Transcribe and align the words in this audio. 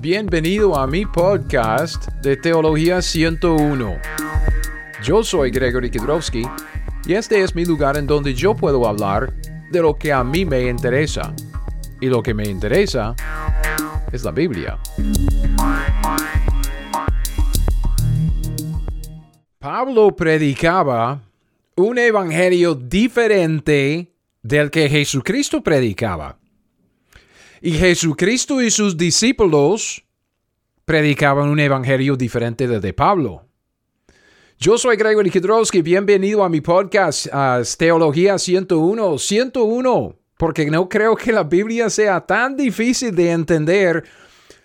Bienvenido 0.00 0.78
a 0.78 0.86
mi 0.86 1.04
podcast 1.04 2.06
de 2.22 2.36
Teología 2.36 3.02
101. 3.02 3.98
Yo 5.02 5.24
soy 5.24 5.50
Gregory 5.50 5.90
Kidrowski 5.90 6.44
y 7.04 7.14
este 7.14 7.42
es 7.42 7.56
mi 7.56 7.64
lugar 7.64 7.96
en 7.96 8.06
donde 8.06 8.32
yo 8.32 8.54
puedo 8.54 8.86
hablar 8.86 9.34
de 9.72 9.82
lo 9.82 9.96
que 9.96 10.12
a 10.12 10.22
mí 10.22 10.44
me 10.44 10.68
interesa. 10.68 11.34
Y 12.00 12.06
lo 12.06 12.22
que 12.22 12.32
me 12.32 12.44
interesa 12.44 13.16
es 14.12 14.22
la 14.22 14.30
Biblia. 14.30 14.78
Pablo 19.58 20.14
predicaba 20.14 21.22
un 21.74 21.98
evangelio 21.98 22.76
diferente 22.76 24.12
del 24.42 24.70
que 24.70 24.88
Jesucristo 24.88 25.60
predicaba. 25.60 26.38
Y 27.60 27.72
Jesucristo 27.72 28.62
y 28.62 28.70
sus 28.70 28.96
discípulos 28.96 30.04
predicaban 30.84 31.48
un 31.48 31.58
evangelio 31.58 32.14
diferente 32.14 32.68
del 32.68 32.80
de 32.80 32.92
Pablo. 32.92 33.46
Yo 34.60 34.78
soy 34.78 34.96
Gregory 34.96 35.28
Kidrowski, 35.28 35.82
bienvenido 35.82 36.44
a 36.44 36.48
mi 36.48 36.60
podcast 36.60 37.26
Teología 37.76 38.38
101. 38.38 39.18
101, 39.18 40.16
porque 40.36 40.66
no 40.66 40.88
creo 40.88 41.16
que 41.16 41.32
la 41.32 41.42
Biblia 41.42 41.90
sea 41.90 42.20
tan 42.24 42.56
difícil 42.56 43.14
de 43.14 43.32
entender 43.32 44.04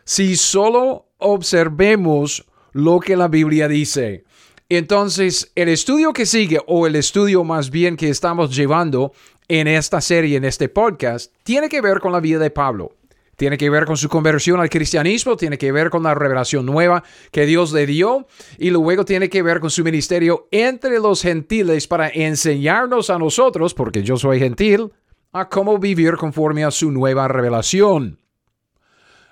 si 0.04 0.36
solo 0.36 1.08
observemos 1.18 2.46
lo 2.74 3.00
que 3.00 3.18
la 3.18 3.28
Biblia 3.28 3.68
dice. 3.68 4.24
Entonces, 4.70 5.52
el 5.56 5.70
estudio 5.70 6.14
que 6.14 6.28
sigue, 6.28 6.60
o 6.68 6.86
el 6.86 6.96
estudio 6.96 7.44
más 7.44 7.70
bien 7.70 7.96
que 7.96 8.10
estamos 8.10 8.56
llevando, 8.56 9.14
en 9.48 9.68
esta 9.68 10.02
serie, 10.02 10.38
en 10.38 10.46
este 10.46 10.70
podcast, 10.70 11.34
tiene 11.44 11.70
que 11.70 11.82
ver 11.82 12.00
con 12.00 12.12
la 12.12 12.20
vida 12.20 12.40
de 12.40 12.50
Pablo. 12.50 12.96
Tiene 13.36 13.58
que 13.58 13.70
ver 13.70 13.86
con 13.86 13.98
su 13.98 14.10
conversión 14.10 14.60
al 14.60 14.70
cristianismo, 14.70 15.36
tiene 15.36 15.58
que 15.58 15.72
ver 15.72 15.90
con 15.90 16.04
la 16.04 16.14
revelación 16.14 16.66
nueva 16.66 17.04
que 17.32 17.46
Dios 17.46 17.74
le 17.74 17.88
dio 17.88 18.28
y 18.60 18.70
luego 18.70 19.06
tiene 19.06 19.30
que 19.30 19.42
ver 19.42 19.60
con 19.60 19.72
su 19.72 19.84
ministerio 19.84 20.48
entre 20.52 21.00
los 21.00 21.24
gentiles 21.24 21.88
para 21.88 22.10
enseñarnos 22.10 23.10
a 23.10 23.18
nosotros, 23.18 23.74
porque 23.74 24.04
yo 24.04 24.18
soy 24.18 24.40
gentil, 24.40 24.92
a 25.32 25.50
cómo 25.50 25.80
vivir 25.80 26.16
conforme 26.16 26.64
a 26.64 26.72
su 26.72 26.92
nueva 26.92 27.28
revelación. 27.28 28.20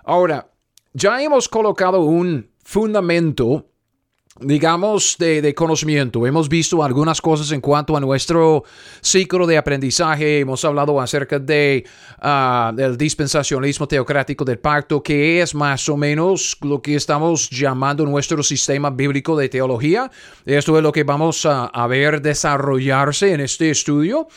Ahora, 0.03 0.51
ya 0.93 1.21
hemos 1.21 1.47
colocado 1.47 2.01
un 2.01 2.49
fundamento 2.63 3.70
digamos, 4.41 5.15
de, 5.17 5.53
conocimiento. 5.55 6.25
Hemos 6.25 6.49
visto 6.49 6.83
algunas 6.83 7.21
cosas 7.21 7.51
en 7.51 7.61
cuanto 7.61 7.95
a 7.95 7.99
nuestro 7.99 8.63
ciclo 9.01 9.45
de 9.47 9.57
aprendizaje. 9.57 10.39
Hemos 10.39 10.63
hablado 10.65 10.99
acerca 10.99 11.39
de, 11.39 11.85
uh, 12.21 12.75
del 12.75 12.97
dispensacionalismo 12.97 13.87
teocrático 13.87 14.43
del 14.43 14.59
pacto, 14.59 15.01
que 15.01 15.41
es 15.41 15.53
más 15.53 15.87
o 15.89 15.97
menos 15.97 16.57
lo 16.61 16.81
que 16.81 16.95
estamos 16.95 17.49
llamando 17.49 18.05
nuestro 18.05 18.41
sistema 18.43 18.89
bíblico 18.89 19.35
de 19.37 19.49
teología. 19.49 20.09
Esto 20.45 20.77
es 20.77 20.83
lo 20.83 20.91
que 20.91 21.03
vamos 21.03 21.45
a, 21.45 21.65
a 21.65 21.87
ver 21.87 22.21
desarrollarse 22.21 23.33
en 23.33 23.41
este 23.41 23.69
estudio. 23.69 24.27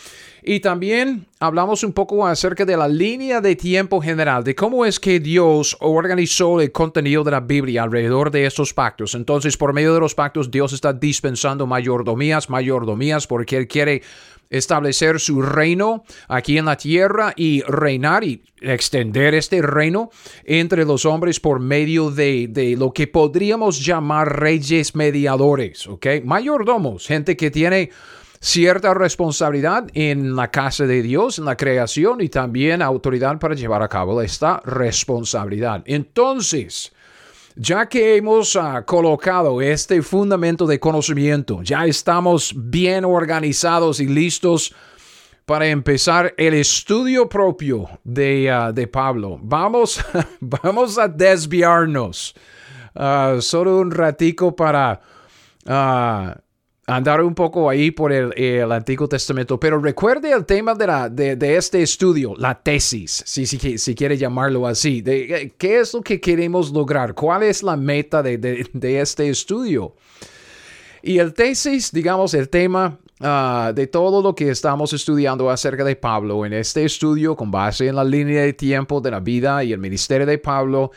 Y 0.46 0.60
también 0.60 1.24
hablamos 1.40 1.84
un 1.84 1.94
poco 1.94 2.26
acerca 2.26 2.66
de 2.66 2.76
la 2.76 2.86
línea 2.86 3.40
de 3.40 3.56
tiempo 3.56 4.02
general, 4.02 4.44
de 4.44 4.54
cómo 4.54 4.84
es 4.84 5.00
que 5.00 5.18
Dios 5.18 5.74
organizó 5.80 6.60
el 6.60 6.70
contenido 6.70 7.24
de 7.24 7.30
la 7.30 7.40
Biblia 7.40 7.84
alrededor 7.84 8.30
de 8.30 8.44
estos 8.44 8.74
pactos. 8.74 9.14
Entonces, 9.14 9.56
por 9.56 9.72
medio 9.72 9.94
de 9.94 10.00
los 10.00 10.14
pactos, 10.14 10.50
Dios 10.50 10.74
está 10.74 10.92
dispensando 10.92 11.66
mayordomías, 11.66 12.50
mayordomías, 12.50 13.26
porque 13.26 13.56
Él 13.56 13.66
quiere 13.66 14.02
establecer 14.50 15.18
su 15.18 15.40
reino 15.40 16.04
aquí 16.28 16.58
en 16.58 16.66
la 16.66 16.76
tierra 16.76 17.32
y 17.34 17.62
reinar 17.62 18.22
y 18.22 18.42
extender 18.60 19.32
este 19.32 19.62
reino 19.62 20.10
entre 20.44 20.84
los 20.84 21.06
hombres 21.06 21.40
por 21.40 21.58
medio 21.58 22.10
de, 22.10 22.48
de, 22.50 22.76
lo 22.76 22.92
que 22.92 23.06
podríamos 23.06 23.82
llamar 23.82 24.40
reyes 24.40 24.94
mediadores, 24.94 25.86
¿ok? 25.86 26.06
Mayordomos, 26.22 27.06
gente 27.06 27.34
que 27.34 27.50
tiene 27.50 27.90
cierta 28.44 28.92
responsabilidad 28.92 29.86
en 29.94 30.36
la 30.36 30.50
casa 30.50 30.84
de 30.84 31.00
Dios, 31.00 31.38
en 31.38 31.46
la 31.46 31.56
creación 31.56 32.20
y 32.20 32.28
también 32.28 32.82
autoridad 32.82 33.38
para 33.38 33.54
llevar 33.54 33.82
a 33.82 33.88
cabo 33.88 34.20
esta 34.20 34.60
responsabilidad. 34.66 35.82
Entonces, 35.86 36.92
ya 37.56 37.86
que 37.86 38.16
hemos 38.16 38.54
ah, 38.56 38.84
colocado 38.84 39.62
este 39.62 40.02
fundamento 40.02 40.66
de 40.66 40.78
conocimiento, 40.78 41.62
ya 41.62 41.86
estamos 41.86 42.52
bien 42.54 43.06
organizados 43.06 43.98
y 43.98 44.08
listos 44.08 44.74
para 45.46 45.66
empezar 45.66 46.34
el 46.36 46.52
estudio 46.52 47.26
propio 47.26 47.88
de, 48.04 48.50
ah, 48.50 48.72
de 48.72 48.86
Pablo. 48.86 49.38
Vamos, 49.40 50.04
vamos 50.40 50.98
a 50.98 51.08
desviarnos 51.08 52.34
ah, 52.94 53.36
solo 53.40 53.78
un 53.78 53.90
ratico 53.90 54.54
para 54.54 55.00
andar 56.86 57.22
un 57.22 57.34
poco 57.34 57.70
ahí 57.70 57.90
por 57.90 58.12
el, 58.12 58.70
Antiguo 58.70 59.08
Testamento, 59.08 59.58
pero 59.58 59.78
recuerde 59.78 60.30
el 60.32 60.44
tema 60.44 60.74
de, 60.74 60.86
la, 60.86 61.08
de, 61.08 61.56
este 61.56 61.82
estudio, 61.82 62.34
la 62.36 62.60
tesis, 62.60 63.22
si, 63.26 63.46
si, 63.46 63.78
si, 63.78 63.94
quiere 63.94 64.16
llamarlo 64.16 64.66
así, 64.66 65.00
de 65.00 65.34
eh, 65.34 65.54
qué 65.56 65.80
es 65.80 65.94
lo 65.94 66.02
que 66.02 66.20
queremos 66.20 66.72
lograr, 66.72 67.14
cuál 67.14 67.42
es 67.44 67.62
la 67.62 67.76
meta 67.76 68.22
de, 68.22 69.00
este 69.00 69.28
estudio. 69.28 69.94
Y 71.02 71.18
el 71.18 71.34
tesis, 71.34 71.92
digamos, 71.92 72.32
el 72.34 72.48
tema 72.48 72.98
ah, 73.20 73.72
de 73.74 73.86
todo 73.86 74.22
lo 74.22 74.34
que 74.34 74.50
estamos 74.50 74.92
estudiando 74.92 75.50
acerca 75.50 75.84
de 75.84 75.96
Pablo 75.96 76.46
en 76.46 76.54
este 76.54 76.84
estudio 76.84 77.36
con 77.36 77.50
base 77.50 77.88
en 77.88 77.96
la 77.96 78.04
línea 78.04 78.42
de 78.42 78.54
tiempo 78.54 79.00
de 79.00 79.10
la 79.10 79.20
vida 79.20 79.62
y 79.64 79.72
el 79.72 79.78
ministerio 79.78 80.26
de 80.26 80.38
Pablo, 80.38 80.92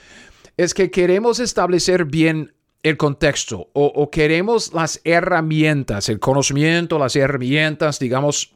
es 0.56 0.74
que 0.74 0.90
queremos 0.90 1.40
establecer 1.40 2.06
bien 2.06 2.54
el 2.88 2.98
contexto 2.98 3.70
o, 3.74 4.10
queremos 4.10 4.74
las 4.74 5.02
herramientas, 5.04 6.10
el 6.10 6.20
conocimiento, 6.20 7.00
las 7.00 7.16
herramientas, 7.16 8.00
digamos, 8.00 8.54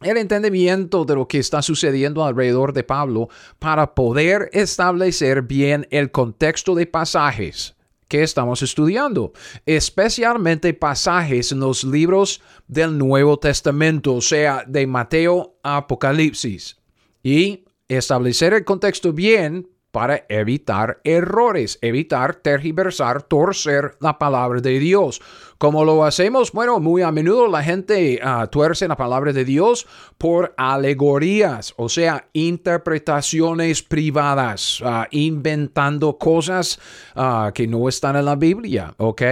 el 0.00 0.16
entendimiento 0.16 1.04
de 1.04 1.14
lo 1.14 1.26
que 1.26 1.38
está 1.38 1.60
sucediendo 1.60 2.24
alrededor 2.24 2.72
de 2.72 2.84
Pablo 2.84 3.28
para 3.58 3.94
poder 3.94 4.48
establecer 4.52 5.42
bien 5.42 5.86
el 5.90 6.10
contexto 6.10 6.74
de 6.74 6.86
pasajes 6.86 7.74
que 8.06 8.22
estamos 8.22 8.62
estudiando, 8.62 9.32
especialmente 9.66 10.72
pasajes 10.72 11.52
en 11.52 11.60
los 11.60 11.84
libros 11.84 12.40
del 12.66 12.96
Nuevo 12.96 13.38
Testamento, 13.38 14.20
sea, 14.20 14.64
de 14.66 14.86
Mateo 14.86 15.58
a 15.62 15.78
Apocalipsis, 15.78 16.78
y 17.22 17.66
establecer 17.88 18.54
el 18.54 18.64
contexto 18.64 19.12
bien 19.12 19.68
para 19.98 20.26
evitar 20.28 21.00
errores, 21.02 21.76
evitar 21.82 22.36
tergiversar, 22.36 23.20
torcer 23.20 23.96
la 23.98 24.16
palabra 24.16 24.60
de 24.60 24.78
Dios. 24.78 25.20
¿Cómo 25.58 25.84
lo 25.84 26.04
hacemos? 26.04 26.52
Bueno, 26.52 26.78
muy 26.78 27.02
a 27.02 27.10
menudo 27.10 27.48
la 27.48 27.64
gente 27.64 28.20
uh, 28.24 28.46
tuerce 28.46 28.86
la 28.86 28.96
palabra 28.96 29.32
de 29.32 29.44
Dios 29.44 29.88
por 30.16 30.54
alegorías, 30.56 31.74
o 31.76 31.88
sea, 31.88 32.28
interpretaciones 32.32 33.82
privadas, 33.82 34.80
ah, 34.84 35.08
inventando 35.10 36.16
cosas 36.16 36.78
ah, 37.16 37.50
que 37.52 37.66
no 37.66 37.88
están 37.88 38.14
en 38.14 38.26
la 38.26 38.36
Biblia, 38.36 38.94
¿ok? 38.98 39.22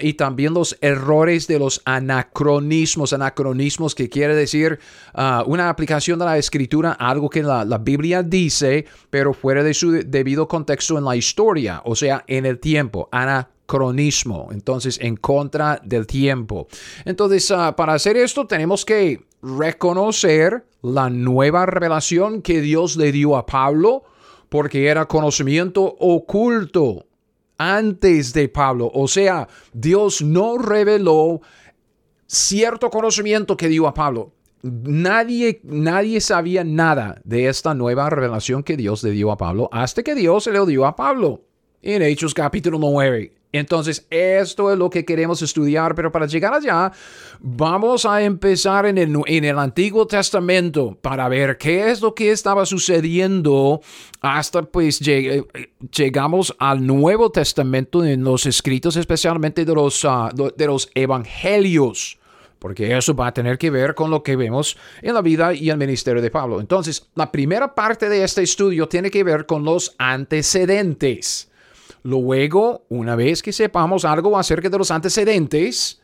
Y 0.00 0.12
también 0.14 0.54
los 0.54 0.78
errores 0.80 1.48
de 1.48 1.58
los 1.58 1.82
anacronismos, 1.84 3.12
anacronismos 3.12 3.96
que 3.96 4.08
quiere 4.08 4.36
decir 4.36 4.78
una 5.46 5.68
aplicación 5.68 6.20
de 6.20 6.24
la 6.24 6.38
escritura, 6.38 6.92
algo 6.92 7.28
que 7.28 7.42
la, 7.42 7.64
la, 7.64 7.78
Biblia 7.78 8.22
dice, 8.22 8.86
pero 9.10 9.34
fuera 9.34 9.64
de 9.64 9.74
su 9.74 9.90
debido 9.90 10.46
contexto 10.46 10.96
en 10.98 11.04
la 11.04 11.16
historia, 11.16 11.82
o 11.84 11.96
sea, 11.96 12.22
en 12.28 12.46
el 12.46 12.60
tiempo, 12.60 13.08
anacronismo 13.10 13.59
cronismo, 13.70 14.48
entonces 14.50 14.98
en 15.00 15.16
contra 15.16 15.80
del 15.84 16.04
tiempo. 16.04 16.66
Entonces, 17.04 17.48
ah, 17.52 17.76
para 17.76 17.94
hacer 17.94 18.16
esto 18.16 18.48
tenemos 18.48 18.84
que 18.84 19.22
reconocer 19.42 20.66
la 20.82 21.08
nueva 21.08 21.66
revelación 21.66 22.42
que 22.42 22.60
Dios 22.62 22.96
le 22.96 23.12
dio 23.12 23.36
a 23.36 23.46
Pablo, 23.46 24.02
porque 24.48 24.88
era 24.88 25.06
conocimiento 25.06 25.84
oculto 26.00 27.06
antes 27.58 28.32
de 28.32 28.48
Pablo. 28.48 28.90
O 28.92 29.06
sea, 29.06 29.46
Dios 29.72 30.20
no 30.20 30.58
reveló 30.58 31.40
cierto 32.26 32.90
conocimiento 32.90 33.56
que 33.56 33.68
dio 33.68 33.86
a 33.86 33.94
Pablo. 33.94 34.32
Nadie, 34.62 35.60
nadie 35.62 36.20
sabía 36.20 36.64
nada 36.64 37.20
de 37.22 37.46
esta 37.46 37.72
nueva 37.74 38.10
revelación 38.10 38.64
que 38.64 38.76
Dios 38.76 39.04
le 39.04 39.12
dio 39.12 39.30
a 39.30 39.36
Pablo 39.36 39.68
hasta 39.70 40.02
que 40.02 40.16
Dios 40.16 40.42
se 40.42 40.50
le 40.50 40.66
dio 40.66 40.86
a 40.86 40.96
Pablo 40.96 41.44
en 41.82 42.02
Hechos 42.02 42.34
capítulo 42.34 42.80
9. 42.80 43.39
Entonces, 43.52 44.06
esto 44.10 44.70
es 44.70 44.78
lo 44.78 44.90
que 44.90 45.04
queremos 45.04 45.42
estudiar, 45.42 45.94
pero 45.96 46.12
para 46.12 46.26
llegar 46.26 46.54
allá, 46.54 46.92
vamos 47.40 48.06
a 48.06 48.22
empezar 48.22 48.86
en 48.86 48.96
el, 48.96 49.16
en 49.26 49.44
el, 49.44 49.58
Antiguo 49.58 50.06
Testamento 50.06 50.96
para 51.00 51.28
ver 51.28 51.58
qué 51.58 51.90
es 51.90 52.00
lo 52.00 52.14
que 52.14 52.30
estaba 52.30 52.64
sucediendo 52.64 53.80
hasta 54.20 54.62
pues 54.62 55.00
llegamos 55.00 56.54
al 56.58 56.86
Nuevo 56.86 57.30
Testamento 57.30 58.04
en 58.04 58.22
los 58.22 58.46
escritos, 58.46 58.96
especialmente 58.96 59.64
de 59.64 59.74
los, 59.74 60.04
ah, 60.04 60.30
de 60.34 60.66
los 60.66 60.88
evangelios 60.94 62.18
porque 62.60 62.94
eso 62.94 63.14
va 63.14 63.28
a 63.28 63.34
tener 63.34 63.58
que 63.58 63.70
ver 63.70 63.94
con 63.94 64.10
lo 64.10 64.22
que 64.22 64.36
vemos 64.36 64.76
en 65.00 65.14
la 65.14 65.22
vida 65.22 65.54
y 65.54 65.70
el 65.70 65.78
ministerio 65.78 66.22
de 66.22 66.30
Pablo. 66.30 66.60
Entonces, 66.60 67.08
la 67.14 67.32
primera 67.32 67.74
parte 67.74 68.08
de 68.08 68.22
este 68.22 68.42
estudio 68.42 68.86
tiene 68.86 69.10
que 69.10 69.24
ver 69.24 69.46
con 69.46 69.64
los 69.64 69.94
antecedentes. 69.98 71.49
Luego, 72.02 72.84
una 72.88 73.16
vez 73.16 73.42
que 73.42 73.52
sepamos 73.52 74.04
algo 74.04 74.38
acerca 74.38 74.68
de 74.68 74.78
los 74.78 74.90
antecedentes, 74.90 76.00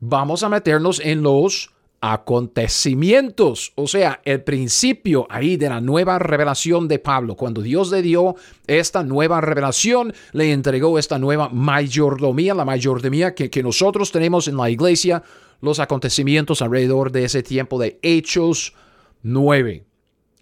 vamos 0.00 0.42
a 0.42 0.48
meternos 0.48 1.00
en 1.00 1.22
los 1.22 1.70
acontecimientos, 2.00 3.72
o 3.74 3.88
sea, 3.88 4.20
el 4.24 4.42
principio 4.42 5.26
ahí 5.30 5.56
de 5.56 5.68
la 5.68 5.80
nueva 5.80 6.18
revelación 6.18 6.88
de 6.88 6.98
Pablo. 6.98 7.36
Cuando 7.36 7.62
Dios 7.62 7.90
le 7.90 8.02
dio 8.02 8.36
esta 8.66 9.02
nueva 9.02 9.40
revelación, 9.40 10.12
le 10.32 10.52
entregó 10.52 10.98
esta 10.98 11.18
nueva 11.18 11.48
mayordomía, 11.48 12.54
la 12.54 12.64
mayordomía 12.64 13.34
que, 13.34 13.62
nosotros 13.62 14.12
tenemos 14.12 14.46
en 14.46 14.56
la 14.56 14.68
iglesia, 14.70 15.22
los 15.60 15.80
acontecimientos 15.80 16.60
alrededor 16.60 17.10
de 17.10 17.24
ese 17.24 17.42
tiempo 17.42 17.78
de 17.78 17.98
Hechos 18.02 18.74
9. 19.22 19.85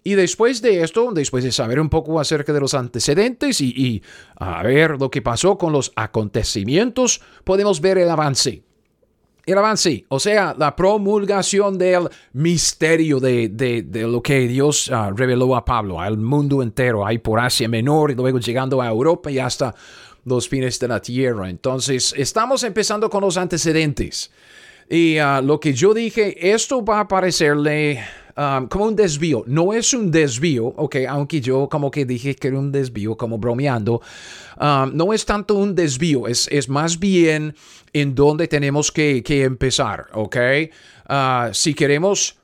Y 0.05 0.13
después 0.13 0.61
de 0.61 0.83
esto, 0.83 1.11
después 1.13 1.43
de 1.43 1.51
saber 1.51 1.79
un 1.79 1.89
poco 1.89 2.19
acerca 2.19 2.53
de 2.53 2.59
los 2.59 2.75
antecedentes 2.75 3.59
y, 3.59 3.73
y, 3.75 4.03
a 4.35 4.61
ver 4.61 4.99
lo 4.99 5.09
que 5.09 5.23
pasó 5.23 5.57
con 5.57 5.73
los 5.73 5.91
acontecimientos, 5.95 7.21
podemos 7.43 7.81
ver 7.81 7.97
el 7.97 8.11
avance 8.11 8.61
el 9.45 9.57
avance, 9.57 10.05
o 10.09 10.19
sea, 10.19 10.55
la 10.57 10.75
promulgación 10.75 11.77
del 11.77 12.09
misterio 12.33 13.19
de, 13.19 13.49
de, 13.49 14.01
lo 14.07 14.21
que 14.21 14.47
Dios 14.47 14.89
ah, 14.91 15.11
reveló 15.15 15.55
a 15.55 15.63
Pablo, 15.63 15.99
al 16.01 16.17
mundo 16.17 16.63
entero, 16.63 17.05
ahí 17.05 17.19
por 17.19 17.39
Asia 17.39 17.67
Menor 17.67 18.11
y 18.11 18.15
luego 18.15 18.39
llegando 18.39 18.81
a 18.81 18.87
Europa 18.87 19.29
y 19.29 19.39
hasta 19.39 19.75
los 20.23 20.49
fines 20.49 20.79
de 20.79 20.87
la 20.87 20.99
tierra. 20.99 21.49
Entonces, 21.49 22.13
estamos 22.17 22.63
empezando 22.63 23.09
con 23.09 23.21
los 23.21 23.37
antecedentes. 23.37 24.31
Y 24.89 25.17
ah, 25.17 25.41
lo 25.41 25.59
que 25.59 25.73
yo 25.73 25.93
dije, 25.93 26.51
esto 26.51 26.83
va 26.83 27.01
a 27.01 27.07
parecerle 27.07 28.03
ah, 28.35 28.65
como 28.69 28.85
un 28.85 28.95
desvío. 28.95 29.43
No 29.47 29.73
es 29.73 29.93
un 29.93 30.11
desvío, 30.11 30.65
ok, 30.65 30.97
aunque 31.07 31.41
yo 31.41 31.67
como 31.69 31.91
que 31.91 32.05
dije 32.05 32.35
que 32.35 32.47
era 32.49 32.59
un 32.59 32.71
desvío, 32.71 33.15
como 33.15 33.37
bromeando. 33.37 34.01
no 34.59 35.13
es 35.13 35.25
tanto 35.25 35.55
un 35.55 35.75
desvío, 35.75 36.27
es, 36.27 36.47
es 36.51 36.69
más 36.69 36.99
bien 36.99 37.55
en 37.93 38.13
dónde 38.13 38.47
tenemos 38.47 38.91
que, 38.91 39.23
empezar, 39.25 40.07
¿ok? 40.13 40.37
Ah, 41.07 41.49
si 41.53 41.73
queremos 41.73 42.37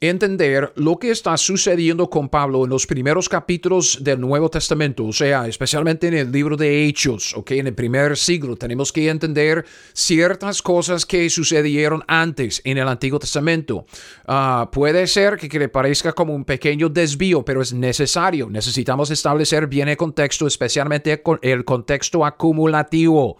entender 0.00 0.72
lo 0.76 0.98
que 0.98 1.10
está 1.10 1.36
sucediendo 1.36 2.10
con 2.10 2.28
Pablo 2.28 2.64
en 2.64 2.70
los 2.70 2.86
primeros 2.86 3.28
capítulos 3.28 3.98
del 4.02 4.20
Nuevo 4.20 4.50
Testamento, 4.50 5.04
o 5.04 5.12
sea, 5.12 5.46
especialmente 5.46 6.08
en 6.08 6.14
el 6.14 6.32
libro 6.32 6.56
de 6.56 6.84
Hechos, 6.84 7.34
¿ok? 7.36 7.52
En 7.52 7.68
el 7.68 7.74
primer 7.74 8.16
siglo, 8.16 8.56
tenemos 8.56 8.92
que 8.92 9.08
entender 9.08 9.64
ciertas 9.92 10.62
cosas 10.62 11.06
que 11.06 11.30
sucedieron 11.30 12.02
antes 12.08 12.60
en 12.64 12.78
el 12.78 12.88
Antiguo 12.88 13.18
Testamento. 13.18 13.86
Ah, 14.26 14.68
puede 14.72 15.06
ser 15.06 15.36
que, 15.36 15.48
que, 15.48 15.58
le 15.58 15.68
parezca 15.68 16.12
como 16.12 16.34
un 16.34 16.44
pequeño 16.44 16.88
desvío, 16.88 17.44
pero 17.44 17.62
es 17.62 17.72
necesario. 17.72 18.50
Necesitamos 18.50 19.10
establecer 19.10 19.68
bien 19.68 19.88
el 19.88 19.96
contexto, 19.96 20.46
especialmente 20.46 21.22
el 21.42 21.64
contexto 21.64 22.24
acumulativo 22.24 23.38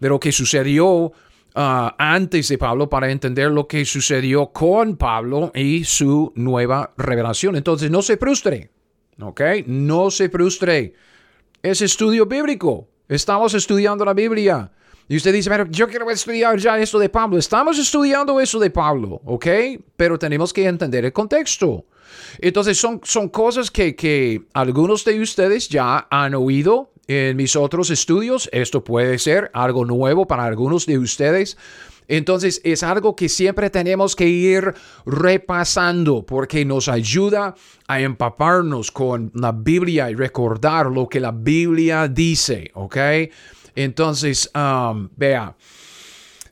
de 0.00 0.08
lo 0.08 0.20
que 0.20 0.32
sucedió 0.32 1.12
ah, 1.54 1.94
antes 1.98 2.48
de 2.48 2.58
Pablo 2.58 2.88
para 2.88 3.10
entender 3.10 3.50
lo 3.50 3.66
que 3.66 3.84
sucedió 3.84 4.48
con 4.48 4.96
Pablo 4.96 5.52
y 5.54 5.84
su 5.84 6.32
nueva 6.34 6.92
revelación. 6.96 7.56
Entonces, 7.56 7.90
no 7.90 8.02
se 8.02 8.16
frustre, 8.16 8.70
¿ok? 9.20 9.40
No 9.66 10.10
se 10.10 10.28
frustre. 10.28 10.94
Es 11.62 11.82
estudio 11.82 12.26
bíblico. 12.26 12.88
Estamos 13.08 13.54
estudiando 13.54 14.04
la 14.04 14.14
Biblia. 14.14 14.70
Y 15.08 15.16
usted 15.16 15.32
dice, 15.32 15.48
pero 15.48 15.66
yo 15.70 15.88
quiero 15.88 16.10
estudiar 16.10 16.58
ya 16.58 16.78
esto 16.78 16.98
de 16.98 17.08
Pablo. 17.08 17.38
Estamos 17.38 17.78
estudiando 17.78 18.38
eso 18.40 18.58
de 18.58 18.70
Pablo, 18.70 19.22
¿ok? 19.24 19.46
Pero 19.96 20.18
tenemos 20.18 20.52
que 20.52 20.66
entender 20.66 21.06
el 21.06 21.12
contexto. 21.12 21.86
Entonces 22.38 22.78
son, 22.78 23.00
son 23.02 23.30
cosas 23.30 23.70
que, 23.70 23.96
que 23.96 24.42
algunos 24.52 25.04
de 25.04 25.20
ustedes 25.20 25.68
ya 25.68 26.06
han 26.10 26.34
oído 26.34 26.92
en 27.08 27.36
mis 27.36 27.56
otros 27.56 27.90
estudios. 27.90 28.48
Esto 28.52 28.84
puede 28.84 29.18
ser 29.18 29.50
algo 29.54 29.84
nuevo 29.84 30.26
para 30.26 30.44
algunos 30.44 30.86
de 30.86 30.98
ustedes. 30.98 31.56
Entonces 32.06 32.60
es 32.64 32.82
algo 32.82 33.14
que 33.16 33.28
siempre 33.28 33.68
tenemos 33.68 34.16
que 34.16 34.26
ir 34.26 34.74
repasando 35.04 36.24
porque 36.24 36.64
nos 36.64 36.88
ayuda 36.88 37.54
a 37.86 38.00
empaparnos 38.00 38.90
con 38.90 39.30
la 39.34 39.52
Biblia 39.52 40.10
y 40.10 40.14
recordar 40.14 40.86
lo 40.86 41.06
que 41.08 41.20
la 41.20 41.32
Biblia 41.32 42.08
dice, 42.08 42.70
¿ok? 42.74 42.96
Entonces, 43.74 44.50
um, 44.54 45.08
vea, 45.16 45.54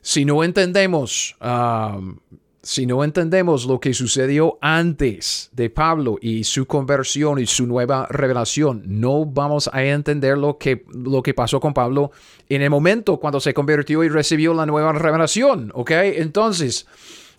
si 0.01 0.25
no 0.25 0.43
entendemos 0.43 1.35
um, 1.41 2.17
si 2.67 2.85
no 2.85 3.05
entendemos 3.05 3.65
lo 3.65 3.79
que 3.79 3.93
sucedió 3.93 4.57
antes 4.59 5.49
de 5.53 5.69
Pablo 5.69 6.17
y 6.21 6.43
su 6.43 6.65
conversión 6.65 7.39
y 7.39 7.45
su 7.45 7.65
nueva 7.65 8.07
revelación, 8.09 8.83
no 8.85 9.25
vamos 9.25 9.69
a 9.71 9.85
entender 9.85 10.37
lo 10.37 10.57
que, 10.57 10.83
lo 10.93 11.23
que 11.23 11.33
pasó 11.33 11.61
con 11.61 11.73
Pablo 11.73 12.11
en 12.49 12.61
el 12.61 12.69
momento 12.69 13.21
cuando 13.21 13.39
se 13.39 13.53
convirtió 13.53 14.03
y 14.03 14.09
recibió 14.09 14.53
la 14.53 14.65
nueva 14.65 14.91
revelación, 14.91 15.71
¿ok? 15.75 15.91
Entonces, 15.91 16.85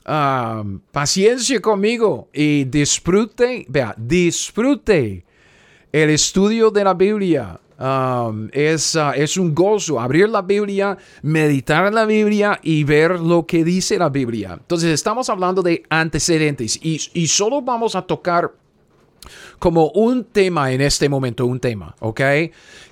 ah, 0.07 0.65
paciencia 0.93 1.61
conmigo 1.61 2.31
y 2.33 2.65
disfrute, 2.65 3.67
vea, 3.69 3.95
disfrute 3.99 5.27
el 5.93 6.09
estudio 6.09 6.71
de 6.71 6.85
la 6.85 6.95
Biblia 6.95 7.61
Um, 7.79 8.49
es, 8.53 8.97
uh, 8.97 9.13
es 9.15 9.37
un 9.37 9.55
gozo 9.55 10.01
abrir 10.01 10.29
la 10.29 10.43
Biblia, 10.43 10.99
meditar 11.23 11.93
la 11.93 12.07
Biblia 12.07 12.59
y 12.61 12.83
ver 12.83 13.21
lo 13.21 13.47
que 13.47 13.63
dice 13.63 13.97
la 13.99 14.09
Biblia. 14.09 14.55
Entonces 14.59 14.91
estamos 14.91 15.31
hablando 15.31 15.63
de 15.63 15.85
antecedentes 15.89 16.77
y, 16.83 17.01
y 17.15 17.29
solo 17.29 17.63
vamos 17.63 17.95
a 17.95 18.03
tocar 18.03 18.53
como 19.61 19.91
un 19.91 20.25
tema 20.25 20.73
en 20.73 20.81
este 20.81 21.09
momento, 21.09 21.47
un 21.47 21.61
tema, 21.61 21.95
¿ok? 22.01 22.21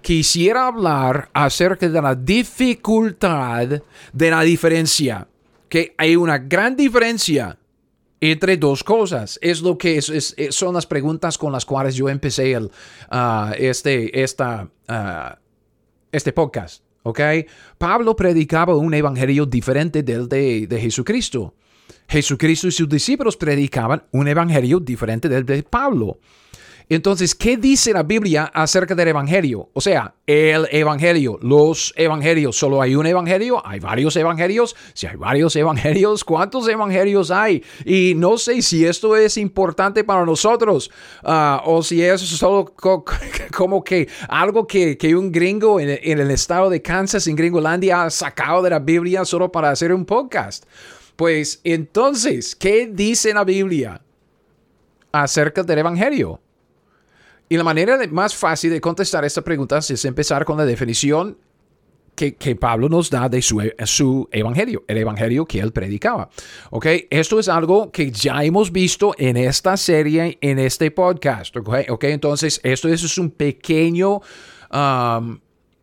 Quisiera 0.03 0.69
hablar 0.69 1.31
acerca 1.33 1.89
de 1.89 2.03
la 2.03 2.15
dificultad 2.15 3.83
de 4.13 4.31
la 4.31 4.43
diferencia, 4.43 5.27
que 5.69 5.95
hay 5.99 6.15
una 6.15 6.39
gran 6.39 6.77
diferencia 6.77 7.59
entre 8.21 8.57
dos 8.57 8.83
cosas. 8.83 9.39
Es 9.43 9.61
lo 9.61 9.77
que 9.77 9.99
es, 9.99 10.35
son 10.51 10.75
las 10.75 10.87
preguntas 10.87 11.39
con 11.39 11.53
las 11.53 11.65
cuales 11.65 11.95
yo 11.95 12.09
empecé 12.09 12.53
el, 12.53 12.65
uh, 12.65 13.53
este, 13.57 14.23
esta, 14.23 14.69
uh, 14.89 15.37
este 16.13 16.33
podcast. 16.33 16.83
¿Ok? 17.03 17.21
Pablo 17.79 18.17
predicaba 18.17 18.75
un 18.75 18.93
evangelio 18.93 19.47
diferente 19.47 20.03
del 20.03 20.29
de, 20.29 20.67
de 20.67 20.81
Jesucristo. 20.81 21.55
Jesucristo 22.09 22.67
y 22.67 22.73
sus 22.73 22.89
discípulos 22.89 23.37
predicaban 23.37 24.03
un 24.13 24.27
evangelio 24.27 24.81
diferente 24.81 25.29
del 25.29 25.45
de 25.47 25.63
Pablo. 25.63 26.19
Entonces, 26.89 27.35
¿qué 27.35 27.57
dice 27.57 27.93
la 27.93 28.05
Biblia 28.05 28.45
acerca 28.55 28.95
del 28.95 29.09
Evangelio? 29.09 29.71
O 29.73 29.81
sea, 29.81 30.15
el 30.25 30.69
Evangelio, 30.71 31.37
los 31.43 31.93
Evangelios. 31.97 32.57
¿Solo 32.57 32.81
hay 32.81 32.95
un 32.95 33.07
Evangelio? 33.07 33.61
¿Hay 33.67 33.81
varios 33.81 34.15
Evangelios? 34.15 34.77
Si 34.95 35.09
hay 35.09 35.17
varios 35.17 35.57
Evangelios, 35.57 36.23
¿cuántos 36.23 36.69
Evangelios 36.69 37.33
hay? 37.33 37.65
Y 37.85 38.15
no 38.15 38.39
sé 38.39 38.63
si 38.63 38.87
esto 38.87 39.17
es 39.17 39.37
importante 39.37 40.05
para 40.05 40.25
nosotros 40.25 40.89
ah, 41.25 41.61
o 41.65 41.83
si 41.83 42.05
es 42.05 42.21
solo 42.21 42.73
como 43.53 43.83
que 43.83 44.09
algo 44.29 44.65
que, 44.65 44.97
un 45.17 45.33
gringo 45.33 45.81
en, 45.81 45.99
en 46.01 46.21
el 46.21 46.31
estado 46.31 46.71
de 46.71 46.83
Kansas, 46.83 47.27
en 47.27 47.35
Gringolandia, 47.35 48.05
ha 48.05 48.11
sacado 48.11 48.63
de 48.63 48.71
la 48.71 48.79
Biblia 48.79 49.25
solo 49.25 49.51
para 49.51 49.71
hacer 49.71 49.93
un 49.93 50.05
podcast. 50.05 50.65
Pues 51.17 51.61
entonces, 51.65 52.55
¿qué 52.55 52.87
dice 52.87 53.35
la 53.35 53.43
Biblia 53.43 54.01
acerca 55.11 55.65
del 55.65 55.79
Evangelio? 55.79 56.41
Y 57.49 57.57
la 57.57 57.65
manera 57.65 57.99
más 58.11 58.35
fácil 58.35 58.71
de 58.71 58.81
contestar 58.81 59.25
esta 59.25 59.43
pregunta 59.43 59.79
es 59.79 60.05
empezar 60.05 60.45
con 60.45 60.57
la 60.57 60.65
definición 60.65 61.37
que, 62.17 62.57
Pablo 62.57 62.89
nos 62.89 63.11
da 63.11 63.29
de 63.29 63.43
su, 63.43 63.63
su, 63.85 64.29
evangelio, 64.33 64.85
el 64.89 64.99
evangelio 64.99 65.45
que 65.45 65.61
él 65.61 65.73
predicaba. 65.73 66.31
¿Ok? 66.71 66.87
Esto 67.11 67.39
es 67.39 67.49
algo 67.49 67.93
que 67.93 68.11
ya 68.11 68.43
hemos 68.43 68.73
visto 68.73 69.15
en 69.19 69.37
esta 69.37 69.77
serie, 69.77 70.39
en 70.41 70.59
este 70.59 70.91
podcast. 70.91 71.55
¿Ok? 71.57 72.05
Entonces, 72.05 72.59
esto 72.65 72.89
es 72.89 73.19
un 73.19 73.31
pequeño 73.31 74.23
um, 74.73 75.39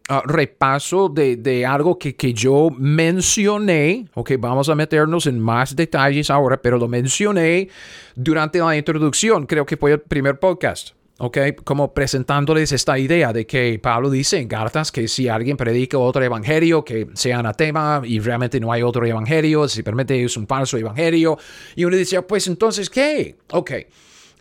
uh, 0.09 0.21
repaso 0.25 1.07
de, 1.07 1.65
algo 1.65 1.99
que, 1.99 2.15
que, 2.15 2.33
yo 2.33 2.69
mencioné. 2.77 4.07
Ok, 4.15 4.31
vamos 4.39 4.69
a 4.69 4.75
meternos 4.75 5.27
en 5.27 5.39
más 5.39 5.75
detalles 5.75 6.29
ahora, 6.31 6.59
pero 6.61 6.77
lo 6.77 6.87
mencioné 6.87 7.69
durante 8.15 8.57
la 8.59 8.75
introducción. 8.75 9.45
Creo 9.45 9.65
que 9.65 9.77
fue 9.77 9.91
el 9.91 10.01
primer 10.01 10.39
podcast. 10.39 10.95
¿Ok? 11.19 11.37
Como 11.63 11.93
presentándoles 11.93 12.71
esta 12.71 12.97
idea 12.97 13.31
de 13.33 13.45
que 13.45 13.79
Pablo 13.81 14.09
dice 14.09 14.39
en 14.39 14.47
cartas 14.47 14.91
que 14.91 15.07
si 15.07 15.27
alguien 15.27 15.57
predica 15.57 15.97
otro 15.97 16.23
evangelio 16.23 16.83
que 16.83 17.07
sea 17.13 17.39
anatema 17.39 18.01
y 18.03 18.19
realmente 18.19 18.59
no 18.59 18.71
hay 18.71 18.81
otro 18.81 19.05
evangelio, 19.05 19.67
simplemente 19.67 20.23
es 20.23 20.35
un 20.37 20.47
falso 20.47 20.77
evangelio, 20.77 21.37
y 21.75 21.85
uno 21.85 21.95
dice, 21.95 22.21
pues 22.23 22.47
entonces, 22.47 22.89
¿qué? 22.89 23.37
Ok, 23.51 23.71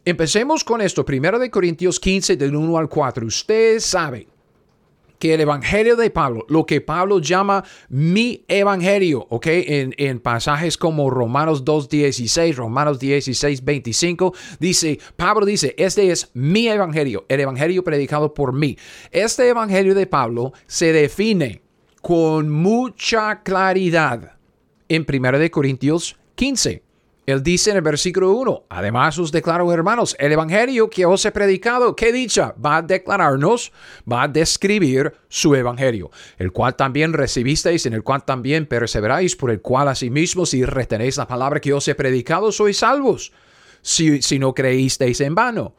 empecemos 0.05 0.65
con 0.65 0.81
esto, 0.81 1.05
primero 1.05 1.39
de 1.39 1.51
Corintios 1.51 2.01
15, 2.01 2.37
del 2.37 2.57
1 2.57 2.79
al 2.79 2.89
4. 2.89 3.27
Usted 3.27 3.79
sabe 3.79 4.32
que 5.23 5.35
el 5.35 5.41
evangelio 5.41 5.95
de 5.95 6.11
Pablo, 6.11 6.45
lo 6.49 6.67
que 6.67 6.81
Pablo 6.81 7.21
llama 7.21 7.63
mi 7.89 8.45
evangelio, 8.49 9.25
¿ok? 9.31 9.47
En, 9.47 9.95
en 9.97 10.19
pasajes 10.19 10.77
como 10.77 11.11
Romanos 11.11 11.65
2.16, 11.65 12.57
Romanos 12.57 13.01
16.25, 13.01 14.35
dice, 14.59 14.99
Pablo 15.15 15.47
dice, 15.47 15.77
este 15.79 16.11
es 16.11 16.33
mi 16.35 16.67
evangelio, 16.67 17.25
el 17.29 17.39
evangelio 17.39 17.85
predicado 17.85 18.35
por 18.35 18.53
mí. 18.53 18.77
Este 19.13 19.47
evangelio 19.47 19.95
de 19.95 20.09
Pablo 20.09 20.55
se 20.67 20.93
define 20.93 21.63
con 22.01 22.51
mucha 22.51 23.45
claridad 23.45 24.39
en 24.89 25.07
1 25.09 25.51
Corintios 25.53 26.19
15. 26.35 26.83
Él 27.25 27.43
dice 27.43 27.71
en 27.71 27.77
el 27.77 27.83
versículo 27.83 28.33
1, 28.33 28.65
además 28.69 29.17
os 29.17 29.31
declaro 29.31 29.73
hermanos, 29.73 30.17
el 30.19 30.33
Evangelio 30.33 30.91
que 30.91 31.07
os 31.07 31.25
he 31.25 31.31
predicado, 31.31 31.95
que 31.95 32.13
dicha, 32.13 32.53
va 32.65 32.79
a 32.79 32.83
declararnos, 32.83 33.73
va 34.11 34.25
a 34.25 34.29
describir 34.29 35.15
su 35.29 35.55
Evangelio, 35.55 36.11
el 36.37 36.51
cual 36.51 36.75
también 36.75 37.13
recibisteis, 37.13 37.87
en 37.87 37.93
el 37.93 38.03
cual 38.03 38.25
también 38.25 38.67
perseveráis, 38.67 39.37
por 39.37 39.53
el 39.53 39.61
cual 39.61 39.87
asimismo 39.87 40.47
si 40.47 40.65
retenéis 40.65 41.17
la 41.17 41.29
palabra 41.29 41.61
que 41.61 41.73
os 41.73 41.87
he 41.87 41.95
predicado, 41.95 42.51
sois 42.51 42.79
salvos, 42.79 43.33
si, 43.83 44.21
si 44.21 44.41
no 44.41 44.53
creísteis 44.53 45.21
en 45.21 45.37
vano. 45.37 45.77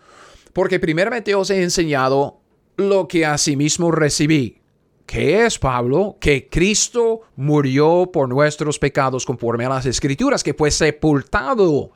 Porque 0.54 0.80
primeramente 0.80 1.36
os 1.36 1.50
he 1.50 1.62
enseñado 1.62 2.40
lo 2.78 3.10
que 3.10 3.26
asimismo 3.26 3.92
recibí 3.92 4.63
¿Qué 5.06 5.46
es, 5.46 5.60
Pablo? 5.60 6.18
Que 6.20 6.48
Cristo 6.50 7.22
murió 7.36 8.10
por 8.12 8.30
nuestros 8.30 8.80
pecados 8.80 9.26
conforme 9.26 9.66
a 9.66 9.70
las 9.70 9.86
escrituras, 9.86 10.44
que 10.44 10.54
fue 10.54 10.72
sepultado 10.72 11.92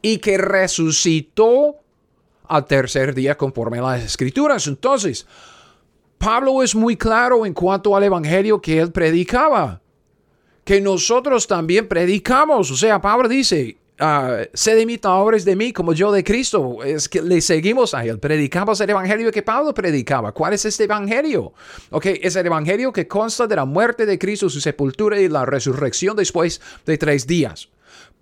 y 0.00 0.18
que 0.18 0.38
resucitó 0.38 1.76
al 2.46 2.66
tercer 2.66 3.14
día 3.14 3.36
conforme 3.36 3.78
a 3.78 3.82
las 3.82 4.04
escrituras. 4.04 4.66
Entonces, 4.66 5.26
Pablo 6.18 6.62
es 6.62 6.74
muy 6.74 6.96
claro 6.96 7.44
en 7.44 7.54
cuanto 7.54 7.96
al 7.96 8.04
evangelio 8.04 8.60
que 8.60 8.78
él 8.78 8.92
predicaba, 8.92 9.80
que 10.64 10.80
nosotros 10.80 11.46
también 11.46 11.88
predicamos. 11.88 12.70
O 12.70 12.76
sea, 12.76 13.00
Pablo 13.00 13.28
dice, 13.28 13.76
uh, 14.00 14.44
sed 14.52 14.78
imitadores 14.78 15.44
de 15.44 15.56
mí 15.56 15.72
como 15.72 15.92
yo 15.92 16.12
de 16.12 16.24
Cristo. 16.24 16.82
Es 16.82 17.08
que 17.08 17.22
le 17.22 17.40
seguimos 17.40 17.94
a 17.94 18.04
él. 18.04 18.18
Predicamos 18.18 18.80
el 18.80 18.90
evangelio 18.90 19.30
que 19.30 19.42
Pablo 19.42 19.74
predicaba. 19.74 20.32
¿Cuál 20.32 20.54
es 20.54 20.64
este 20.64 20.84
evangelio? 20.84 21.52
Ok, 21.90 22.06
es 22.22 22.36
el 22.36 22.46
evangelio 22.46 22.92
que 22.92 23.06
consta 23.06 23.46
de 23.46 23.56
la 23.56 23.64
muerte 23.64 24.06
de 24.06 24.18
Cristo, 24.18 24.48
su 24.48 24.60
sepultura 24.60 25.20
y 25.20 25.28
la 25.28 25.44
resurrección 25.44 26.16
después 26.16 26.60
de 26.86 26.98
tres 26.98 27.26
días. 27.26 27.68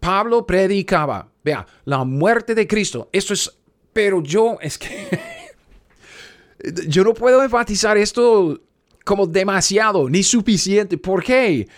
Pablo 0.00 0.46
predicaba, 0.46 1.28
vea, 1.44 1.66
la 1.84 2.04
muerte 2.04 2.54
de 2.54 2.66
Cristo. 2.66 3.08
Esto 3.12 3.34
es, 3.34 3.52
pero 3.92 4.22
yo, 4.22 4.58
es 4.60 4.76
que 4.76 5.08
yo 6.88 7.04
no 7.04 7.14
puedo 7.14 7.42
enfatizar 7.42 7.96
esto 7.96 8.60
como 9.04 9.26
demasiado 9.26 10.08
ni 10.08 10.22
suficiente. 10.22 10.98
¿Por 10.98 11.22
qué? 11.22 11.68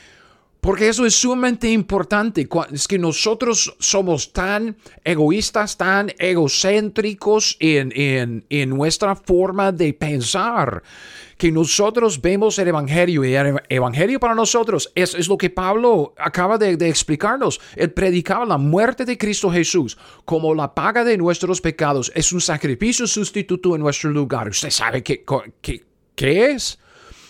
Porque 0.65 0.89
eso 0.89 1.05
es 1.05 1.15
sumamente 1.15 1.69
importante. 1.71 2.49
Es 2.73 2.89
que 2.89 2.99
nosotros 2.99 3.77
somos 3.79 4.33
tan 4.33 4.79
egoístas, 5.05 5.77
tan 5.77 6.11
egocéntricos 6.19 7.59
en, 7.61 8.47
nuestra 8.71 9.15
forma 9.15 9.73
de 9.73 9.93
pensar, 9.93 10.83
que 11.37 11.53
nosotros 11.53 12.19
vemos 12.19 12.59
el 12.59 12.69
Evangelio 12.69 13.27
y 13.27 13.35
el 13.35 13.61
Evangelio 13.69 14.19
para 14.19 14.35
nosotros 14.35 14.91
es, 14.95 15.15
es 15.15 15.29
lo 15.29 15.37
que 15.37 15.51
Pablo 15.51 16.15
acaba 16.17 16.57
de, 16.57 16.89
explicarnos. 16.89 17.61
Él 17.77 17.93
predicaba 17.93 18.47
la 18.47 18.57
muerte 18.57 19.05
de 19.05 19.19
Cristo 19.19 19.51
Jesús 19.51 19.99
como 20.25 20.55
la 20.55 20.75
paga 20.75 21.05
de 21.05 21.19
nuestros 21.19 21.61
pecados. 21.61 22.11
Es 22.15 22.33
un 22.33 22.41
sacrificio 22.41 23.07
sustituto 23.07 23.75
en 23.75 23.83
nuestro 23.83 24.09
lugar. 24.09 24.49
¿Usted 24.49 24.71
sabe 24.71 25.03
qué, 25.03 25.27
qué, 25.61 25.85
qué 26.15 26.53
es? 26.53 26.79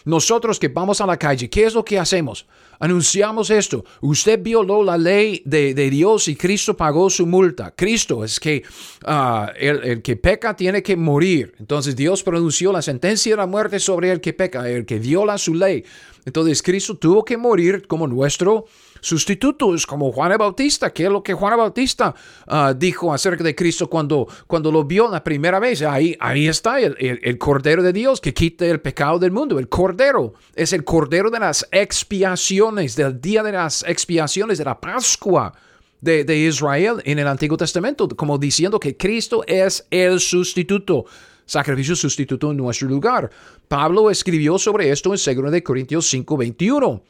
Nosotros 0.04 0.60
que 0.60 0.68
vamos 0.68 1.00
a 1.00 1.06
la 1.06 1.16
calle, 1.16 1.50
¿qué 1.50 1.64
es 1.64 1.74
lo 1.74 1.84
que 1.84 1.98
hacemos? 1.98 2.46
Anunciamos 2.78 3.50
esto. 3.50 3.84
Usted 4.00 4.42
violó 4.42 4.82
la 4.82 4.98
ley 4.98 5.42
de, 5.44 5.74
Dios 5.74 6.28
y 6.28 6.36
Cristo 6.36 6.76
pagó 6.76 7.10
su 7.10 7.26
multa. 7.26 7.72
Cristo 7.74 8.24
es 8.24 8.40
que 8.40 8.62
ah, 9.04 9.52
el, 9.56 10.02
que 10.02 10.16
peca 10.16 10.56
tiene 10.56 10.82
que 10.82 10.96
morir. 10.96 11.54
Entonces 11.58 11.96
Dios 11.96 12.22
pronunció 12.22 12.72
la 12.72 12.82
sentencia 12.82 13.32
de 13.32 13.36
la 13.36 13.46
muerte 13.46 13.78
sobre 13.78 14.10
el 14.10 14.20
que 14.20 14.32
peca, 14.32 14.68
el 14.68 14.86
que 14.86 14.98
viola 14.98 15.38
su 15.38 15.54
ley. 15.54 15.84
Entonces 16.24 16.62
Cristo 16.62 16.96
tuvo 16.96 17.24
que 17.24 17.36
morir 17.36 17.86
como 17.86 18.06
nuestro 18.06 18.66
sustitutos 19.04 19.86
como 19.86 20.10
Juan 20.10 20.32
el 20.32 20.38
Bautista, 20.38 20.90
que 20.90 21.04
es 21.04 21.10
lo 21.10 21.22
que 21.22 21.34
Juan 21.34 21.52
el 21.52 21.58
Bautista 21.58 22.14
ah, 22.46 22.72
dijo 22.74 23.12
acerca 23.12 23.44
de 23.44 23.54
Cristo 23.54 23.88
cuando, 23.88 24.26
cuando 24.46 24.72
lo 24.72 24.84
vio 24.84 25.08
la 25.10 25.22
primera 25.22 25.60
vez. 25.60 25.82
Ahí, 25.82 26.16
ahí 26.18 26.48
está 26.48 26.80
el, 26.80 26.96
el, 26.98 27.38
Cordero 27.38 27.82
de 27.82 27.92
Dios 27.92 28.20
que 28.20 28.32
quita 28.32 28.64
el 28.64 28.80
pecado 28.80 29.18
del 29.18 29.30
mundo. 29.30 29.58
El 29.58 29.68
Cordero 29.68 30.32
es 30.54 30.72
el 30.72 30.84
Cordero 30.84 31.30
de 31.30 31.38
las 31.38 31.68
expiaciones, 31.70 32.96
del 32.96 33.20
día 33.20 33.42
de 33.42 33.52
las 33.52 33.84
expiaciones, 33.86 34.58
de 34.58 34.64
la 34.64 34.80
Pascua. 34.80 35.52
De, 36.00 36.22
de, 36.22 36.36
Israel 36.36 37.00
en 37.06 37.18
el 37.18 37.26
Antiguo 37.26 37.56
Testamento, 37.56 38.06
como 38.08 38.36
diciendo 38.36 38.78
que 38.78 38.94
Cristo 38.94 39.42
es 39.46 39.86
el 39.90 40.20
sustituto, 40.20 41.06
sacrificio 41.46 41.96
sustituto 41.96 42.50
en 42.50 42.58
nuestro 42.58 42.88
lugar. 42.88 43.30
Pablo 43.68 44.10
escribió 44.10 44.58
sobre 44.58 44.90
esto 44.90 45.14
en 45.14 45.36
2 45.50 45.62
Corintios 45.62 46.12
5:21 46.12 47.00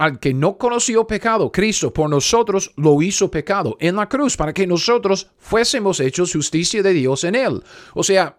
al 0.00 0.18
que 0.18 0.32
no 0.32 0.56
conoció 0.56 1.06
pecado, 1.06 1.52
Cristo 1.52 1.92
por 1.92 2.08
nosotros 2.08 2.72
lo 2.76 3.02
hizo 3.02 3.30
pecado 3.30 3.76
en 3.80 3.96
la 3.96 4.08
cruz 4.08 4.34
para 4.34 4.54
que 4.54 4.66
nosotros 4.66 5.28
fuésemos 5.36 6.00
hechos 6.00 6.32
justicia 6.32 6.82
de 6.82 6.94
Dios 6.94 7.22
en 7.24 7.34
él. 7.34 7.62
O 7.92 8.02
sea, 8.02 8.38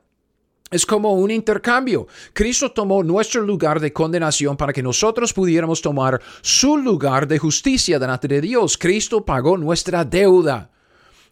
es 0.71 0.87
como 0.87 1.13
un 1.13 1.29
intercambio. 1.29 2.07
Cristo 2.33 2.71
tomó 2.71 3.03
nuestro 3.03 3.43
lugar 3.43 3.79
de 3.79 3.93
condenación 3.93 4.57
para 4.57 4.73
que 4.73 4.81
nosotros 4.81 5.33
pudiéramos 5.33 5.83
tomar 5.83 6.19
su 6.41 6.77
lugar 6.77 7.27
de 7.27 7.37
justicia 7.37 7.99
delante 7.99 8.27
de 8.27 8.41
Dios. 8.41 8.75
Cristo 8.75 9.23
pagó 9.23 9.55
nuestra 9.55 10.03
deuda. 10.03 10.71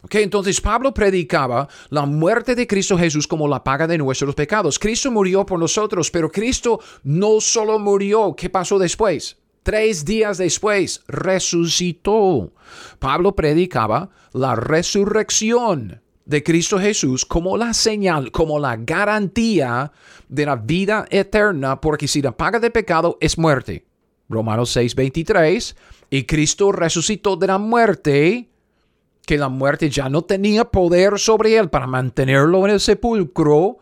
Okay, 0.03 0.21
entonces 0.21 0.61
Pablo 0.61 0.93
predicaba 0.93 1.67
la 1.89 2.05
muerte 2.05 2.53
de 2.53 2.67
Cristo 2.67 2.99
Jesús 2.99 3.25
como 3.25 3.47
la 3.47 3.63
paga 3.63 3.87
de 3.87 3.97
nuestros 3.97 4.35
pecados. 4.35 4.77
Cristo 4.77 5.09
murió 5.09 5.43
por 5.43 5.57
nosotros, 5.57 6.11
pero 6.11 6.31
Cristo 6.31 6.79
no 7.01 7.41
solo 7.41 7.79
murió. 7.79 8.35
¿Qué 8.37 8.51
pasó 8.51 8.77
después? 8.77 9.38
Tres 9.63 10.05
días 10.05 10.37
después 10.37 11.03
resucitó. 11.07 12.53
Pablo 12.99 13.35
predicaba 13.35 14.09
la 14.33 14.55
resurrección 14.55 16.01
de 16.25 16.43
Cristo 16.43 16.79
Jesús 16.79 17.25
como 17.25 17.57
la 17.57 17.73
señal, 17.73 18.31
como 18.31 18.59
la 18.59 18.77
garantía 18.77 19.91
de 20.27 20.45
la 20.45 20.55
vida 20.55 21.05
eterna, 21.09 21.81
porque 21.81 22.07
si 22.07 22.21
la 22.21 22.37
paga 22.37 22.59
de 22.59 22.69
pecado 22.69 23.17
es 23.19 23.37
muerte. 23.37 23.85
Romanos 24.29 24.75
6:23, 24.75 25.75
y 26.11 26.23
Cristo 26.23 26.71
resucitó 26.71 27.35
de 27.35 27.47
la 27.47 27.57
muerte, 27.57 28.49
que 29.25 29.37
la 29.37 29.49
muerte 29.49 29.89
ya 29.89 30.07
no 30.07 30.21
tenía 30.21 30.65
poder 30.65 31.17
sobre 31.19 31.57
él 31.57 31.69
para 31.69 31.87
mantenerlo 31.87 32.65
en 32.65 32.73
el 32.73 32.79
sepulcro, 32.79 33.77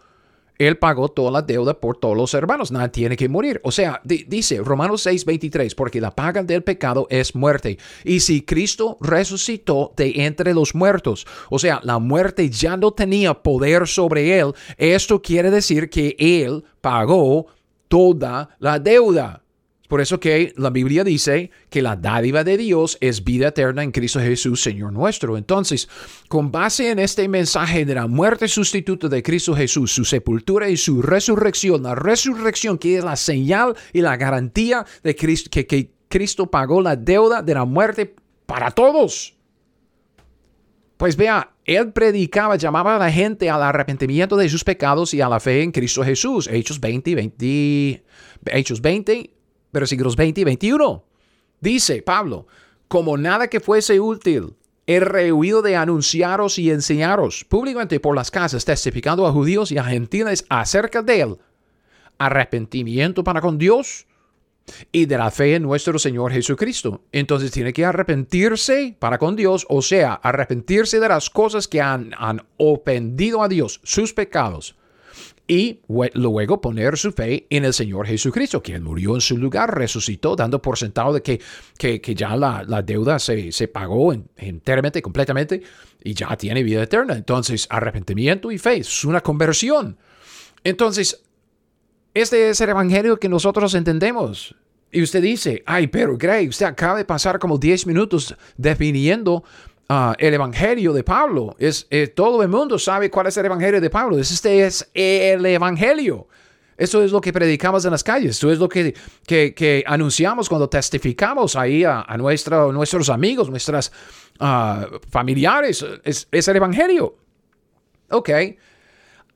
él 0.58 0.78
pagó 0.78 1.10
toda 1.10 1.32
la 1.32 1.42
deuda 1.42 1.80
por 1.80 1.98
todos 1.98 2.18
los 2.18 2.34
hermanos. 2.34 2.72
Nadie 2.72 2.90
tiene 2.90 3.18
que 3.18 3.30
morir. 3.30 3.60
O 3.64 3.72
sea, 3.72 4.02
dice 4.04 4.60
Romanos 4.64 5.02
6, 5.04 5.26
23, 5.26 5.76
porque 5.76 6.02
la 6.02 6.12
paga 6.12 6.44
del 6.44 6.64
pecado 6.64 7.08
es 7.10 7.36
muerte. 7.36 7.78
Y 8.04 8.20
si 8.20 8.42
Cristo 8.42 8.98
resucitó 9.02 9.94
de 9.96 10.26
entre 10.26 10.54
los 10.54 10.76
muertos, 10.76 11.26
o 11.50 11.60
sea, 11.60 11.80
la 11.84 12.00
muerte 12.00 12.50
ya 12.50 12.78
no 12.78 12.92
tenía 12.92 13.34
poder 13.34 13.88
sobre 13.88 14.40
él, 14.40 14.54
esto 14.78 15.22
quiere 15.22 15.52
decir 15.52 15.90
que 15.90 16.16
él 16.18 16.64
pagó 16.82 17.48
toda 17.88 18.50
la 18.60 18.80
deuda. 18.80 19.42
Por 19.88 20.02
eso 20.02 20.20
que 20.20 20.54
la 20.58 20.70
Biblia 20.70 21.04
dice 21.04 21.50
que 21.70 21.82
la 21.82 21.96
dádiva 21.96 22.44
de 22.44 22.58
Dios 22.58 22.98
es 23.00 23.24
vida 23.24 23.50
eterna 23.50 23.84
en 23.84 23.92
Cristo 23.92 24.20
Jesús, 24.20 24.62
Señor 24.62 24.92
nuestro. 24.92 25.38
Entonces, 25.38 25.88
con 26.28 26.52
base 26.52 26.92
en 26.92 27.00
este 27.00 27.28
mensaje 27.30 27.86
de 27.86 27.96
la 27.96 28.08
muerte 28.08 28.50
sustituta 28.50 29.08
de 29.08 29.24
Cristo 29.24 29.56
Jesús, 29.56 29.94
su 29.94 30.04
sepultura 30.04 30.70
y 30.70 30.76
su 30.76 31.02
resurrección, 31.02 31.84
la 31.84 31.96
resurrección 31.96 32.78
que 32.78 32.98
es 32.98 33.04
la 33.04 33.16
señal 33.16 33.76
y 33.94 34.02
la 34.02 34.18
garantía 34.18 34.86
de 35.04 35.16
Cristo, 35.16 35.50
que, 35.50 35.66
que 35.66 35.92
Cristo 36.10 36.52
pagó 36.52 36.82
la 36.82 36.98
deuda 36.98 37.42
de 37.42 37.54
la 37.54 37.64
muerte 37.64 38.14
para 38.46 38.72
todos. 38.72 39.36
Pues 40.98 41.16
vea, 41.16 41.52
él 41.64 41.94
predicaba, 41.94 42.56
llamaba 42.56 42.96
a 42.96 43.00
la 43.00 43.12
gente 43.12 43.50
al 43.50 43.62
arrepentimiento 43.62 44.36
de 44.36 44.50
sus 44.50 44.64
pecados 44.64 45.14
y 45.14 45.22
a 45.22 45.30
la 45.30 45.40
fe 45.40 45.62
en 45.62 45.72
Cristo 45.72 46.04
Jesús. 46.04 46.50
Hechos 46.52 46.80
20, 46.80 47.14
20, 47.14 48.04
Hechos 48.48 48.82
20, 48.82 49.37
versículos 49.72 50.16
20 50.16 50.42
y 50.42 50.44
21. 50.44 51.04
Dice 51.60 52.02
Pablo, 52.02 52.48
como 52.88 53.18
nada 53.18 53.48
que 53.48 53.60
fuese 53.60 54.00
útil, 54.00 54.56
he 54.86 55.00
rehuido 55.00 55.62
de 55.62 55.76
anunciaros 55.76 56.58
y 56.58 56.72
enseñaros 56.72 57.44
públicamente 57.44 58.00
por 58.00 58.16
las 58.16 58.32
casas, 58.32 58.66
testificando 58.66 59.28
a 59.28 59.32
judíos 59.32 59.72
y 59.72 59.78
a 59.78 59.84
gentiles 59.84 60.46
acerca 60.50 61.02
de 61.02 61.22
él, 61.22 61.38
arrepentimiento 62.18 63.24
para 63.24 63.42
con 63.42 63.58
Dios 63.58 64.08
y 64.92 65.06
de 65.06 65.18
la 65.18 65.32
fe 65.32 65.56
en 65.56 65.64
nuestro 65.64 66.00
Señor 66.00 66.32
Jesucristo. 66.32 67.02
Entonces 67.12 67.52
tiene 67.52 67.74
que 67.74 67.86
arrepentirse 67.86 68.96
para 68.98 69.18
con 69.18 69.36
Dios, 69.36 69.66
o 69.70 69.82
sea, 69.82 70.14
arrepentirse 70.14 71.00
de 71.00 71.10
las 71.10 71.30
cosas 71.30 71.68
que 71.68 71.82
han, 71.82 72.14
han 72.18 72.46
ofendido 72.58 73.44
a 73.44 73.50
Dios, 73.50 73.82
sus 73.84 74.14
pecados, 74.14 74.78
y 75.48 75.80
luego 75.88 76.60
poner 76.60 76.98
su 76.98 77.14
fe 77.14 77.48
en 77.50 77.64
el 77.64 77.74
Señor 77.74 78.06
Jesucristo, 78.06 78.62
quien 78.62 78.84
murió 78.84 79.16
en 79.16 79.22
su 79.22 79.38
lugar, 79.38 79.78
resucitó, 79.78 80.36
dando 80.36 80.62
por 80.62 80.78
sentado 80.78 81.14
de 81.14 81.22
que, 81.22 81.40
que, 81.78 82.16
ya 82.16 82.36
la, 82.36 82.82
deuda 82.82 83.18
se, 83.18 83.54
se 83.54 83.70
pagó 83.70 84.14
enteramente, 84.36 85.02
completamente, 85.02 85.62
y 86.04 86.14
ya 86.14 86.36
tiene 86.36 86.64
vida 86.64 86.84
eterna. 86.84 87.16
Entonces, 87.16 87.66
arrepentimiento 87.70 88.52
y 88.52 88.58
fe 88.58 88.78
es 88.78 89.06
una 89.06 89.22
conversión. 89.22 89.98
Entonces, 90.66 91.24
este 92.14 92.50
es 92.50 92.60
el 92.60 92.70
evangelio 92.70 93.18
que 93.18 93.30
nosotros 93.30 93.74
entendemos. 93.74 94.54
Y 94.92 95.02
usted 95.02 95.22
dice, 95.22 95.64
ay, 95.66 95.88
pero 95.88 96.18
Greg, 96.18 96.50
usted 96.50 96.66
acaba 96.66 96.98
de 96.98 97.06
pasar 97.06 97.40
como 97.40 97.58
10 97.58 97.88
minutos 97.88 98.36
definiendo 98.58 99.44
Ah, 99.90 100.14
el 100.20 100.34
Evangelio 100.34 100.92
de 100.92 101.04
Pablo. 101.04 101.56
Es, 101.58 101.88
eh, 101.90 102.08
todo 102.08 102.44
el 102.44 102.50
mundo 102.50 102.78
sabe 102.78 103.10
cuál 103.10 103.28
es 103.28 103.38
el 103.38 103.46
Evangelio 103.46 103.80
de 103.80 103.90
Pablo. 103.90 104.20
Este 104.20 104.66
es 104.66 104.90
el 104.94 105.46
Evangelio. 105.46 106.28
Eso 106.78 107.02
es 107.02 107.12
lo 107.12 107.22
que 107.22 107.32
predicamos 107.32 107.86
en 107.86 107.92
las 107.92 108.04
calles. 108.04 108.38
Eso 108.38 108.52
es 108.52 108.60
lo 108.60 108.68
que, 108.68 108.94
que, 109.26 109.84
anunciamos 109.88 110.50
cuando 110.50 110.70
testificamos 110.70 111.56
ahí 111.56 111.84
a, 111.86 112.06
nuestros 112.18 113.10
amigos, 113.10 113.50
nuestras 113.50 113.92
ah, 114.40 114.86
familiares. 115.10 115.84
Es, 116.04 116.28
es, 116.32 116.48
el 116.48 116.58
Evangelio. 116.58 117.16
Ok. 118.10 118.30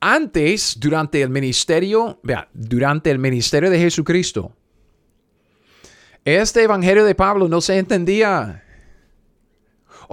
Antes, 0.00 0.78
durante 0.78 1.22
el 1.22 1.30
ministerio, 1.30 2.20
vea, 2.22 2.48
durante 2.52 3.10
el 3.10 3.18
ministerio 3.18 3.70
de 3.70 3.78
Jesucristo, 3.78 4.52
este 6.24 6.62
Evangelio 6.62 7.04
de 7.04 7.14
Pablo 7.14 7.48
no 7.48 7.60
se 7.60 7.78
entendía. 7.78 8.64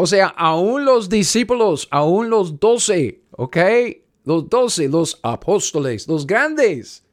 O 0.01 0.07
sea, 0.07 0.27
aún 0.27 0.85
los 0.85 1.09
discípulos, 1.09 1.89
aún 1.91 2.29
los 2.29 2.57
doce, 2.57 3.21
¿ok? 3.31 3.57
Los 4.23 4.49
doce, 4.49 4.87
los 4.87 5.19
apóstoles, 5.23 6.07
los 6.07 6.25
grandes, 6.25 7.03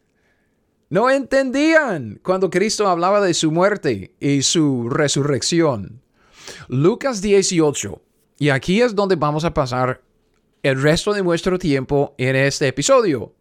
no 0.89 1.11
entendían 1.11 2.21
cuando 2.23 2.49
Cristo 2.49 2.87
hablaba 2.87 3.21
de 3.21 3.35
su 3.35 3.51
muerte 3.51 4.15
y 4.21 4.43
su 4.43 4.89
resurrección. 4.89 6.01
Lucas 6.69 7.21
18, 7.21 8.01
y 8.39 8.51
aquí 8.51 8.81
es 8.81 8.95
donde 8.95 9.17
vamos 9.17 9.45
a 9.45 9.53
pasar 9.53 10.01
el 10.63 10.81
resto 10.81 11.13
de 11.13 11.25
nuestro 11.25 11.59
tiempo 11.59 12.15
en 12.19 12.37
este 12.37 12.69
episodio. 12.69 13.33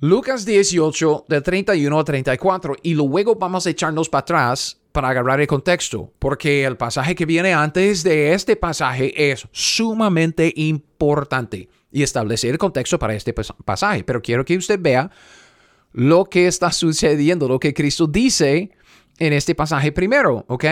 Lucas 0.00 0.44
18, 0.44 1.24
de 1.26 1.40
31 1.40 1.98
a 1.98 2.04
34, 2.04 2.76
y 2.82 2.92
luego 2.92 3.34
vamos 3.34 3.66
a 3.66 3.70
echarnos 3.70 4.10
para 4.10 4.20
atrás 4.20 4.78
para 4.92 5.08
agarrar 5.08 5.40
el 5.40 5.46
contexto, 5.46 6.12
porque 6.18 6.64
el 6.64 6.76
pasaje 6.76 7.14
que 7.14 7.24
viene 7.24 7.54
antes 7.54 8.02
de 8.02 8.34
este 8.34 8.56
pasaje 8.56 9.30
es 9.32 9.48
sumamente 9.52 10.52
importante 10.56 11.70
y 11.90 12.02
establecer 12.02 12.50
el 12.50 12.58
contexto 12.58 12.98
para 12.98 13.14
este 13.14 13.32
pasaje. 13.32 14.04
Pero 14.04 14.20
quiero 14.20 14.44
que 14.44 14.58
usted 14.58 14.78
vea 14.78 15.10
lo 15.92 16.26
que 16.26 16.46
está 16.46 16.72
sucediendo, 16.72 17.48
lo 17.48 17.58
que 17.58 17.72
Cristo 17.72 18.06
dice 18.06 18.72
en 19.18 19.32
este 19.32 19.54
pasaje 19.54 19.92
primero, 19.92 20.44
¿ok? 20.48 20.64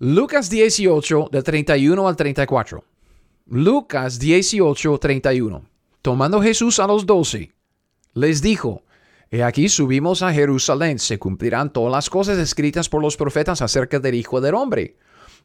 Lucas 0.00 0.50
18, 0.50 1.28
del 1.30 1.44
31 1.44 2.08
al 2.08 2.16
34. 2.16 2.84
Lucas 3.46 4.18
18, 4.18 4.98
31. 4.98 5.64
Tomando 6.02 6.42
Jesús 6.42 6.80
a 6.80 6.88
los 6.88 7.06
doce, 7.06 7.53
les 8.14 8.40
dijo, 8.40 8.84
He 9.30 9.42
aquí 9.42 9.68
subimos 9.68 10.22
a 10.22 10.32
Jerusalén, 10.32 11.00
se 11.00 11.18
cumplirán 11.18 11.72
todas 11.72 11.90
las 11.90 12.08
cosas 12.08 12.38
escritas 12.38 12.88
por 12.88 13.02
los 13.02 13.16
profetas 13.16 13.62
acerca 13.62 13.98
del 13.98 14.14
Hijo 14.14 14.40
del 14.40 14.54
Hombre. 14.54 14.96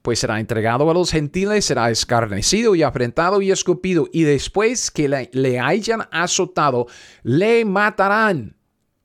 Pues 0.04 0.20
será 0.20 0.40
entregado 0.40 0.90
a 0.90 0.94
los 0.94 1.12
gentiles, 1.12 1.66
será 1.66 1.90
escarnecido 1.90 2.76
y 2.76 2.84
afrentado 2.84 3.42
y 3.42 3.52
escupido, 3.52 4.08
y 4.14 4.24
después 4.24 4.92
que 4.92 5.10
le, 5.32 5.60
hayan 5.60 6.08
azotado, 6.12 6.86
le 7.24 7.66
matarán. 7.66 8.56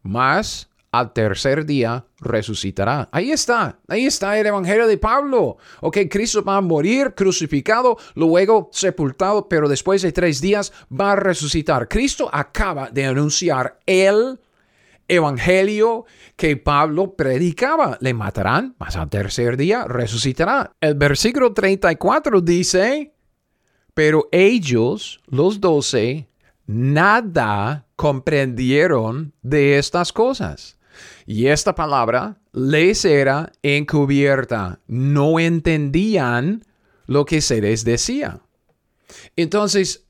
Mas 0.03 0.69
al 0.99 1.13
tercer 1.13 1.67
día 1.67 2.07
resucitará. 2.21 3.09
Ahí 3.13 3.33
está, 3.33 3.79
ahí 3.89 4.07
está 4.07 4.39
el 4.39 4.47
Evangelio 4.47 4.87
de 4.87 4.99
Pablo. 4.99 5.57
Ok, 5.81 5.99
Cristo 6.11 6.43
va 6.43 6.57
a 6.57 6.61
morir 6.61 7.15
crucificado, 7.15 7.97
luego 8.15 8.71
sepultado, 8.73 9.49
pero 9.49 9.69
después 9.69 10.03
de 10.03 10.13
tres 10.13 10.41
días 10.41 10.73
va 10.91 11.13
a 11.13 11.17
resucitar. 11.17 11.89
Cristo 11.89 12.29
acaba 12.33 12.91
de 12.91 13.07
anunciar 13.07 13.79
el 13.87 14.41
evangelio 15.09 16.07
que 16.37 16.57
Pablo 16.57 17.15
predicaba. 17.15 17.99
Le 18.01 18.15
matarán, 18.15 18.75
mas 18.79 18.97
al 18.97 19.09
tercer 19.11 19.57
día 19.57 19.85
resucitará. 19.85 20.73
El 20.81 20.95
versículo 20.95 21.53
34 21.53 22.41
dice, 22.41 23.15
pero 23.95 24.29
ellos, 24.33 25.21
los 25.27 25.61
doce, 25.61 26.29
nada 26.67 27.87
comprendieron 27.97 29.33
de 29.43 29.79
estas 29.79 30.13
cosas. 30.13 30.79
Y 31.27 31.47
esta 31.47 31.75
palabra 31.75 32.39
les 32.53 33.05
era 33.05 33.53
encubierta. 33.63 34.81
No 34.87 35.39
entendían 35.39 36.65
lo 37.07 37.25
que 37.25 37.41
se 37.41 37.61
les 37.61 37.85
decía. 37.85 38.41
Entonces, 39.37 40.07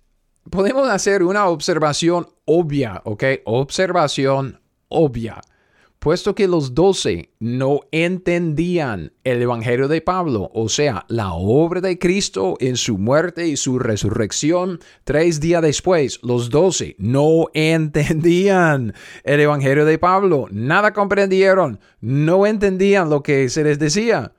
podemos 0.50 0.88
hacer 0.88 1.22
una 1.22 1.48
observación 1.48 2.28
obvia, 2.44 3.00
¿ok? 3.04 3.24
Observación 3.44 4.60
obvia, 4.88 5.40
puesto 6.04 6.34
que 6.34 6.48
los 6.48 6.74
doce 6.74 7.30
no 7.40 7.80
entendían 7.90 9.14
el 9.24 9.40
Evangelio 9.40 9.88
de 9.88 10.02
Pablo, 10.02 10.50
o 10.52 10.68
sea, 10.68 11.06
la 11.08 11.32
obra 11.32 11.80
de 11.80 11.98
Cristo 11.98 12.58
en 12.60 12.76
su 12.76 12.98
muerte 12.98 13.48
y 13.48 13.56
su 13.56 13.78
resurrección 13.78 14.80
tres 15.04 15.40
días 15.40 15.62
después, 15.62 16.20
los 16.22 16.50
doce 16.50 16.94
no 16.98 17.46
entendían 17.54 18.92
el 19.22 19.40
Evangelio 19.40 19.86
de 19.86 19.96
Pablo, 19.98 20.46
nada 20.50 20.92
comprendieron, 20.92 21.80
no 22.02 22.46
entendían 22.46 23.08
lo 23.08 23.22
que 23.22 23.48
se 23.48 23.64
les 23.64 23.78
decía. 23.78 24.34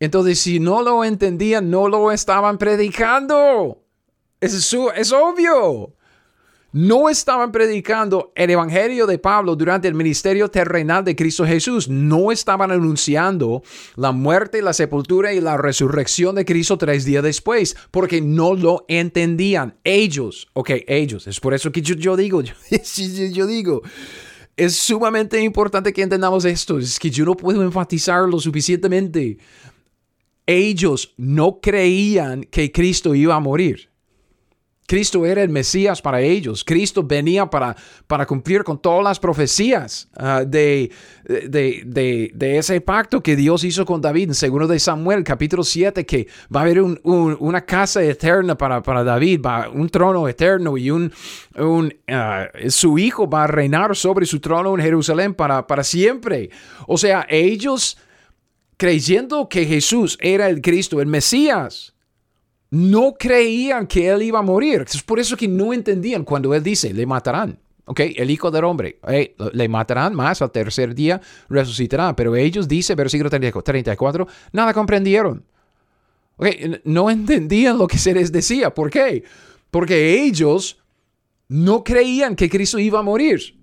Entonces, 0.00 0.38
si 0.38 0.60
no 0.60 0.82
lo 0.82 1.02
entendían, 1.02 1.70
no 1.70 1.88
lo 1.88 2.12
estaban 2.12 2.58
predicando. 2.58 3.82
Es, 4.38 4.74
obvio 4.74 5.94
no 6.72 7.08
estaban 7.08 7.50
predicando 7.50 8.32
el 8.34 8.50
Evangelio 8.50 9.06
de 9.06 9.18
Pablo 9.18 9.56
durante 9.56 9.88
el 9.88 9.94
ministerio 9.94 10.48
terrenal 10.48 11.04
de 11.04 11.16
Cristo 11.16 11.44
Jesús. 11.44 11.88
No 11.88 12.30
estaban 12.30 12.70
anunciando 12.70 13.62
la 13.96 14.12
muerte, 14.12 14.62
la 14.62 14.72
sepultura 14.72 15.32
y 15.32 15.40
la 15.40 15.56
resurrección 15.56 16.36
de 16.36 16.44
Cristo 16.44 16.78
tres 16.78 17.04
días 17.04 17.24
después, 17.24 17.76
porque 17.90 18.20
no 18.20 18.54
lo 18.54 18.84
entendían. 18.88 19.78
Ellos, 19.82 20.48
ok, 20.52 20.70
ellos. 20.86 21.26
Es 21.26 21.40
por 21.40 21.54
eso 21.54 21.72
que 21.72 21.82
yo, 21.82 22.16
digo, 22.16 22.40
yo, 22.42 22.52
yo 23.32 23.46
digo, 23.46 23.82
es 24.56 24.76
sumamente 24.76 25.42
importante 25.42 25.92
que 25.92 26.02
entendamos 26.02 26.44
esto. 26.44 26.78
Es 26.78 26.98
que 26.98 27.10
yo 27.10 27.24
no 27.24 27.36
puedo 27.36 27.62
enfatizarlo 27.62 28.38
suficientemente. 28.38 29.38
Ellos 30.46 31.14
no 31.16 31.60
creían 31.60 32.44
que 32.44 32.70
Cristo 32.70 33.14
iba 33.14 33.34
a 33.34 33.40
morir. 33.40 33.89
Cristo 34.90 35.24
era 35.24 35.40
el 35.40 35.50
Mesías 35.50 36.02
para 36.02 36.20
ellos. 36.20 36.64
Cristo 36.64 37.04
venía 37.04 37.46
para, 37.46 37.76
para 38.08 38.26
cumplir 38.26 38.64
con 38.64 38.82
todas 38.82 39.04
las 39.04 39.20
profecías 39.20 40.08
ah, 40.16 40.42
de, 40.44 40.90
de, 41.22 42.58
ese 42.58 42.80
pacto 42.80 43.22
que 43.22 43.36
Dios 43.36 43.62
hizo 43.62 43.86
con 43.86 44.00
David 44.00 44.30
en 44.30 44.34
segundo 44.34 44.66
de 44.66 44.80
Samuel, 44.80 45.22
capítulo 45.22 45.62
7, 45.62 46.04
que 46.04 46.26
va 46.52 46.58
a 46.58 46.62
haber 46.64 46.82
una 46.82 47.64
casa 47.64 48.02
eterna 48.02 48.58
para, 48.58 48.82
para 48.82 49.04
David, 49.04 49.40
va, 49.40 49.68
un 49.68 49.88
trono 49.90 50.26
eterno 50.26 50.76
y 50.76 50.90
un 50.90 51.12
ah, 52.08 52.48
su 52.68 52.98
hijo 52.98 53.30
va 53.30 53.44
a 53.44 53.46
reinar 53.46 53.94
sobre 53.94 54.26
su 54.26 54.40
trono 54.40 54.74
en 54.74 54.82
Jerusalén 54.82 55.34
para, 55.34 55.68
para 55.68 55.84
siempre. 55.84 56.50
O 56.88 56.98
sea, 56.98 57.28
ellos 57.30 57.96
creyendo 58.76 59.48
que 59.48 59.66
Jesús 59.66 60.18
era 60.20 60.48
el 60.48 60.60
Cristo, 60.60 61.00
el 61.00 61.06
Mesías, 61.06 61.94
no 62.70 63.14
creían 63.18 63.86
que 63.86 64.08
él 64.08 64.22
iba 64.22 64.38
a 64.38 64.42
morir. 64.42 64.84
Es 64.86 65.02
por 65.02 65.18
eso 65.18 65.36
que 65.36 65.48
no 65.48 65.72
entendían 65.72 66.24
cuando 66.24 66.54
él 66.54 66.62
dice, 66.62 66.92
le 66.92 67.06
matarán. 67.06 67.58
¿Ok? 67.86 68.00
El 68.16 68.30
hijo 68.30 68.52
del 68.52 68.64
hombre, 68.64 69.00
le 69.52 69.68
matarán 69.68 70.14
más 70.14 70.40
al 70.42 70.52
tercer 70.52 70.94
día, 70.94 71.20
resucitará. 71.48 72.14
Pero 72.14 72.36
ellos, 72.36 72.68
dice 72.68 72.94
versículo 72.94 73.28
34, 73.28 74.28
nada 74.52 74.72
comprendieron. 74.72 75.44
Okay, 76.36 76.80
no 76.84 77.10
entendían 77.10 77.76
lo 77.76 77.88
que 77.88 77.98
se 77.98 78.14
les 78.14 78.30
decía. 78.30 78.72
¿Por 78.72 78.90
qué? 78.90 79.24
Porque 79.70 80.22
ellos 80.22 80.78
no 81.48 81.82
creían 81.82 82.36
que 82.36 82.48
Cristo 82.48 82.78
iba 82.78 83.00
a 83.00 83.02
morir. 83.02 83.58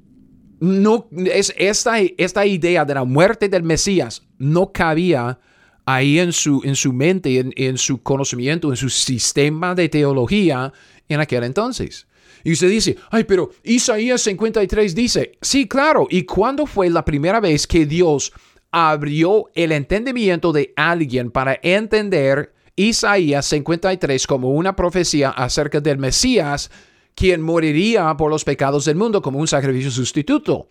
No, 0.60 1.08
es 1.12 1.54
esta, 1.58 2.00
esta 2.00 2.46
idea 2.46 2.84
de 2.84 2.93
la 2.96 3.04
muerte 3.04 3.48
del 3.48 3.63
Mesías 3.63 4.28
no 4.38 4.72
cabía 4.72 5.39
ahí 5.88 6.19
en 6.19 6.34
su, 6.34 6.62
en 6.65 6.76
su 6.76 6.91
mente, 6.91 7.39
en, 7.39 7.54
en 7.56 7.78
su 7.78 8.04
conocimiento, 8.04 8.69
en 8.69 8.76
su 8.76 8.89
sistema 8.89 9.73
de 9.73 9.88
teología 9.88 10.73
en 11.08 11.21
aquel 11.21 11.45
entonces. 11.45 12.08
Y 12.43 12.52
usted 12.52 12.69
dice, 12.69 12.97
ay, 13.10 13.23
pero 13.23 13.52
Isaías 13.63 14.21
53 14.21 14.93
dice, 14.93 15.38
sí, 15.41 15.65
claro, 15.65 16.06
¿y 16.10 16.23
cuándo 16.23 16.65
fue 16.65 16.89
la 16.89 17.06
primera 17.06 17.39
vez 17.39 17.65
que 17.65 17.86
Dios 17.86 18.34
abrió 18.69 19.45
el 19.56 19.71
entendimiento 19.71 20.52
de 20.52 20.73
alguien 20.76 21.32
para 21.32 21.58
entender 21.63 22.54
Isaías 22.76 23.45
53 23.45 24.28
como 24.28 24.50
una 24.52 24.76
profecía 24.76 25.30
acerca 25.30 25.80
del 25.80 25.97
Mesías 25.97 26.69
quien 27.15 27.41
moriría 27.41 28.15
por 28.17 28.30
los 28.30 28.43
pecados 28.43 28.84
del 28.86 28.97
mundo 28.97 29.21
como 29.21 29.39
un 29.39 29.47
sacrificio 29.47 29.89
sustituto, 29.89 30.67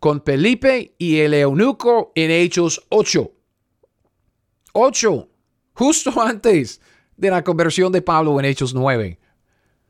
con 0.00 0.22
Felipe 0.22 0.94
y 0.98 1.18
el 1.20 1.34
eunuco 1.34 2.12
en 2.16 2.32
Hechos 2.32 2.84
8. 2.88 3.35
8, 4.76 5.28
justo 5.72 6.12
antes 6.20 6.80
de 7.16 7.30
la 7.30 7.42
conversión 7.42 7.90
de 7.92 8.02
Pablo 8.02 8.38
en 8.38 8.46
Hechos 8.46 8.74
9. 8.74 9.18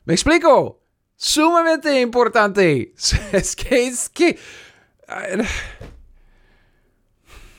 ¿Me 0.04 0.14
explico? 0.14 0.80
Sumamente 1.16 2.00
importante. 2.00 2.94
Es 3.32 3.56
que, 3.56 3.86
es 3.86 4.08
que... 4.08 4.38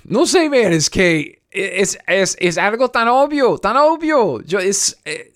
No 0.03 0.25
sé, 0.25 0.47
ver, 0.47 0.71
es 0.71 0.89
que 0.89 1.43
es, 1.49 1.97
es, 2.07 2.57
algo 2.57 2.89
tan 2.89 3.07
obvio, 3.07 3.57
tan 3.57 3.77
obvio. 3.77 4.41
Yo, 4.41 4.59
es, 4.59 4.97
eh, 5.03 5.33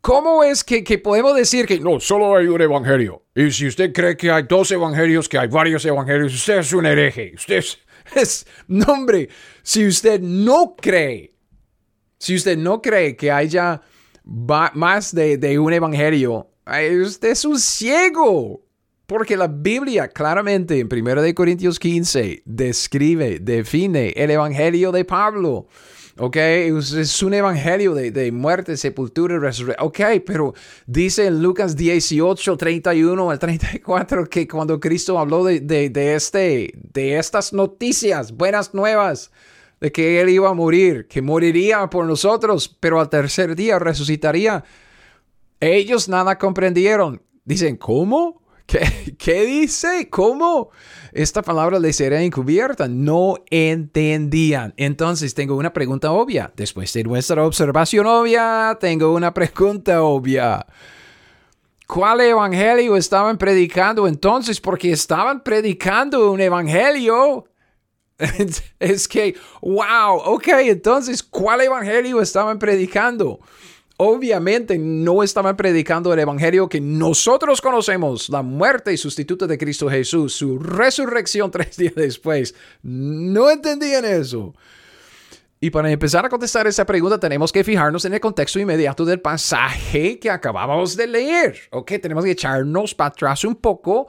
¿Cómo 0.00 0.42
es 0.42 0.64
que, 0.64 0.82
podemos 0.98 1.34
decir 1.36 1.66
que 1.66 1.78
no, 1.78 2.00
solo 2.00 2.34
hay 2.34 2.46
un 2.46 2.60
evangelio? 2.60 3.22
Y 3.34 3.50
si 3.50 3.66
usted 3.66 3.92
cree 3.92 4.16
que 4.16 4.30
hay 4.30 4.44
dos 4.44 4.70
evangelios, 4.70 5.28
que 5.28 5.38
hay 5.38 5.48
varios 5.48 5.84
evangelios, 5.84 6.34
usted 6.34 6.58
es 6.58 6.72
un 6.72 6.86
hereje. 6.86 7.32
Usted 7.34 7.56
es, 7.56 7.78
es 8.14 8.46
no, 8.68 9.28
si 9.62 9.86
usted 9.86 10.20
no 10.20 10.74
cree, 10.76 11.34
si 12.18 12.34
usted 12.34 12.56
no 12.56 12.80
cree 12.82 13.16
que 13.16 13.30
haya 13.30 13.82
más 14.24 15.14
de, 15.14 15.36
de 15.36 15.58
un 15.58 15.72
evangelio, 15.72 16.48
usted 17.02 17.30
es 17.30 17.44
un 17.44 17.58
ciego. 17.58 18.62
Porque 19.06 19.36
la 19.36 19.48
Biblia 19.48 20.06
claramente 20.06 20.78
en 20.78 20.88
1 20.88 21.34
Corintios 21.34 21.80
15 21.80 22.44
describe, 22.44 23.40
define 23.40 24.10
el 24.10 24.30
Evangelio 24.30 24.92
de 24.92 25.04
Pablo. 25.04 25.66
¿Ok? 26.20 26.36
Es 26.36 27.22
un 27.22 27.32
evangelio 27.32 27.94
de, 27.94 28.30
muerte, 28.30 28.76
sepultura 28.76 29.34
y 29.34 29.38
resurrección. 29.38 29.86
Ok, 29.86 30.00
pero 30.26 30.54
dice 30.86 31.26
en 31.26 31.42
Lucas 31.42 31.76
18, 31.76 32.56
31 32.58 33.30
al 33.30 33.38
34 33.38 34.26
que 34.26 34.46
cuando 34.46 34.78
Cristo 34.78 35.18
habló 35.18 35.44
de, 35.44 35.60
de, 35.60 36.14
este, 36.14 36.74
de 36.92 37.18
estas 37.18 37.54
noticias, 37.54 38.32
buenas 38.32 38.74
nuevas, 38.74 39.30
de 39.80 39.90
que 39.90 40.20
Él 40.20 40.28
iba 40.28 40.50
a 40.50 40.54
morir, 40.54 41.08
que 41.08 41.22
moriría 41.22 41.88
por 41.88 42.04
nosotros, 42.04 42.68
pero 42.80 43.00
al 43.00 43.08
tercer 43.08 43.56
día 43.56 43.78
resucitaría. 43.78 44.62
Ellos 45.58 46.08
nada 46.08 46.36
comprendieron. 46.36 47.22
Dicen, 47.46 47.76
¿cómo? 47.78 48.42
¿Qué, 48.66 49.16
qué 49.18 49.46
dice? 49.46 50.10
¿Cómo? 50.10 50.70
Esta 51.12 51.42
palabra 51.42 51.78
les 51.78 52.00
era 52.00 52.22
encubierta. 52.22 52.88
No 52.88 53.36
entendían. 53.50 54.74
Entonces 54.76 55.34
tengo 55.34 55.56
una 55.56 55.72
pregunta 55.72 56.12
obvia. 56.12 56.52
Después 56.56 56.92
de 56.92 57.04
nuestra 57.04 57.44
observación 57.44 58.06
obvia, 58.06 58.76
tengo 58.80 59.12
una 59.12 59.32
pregunta 59.34 60.02
obvia. 60.02 60.66
¿Cuál 61.86 62.20
evangelio 62.20 62.96
estaban 62.96 63.36
predicando 63.36 64.06
entonces? 64.06 64.60
Porque 64.60 64.92
estaban 64.92 65.42
predicando 65.42 66.30
un 66.30 66.40
evangelio. 66.40 67.46
es 68.78 69.08
que, 69.08 69.34
wow, 69.60 70.18
ok, 70.24 70.48
entonces, 70.66 71.22
¿cuál 71.22 71.62
evangelio 71.62 72.20
estaban 72.20 72.58
predicando? 72.58 73.40
Obviamente 74.02 74.78
no 74.78 75.22
estaban 75.22 75.58
predicando 75.58 76.10
el 76.14 76.18
evangelio 76.20 76.70
que 76.70 76.80
nosotros 76.80 77.60
conocemos, 77.60 78.30
la 78.30 78.40
muerte 78.40 78.94
y 78.94 78.96
sustituto 78.96 79.46
de 79.46 79.58
Cristo 79.58 79.90
Jesús, 79.90 80.32
su 80.32 80.58
resurrección 80.58 81.50
tres 81.50 81.76
días 81.76 81.94
después. 81.94 82.54
No 82.82 83.50
entendían 83.50 84.06
eso. 84.06 84.54
Y 85.60 85.68
para 85.68 85.90
empezar 85.90 86.24
a 86.24 86.30
contestar 86.30 86.66
esa 86.66 86.86
pregunta 86.86 87.20
tenemos 87.20 87.52
que 87.52 87.62
fijarnos 87.62 88.06
en 88.06 88.14
el 88.14 88.20
contexto 88.20 88.58
inmediato 88.58 89.04
del 89.04 89.20
pasaje 89.20 90.18
que 90.18 90.30
acabamos 90.30 90.96
de 90.96 91.06
leer. 91.06 91.58
Ok, 91.70 91.92
tenemos 92.00 92.24
que 92.24 92.30
echarnos 92.30 92.94
para 92.94 93.08
atrás 93.08 93.44
un 93.44 93.56
poco 93.56 94.08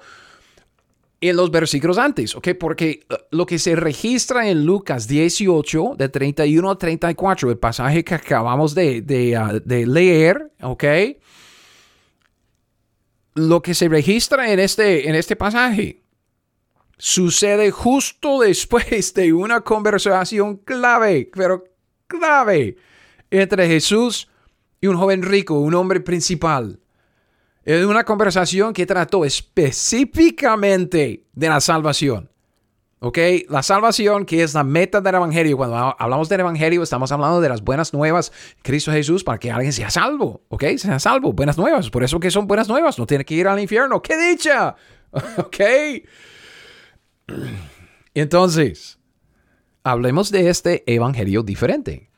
en 1.21 1.35
los 1.35 1.51
versículos 1.51 1.99
antes, 1.99 2.35
¿ok? 2.35 2.49
Porque 2.59 3.05
uh, 3.09 3.15
lo 3.29 3.45
que 3.45 3.59
se 3.59 3.75
registra 3.75 4.49
en 4.49 4.65
Lucas 4.65 5.07
18, 5.07 5.93
de 5.95 6.09
31 6.09 6.71
a 6.71 6.77
34, 6.77 7.51
el 7.51 7.57
pasaje 7.59 8.03
que 8.03 8.15
acabamos 8.15 8.73
de, 8.73 9.03
uh, 9.37 9.59
de, 9.63 9.85
leer, 9.85 10.51
¿ok? 10.61 10.83
Lo 13.35 13.61
que 13.61 13.75
se 13.75 13.87
registra 13.87 14.51
en 14.51 14.59
este, 14.59 15.07
en 15.07 15.15
este 15.15 15.35
pasaje 15.35 16.01
sucede 16.97 17.69
justo 17.69 18.39
después 18.41 19.13
de 19.13 19.31
una 19.31 19.61
conversación 19.61 20.57
clave, 20.57 21.29
pero 21.33 21.63
clave, 22.07 22.77
entre 23.29 23.67
Jesús 23.67 24.27
y 24.81 24.87
un 24.87 24.97
joven 24.97 25.21
rico, 25.21 25.59
un 25.59 25.75
hombre 25.75 25.99
principal. 25.99 26.79
Es 27.63 27.85
una 27.85 28.03
conversación 28.03 28.73
que 28.73 28.87
trató 28.87 29.23
específicamente 29.23 31.27
de 31.31 31.49
la 31.49 31.61
salvación. 31.61 32.31
¿Ok? 33.03 33.17
La 33.49 33.63
salvación 33.63 34.25
que 34.25 34.43
es 34.43 34.53
la 34.53 34.63
meta 34.63 35.01
del 35.01 35.15
Evangelio. 35.15 35.57
Cuando 35.57 35.95
hablamos 35.97 36.29
del 36.29 36.41
Evangelio 36.41 36.81
estamos 36.81 37.11
hablando 37.11 37.41
de 37.41 37.49
las 37.49 37.63
buenas 37.63 37.93
nuevas 37.93 38.31
Cristo 38.61 38.91
Jesús 38.91 39.23
para 39.23 39.39
que 39.39 39.51
alguien 39.51 39.73
sea 39.73 39.91
salvo. 39.91 40.43
¿Ok? 40.49 40.63
Sea 40.77 40.99
salvo. 40.99 41.33
Buenas 41.33 41.57
nuevas. 41.57 41.89
Por 41.89 42.03
eso 42.03 42.19
que 42.19 42.31
son 42.31 42.47
buenas 42.47 42.67
nuevas. 42.67 42.97
No 42.97 43.05
tiene 43.05 43.25
que 43.25 43.35
ir 43.35 43.47
al 43.47 43.59
infierno. 43.59 44.01
¡Qué 44.01 44.17
dicha! 44.17 44.75
¿Ok? 45.37 45.57
Entonces, 48.13 48.99
hablemos 49.83 50.31
de 50.31 50.49
este 50.49 50.83
Evangelio 50.91 51.43
diferente. 51.43 52.09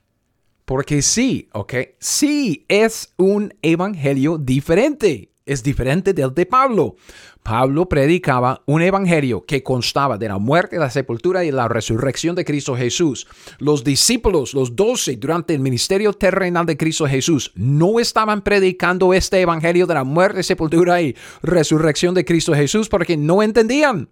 Porque 0.65 1.01
sí, 1.01 1.49
¿ok? 1.51 1.73
Sí 1.99 2.65
es 2.69 3.13
un 3.17 3.53
Evangelio 3.61 4.37
diferente 4.37 5.32
es 5.45 5.63
diferente 5.63 6.13
del 6.13 6.33
de 6.33 6.45
Pablo. 6.45 6.95
Pablo 7.41 7.89
predicaba 7.89 8.63
un 8.65 8.81
evangelio 8.81 9.45
que 9.45 9.63
constaba 9.63 10.17
de 10.17 10.29
la 10.29 10.37
muerte, 10.37 10.77
la 10.77 10.89
sepultura 10.89 11.43
y 11.43 11.51
la 11.51 11.67
resurrección 11.67 12.35
de 12.35 12.45
Cristo 12.45 12.75
Jesús. 12.75 13.27
Los 13.59 13.83
discípulos, 13.83 14.53
los 14.53 14.75
doce, 14.75 15.17
durante 15.17 15.53
el 15.53 15.59
ministerio 15.59 16.13
terrenal 16.13 16.65
de 16.65 16.77
Cristo 16.77 17.05
Jesús, 17.05 17.51
no 17.55 17.99
estaban 17.99 18.41
predicando 18.43 19.13
este 19.13 19.41
evangelio 19.41 19.85
de 19.85 19.93
la 19.93 20.03
muerte, 20.03 20.43
sepultura 20.43 21.01
y 21.01 21.15
resurrección 21.41 22.13
de 22.13 22.25
Cristo 22.25 22.53
Jesús 22.53 22.87
porque 22.87 23.17
no 23.17 23.43
entendían. 23.43 24.09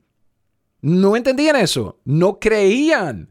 No 0.81 1.15
entendían 1.15 1.55
eso. 1.55 1.99
No 2.03 2.39
creían 2.39 3.29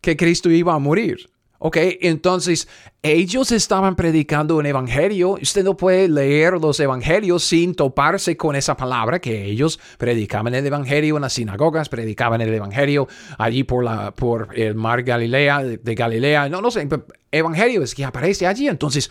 que 0.00 0.16
Cristo 0.16 0.50
iba 0.50 0.74
a 0.74 0.78
morir. 0.78 1.28
Ok, 1.60 1.76
entonces 2.02 2.68
ellos 3.02 3.50
estaban 3.50 3.96
predicando 3.96 4.56
un 4.56 4.66
evangelio. 4.66 5.30
Usted 5.42 5.64
no 5.64 5.76
puede 5.76 6.08
leer 6.08 6.52
los 6.54 6.78
evangelios 6.78 7.42
sin 7.42 7.74
toparse 7.74 8.36
con 8.36 8.54
esa 8.54 8.76
palabra 8.76 9.18
que 9.18 9.44
ellos 9.44 9.80
predicaban 9.98 10.54
el 10.54 10.64
evangelio 10.64 11.16
en 11.16 11.22
las 11.22 11.32
sinagogas, 11.32 11.88
predicaban 11.88 12.40
el 12.40 12.54
evangelio 12.54 13.08
allí 13.38 13.64
por, 13.64 13.82
la, 13.82 14.12
por 14.12 14.56
el 14.56 14.76
mar 14.76 15.02
Galilea, 15.02 15.64
de, 15.64 15.94
Galilea. 15.96 16.48
No, 16.48 16.60
no 16.60 16.70
sé, 16.70 16.88
evangelio 17.32 17.82
es 17.82 17.92
que 17.92 18.04
aparece 18.04 18.46
allí. 18.46 18.68
Entonces, 18.68 19.10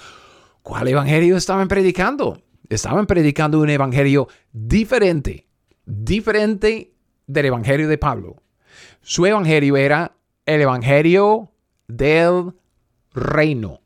¿cuál 0.62 0.88
evangelio 0.88 1.36
estaban 1.36 1.68
predicando? 1.68 2.42
Estaban 2.70 3.08
predicando 3.08 3.60
un 3.60 3.70
evangelio 3.70 4.30
diferente, 4.54 5.48
diferente 5.86 6.94
del 7.26 7.46
evangelio 7.48 7.90
de 7.90 7.98
Pablo. 7.98 8.38
Su 9.02 9.26
evangelio 9.26 9.76
era 9.76 10.16
el 10.46 10.62
evangelio 10.62 11.52
del 11.88 12.54
reino. 13.14 13.82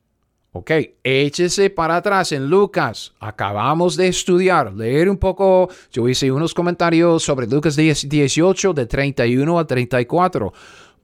Ok, 0.53 0.71
échese 1.03 1.69
para 1.69 1.95
atrás 1.95 2.33
en 2.33 2.49
Lucas. 2.49 3.13
Acabamos 3.21 3.95
de 3.95 4.09
estudiar, 4.09 4.73
leer 4.73 5.09
un 5.09 5.15
poco. 5.15 5.69
Yo 5.93 6.09
hice 6.09 6.29
unos 6.29 6.53
comentarios 6.53 7.23
sobre 7.23 7.47
Lucas 7.47 7.77
18, 7.77 8.73
de 8.73 8.85
31 8.85 9.59
a 9.59 9.65
34. 9.65 10.53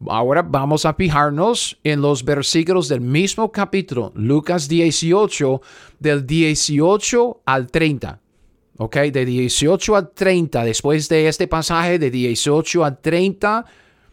Ahora 0.07 0.41
vamos 0.41 0.85
a 0.85 0.93
fijarnos 0.93 1.79
en 1.83 2.01
los 2.01 2.25
versículos 2.25 2.89
del 2.89 2.99
mismo 2.99 3.49
capítulo, 3.49 4.11
Lucas 4.15 4.67
18, 4.67 5.61
del 5.97 6.27
18 6.27 7.41
al 7.45 7.67
30. 7.67 8.19
Ok, 8.79 8.97
de 8.97 9.25
18 9.25 9.95
al 9.95 10.11
30. 10.11 10.65
Después 10.65 11.07
de 11.07 11.29
este 11.29 11.47
pasaje, 11.47 11.97
de 11.97 12.11
18 12.11 12.83
al 12.83 12.99
30 12.99 13.65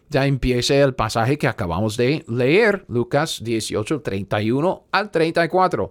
ya 0.08 0.26
empieza 0.26 0.74
el 0.74 0.94
pasaje 0.94 1.38
que 1.38 1.48
acabamos 1.48 1.96
de 1.96 2.24
leer, 2.28 2.84
Lucas 2.88 3.42
18, 3.42 4.00
31 4.00 4.84
al 4.92 5.10
34. 5.10 5.90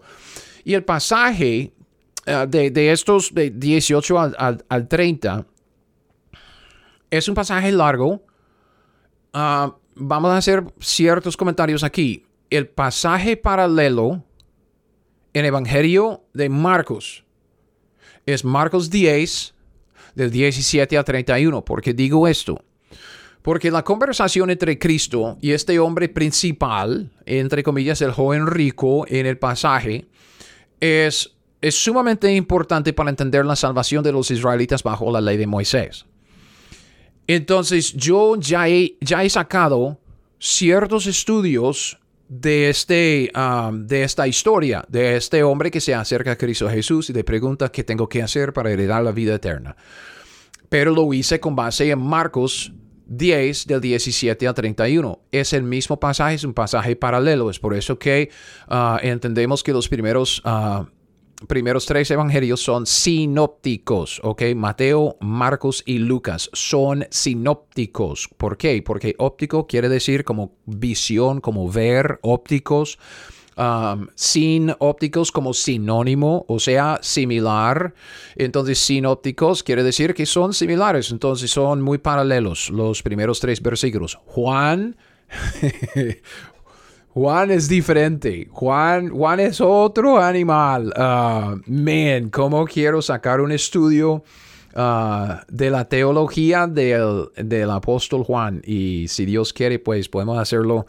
Y 0.63 0.73
el 0.73 0.83
pasaje 0.83 1.73
eh, 2.25 2.45
de, 2.47 2.91
estos 2.91 3.33
de 3.33 3.49
18 3.49 4.19
al, 4.19 4.87
30 4.87 5.45
es 7.09 7.27
un 7.27 7.35
pasaje 7.35 7.71
largo. 7.71 8.23
Ah, 9.33 9.75
vamos 9.95 10.31
a 10.31 10.37
hacer 10.37 10.63
ciertos 10.79 11.35
comentarios 11.35 11.83
aquí. 11.83 12.25
El 12.49 12.67
pasaje 12.67 13.35
paralelo 13.35 14.23
en 15.33 15.45
Evangelio 15.45 16.23
de 16.33 16.49
Marcos 16.49 17.23
es 18.25 18.45
Marcos 18.45 18.89
10, 18.89 19.53
del 20.15 20.31
17 20.31 20.97
al 20.97 21.03
31. 21.03 21.65
¿Por 21.65 21.81
qué 21.81 21.93
digo 21.93 22.27
esto? 22.27 22.63
Porque 23.43 23.69
la 23.69 23.83
conversación 23.83 24.49
entre 24.49 24.79
Cristo 24.79 25.37
y 25.41 25.51
este 25.51 25.77
hombre 25.77 26.09
principal, 26.09 27.11
entre 27.27 27.61
comillas, 27.61 28.01
el 28.01 28.11
joven 28.11 28.47
rico 28.47 29.05
en 29.07 29.27
el 29.27 29.37
pasaje, 29.37 30.07
es 30.79 31.33
es 31.63 31.81
sumamente 31.81 32.29
importante 32.35 32.91
para 32.91 33.09
entender 33.09 33.45
la 33.45 33.55
salvación 33.55 34.03
de 34.03 34.11
los 34.11 34.29
israelitas 34.29 34.83
bajo 34.83 35.09
la 35.13 35.21
ley 35.21 35.37
de 35.37 35.47
Moisés. 35.47 36.05
Entonces, 37.25 37.93
yo 37.93 38.35
ya 38.35 38.67
he, 38.67 38.97
ya 38.99 39.23
he 39.23 39.29
sacado 39.29 39.97
ciertos 40.39 41.07
estudios 41.07 41.97
de, 42.27 42.69
este, 42.69 43.31
um, 43.33 43.87
de 43.87 44.03
esta 44.03 44.27
historia, 44.27 44.83
de 44.89 45.15
este 45.15 45.41
hombre 45.41 45.71
que 45.71 45.79
se 45.79 45.95
acerca 45.95 46.31
a 46.31 46.37
Cristo 46.37 46.69
Jesús 46.69 47.09
y 47.09 47.13
le 47.13 47.23
pregunta 47.23 47.71
qué 47.71 47.85
tengo 47.85 48.09
que 48.09 48.21
hacer 48.21 48.51
para 48.51 48.69
heredar 48.69 49.01
la 49.01 49.13
vida 49.13 49.35
eterna. 49.35 49.77
Pero 50.67 50.91
lo 50.91 51.13
hice 51.13 51.39
con 51.39 51.55
base 51.55 51.89
en 51.89 51.99
Marcos 51.99 52.73
10 53.17 53.67
del 53.67 53.81
17 53.81 54.47
al 54.47 54.53
31. 54.53 55.19
Es 55.31 55.53
el 55.53 55.63
mismo 55.63 55.99
pasaje, 55.99 56.35
es 56.35 56.43
un 56.43 56.53
pasaje 56.53 56.95
paralelo. 56.95 57.49
Es 57.49 57.59
por 57.59 57.73
eso 57.73 57.97
que 57.99 58.29
uh, 58.69 58.97
entendemos 59.01 59.63
que 59.63 59.73
los 59.73 59.87
primeros... 59.87 60.41
Uh, 60.45 60.85
primeros 61.47 61.85
tres 61.85 62.09
evangelios 62.09 62.61
son 62.61 62.85
sinópticos, 62.85 64.21
¿ok? 64.23 64.43
Mateo, 64.55 65.17
Marcos 65.19 65.83
y 65.85 65.99
Lucas 65.99 66.49
son 66.53 67.05
sinópticos. 67.09 68.29
¿Por 68.37 68.55
qué? 68.57 68.81
Porque 68.81 69.15
óptico 69.17 69.67
quiere 69.67 69.89
decir 69.89 70.23
como 70.23 70.55
visión, 70.65 71.41
como 71.41 71.69
ver, 71.69 72.19
ópticos. 72.21 72.97
Um, 73.55 74.07
sin 74.15 74.73
ópticos 74.79 75.31
como 75.31 75.53
sinónimo, 75.53 76.43
o 76.47 76.59
sea, 76.59 76.97
similar. 77.03 77.93
Entonces, 78.35 78.79
sinópticos 78.79 79.61
quiere 79.61 79.83
decir 79.83 80.15
que 80.15 80.25
son 80.25 80.53
similares, 80.53 81.11
entonces 81.11 81.51
son 81.51 81.81
muy 81.81 81.99
paralelos 81.99 82.71
los 82.71 83.03
primeros 83.03 83.39
tres 83.39 83.61
versículos. 83.61 84.17
Juan, 84.25 84.95
Juan 87.13 87.51
es 87.51 87.69
diferente. 87.69 88.47
Juan, 88.51 89.09
Juan 89.09 89.39
es 89.39 89.61
otro 89.61 90.19
animal. 90.19 90.91
Uh, 90.97 91.61
man, 91.71 92.29
¿cómo 92.31 92.65
quiero 92.65 93.03
sacar 93.03 93.39
un 93.39 93.51
estudio 93.51 94.23
uh, 94.75 95.33
de 95.47 95.69
la 95.69 95.87
teología 95.87 96.65
del, 96.65 97.27
del, 97.35 97.69
apóstol 97.69 98.23
Juan? 98.23 98.63
Y 98.65 99.07
si 99.09 99.25
Dios 99.25 99.53
quiere, 99.53 99.77
pues 99.77 100.09
podemos 100.09 100.39
hacerlo 100.39 100.87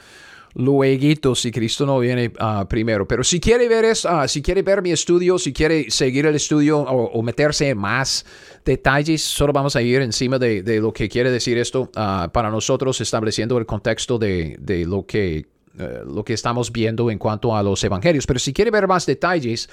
luego 0.54 1.34
si 1.34 1.50
Cristo 1.50 1.86
no 1.86 1.98
viene 1.98 2.32
uh, 2.40 2.66
primero. 2.66 3.06
Pero 3.06 3.24
si 3.24 3.40
quiere 3.40 3.68
ver 3.68 3.84
eso, 3.84 4.08
si 4.28 4.42
quiere 4.42 4.62
ver 4.62 4.82
mi 4.82 4.92
estudio, 4.92 5.38
si 5.38 5.52
quiere 5.52 5.90
seguir 5.90 6.26
el 6.26 6.34
estudio 6.34 6.80
o, 6.80 7.22
meterse 7.22 7.70
en 7.70 7.78
más 7.78 8.24
detalles, 8.64 9.22
solo 9.22 9.52
vamos 9.52 9.76
a 9.76 9.82
ir 9.82 10.00
encima 10.00 10.38
de, 10.38 10.62
lo 10.80 10.92
que 10.92 11.08
quiere 11.08 11.30
decir 11.30 11.58
esto 11.58 11.90
para 11.92 12.50
nosotros, 12.50 13.00
estableciendo 13.00 13.58
el 13.58 13.66
contexto 13.66 14.18
de, 14.18 14.56
de 14.60 14.84
lo 14.84 15.06
que 15.06 15.46
eh, 15.76 16.02
lo 16.06 16.24
que 16.24 16.34
estamos 16.34 16.70
viendo 16.70 17.10
en 17.10 17.18
cuanto 17.18 17.56
a 17.56 17.60
los 17.60 17.82
evangelios. 17.82 18.28
Pero 18.28 18.38
si 18.38 18.52
quiere 18.52 18.70
ver 18.70 18.86
más 18.86 19.06
detalles, 19.06 19.68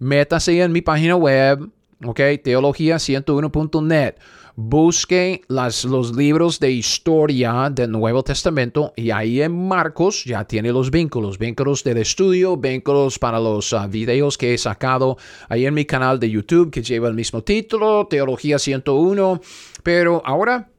métase 0.00 0.60
en 0.60 0.72
mi 0.72 0.82
página 0.82 1.14
web, 1.14 1.70
ok, 2.04 2.18
teología101.net. 2.42 4.14
Busque 4.56 5.42
las, 5.48 5.84
los 5.84 6.14
libros 6.14 6.60
de 6.60 6.70
historia 6.70 7.70
del 7.72 7.90
Nuevo 7.90 8.22
Testamento 8.22 8.92
y 8.94 9.10
ahí 9.10 9.42
en 9.42 9.66
Marcos 9.66 10.22
ya 10.24 10.44
tiene 10.44 10.70
los 10.70 10.92
vínculos, 10.92 11.38
vínculos 11.38 11.82
del 11.82 11.98
estudio, 11.98 12.56
vínculos 12.56 13.18
para 13.18 13.40
los 13.40 13.72
ah, 13.72 13.88
videos 13.88 14.38
que 14.38 14.54
he 14.54 14.58
sacado 14.58 15.18
ahí 15.48 15.66
en 15.66 15.74
mi 15.74 15.84
canal 15.84 16.20
de 16.20 16.30
YouTube 16.30 16.70
que 16.70 16.82
lleva 16.84 17.08
el 17.08 17.14
mismo 17.14 17.42
título, 17.42 18.06
Teología 18.06 18.60
101. 18.60 19.40
Pero 19.82 20.22
ahora 20.24 20.70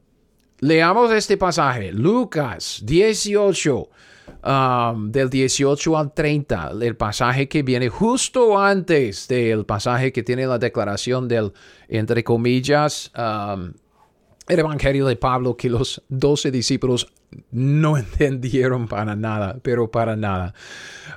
leamos 0.60 1.12
este 1.12 1.36
pasaje, 1.36 1.92
Lucas 1.92 2.80
18. 2.82 3.88
Um, 4.46 5.10
del 5.10 5.28
18 5.28 5.98
al 5.98 6.14
30, 6.14 6.72
el 6.80 6.96
pasaje 6.96 7.48
que 7.48 7.64
viene 7.64 7.88
justo 7.88 8.58
antes 8.58 9.26
del 9.26 9.64
pasaje 9.66 10.12
que 10.12 10.22
tiene 10.22 10.46
la 10.46 10.58
declaración 10.58 11.26
del, 11.26 11.52
entre 11.88 12.22
comillas, 12.22 13.10
um, 13.18 13.72
el 14.46 14.58
Evangelio 14.60 15.06
de 15.06 15.16
Pablo 15.16 15.56
que 15.56 15.68
los 15.68 16.00
doce 16.08 16.52
discípulos 16.52 17.12
no 17.50 17.96
entendieron 17.98 18.86
para 18.86 19.16
nada, 19.16 19.58
pero 19.62 19.90
para 19.90 20.14
nada. 20.14 20.54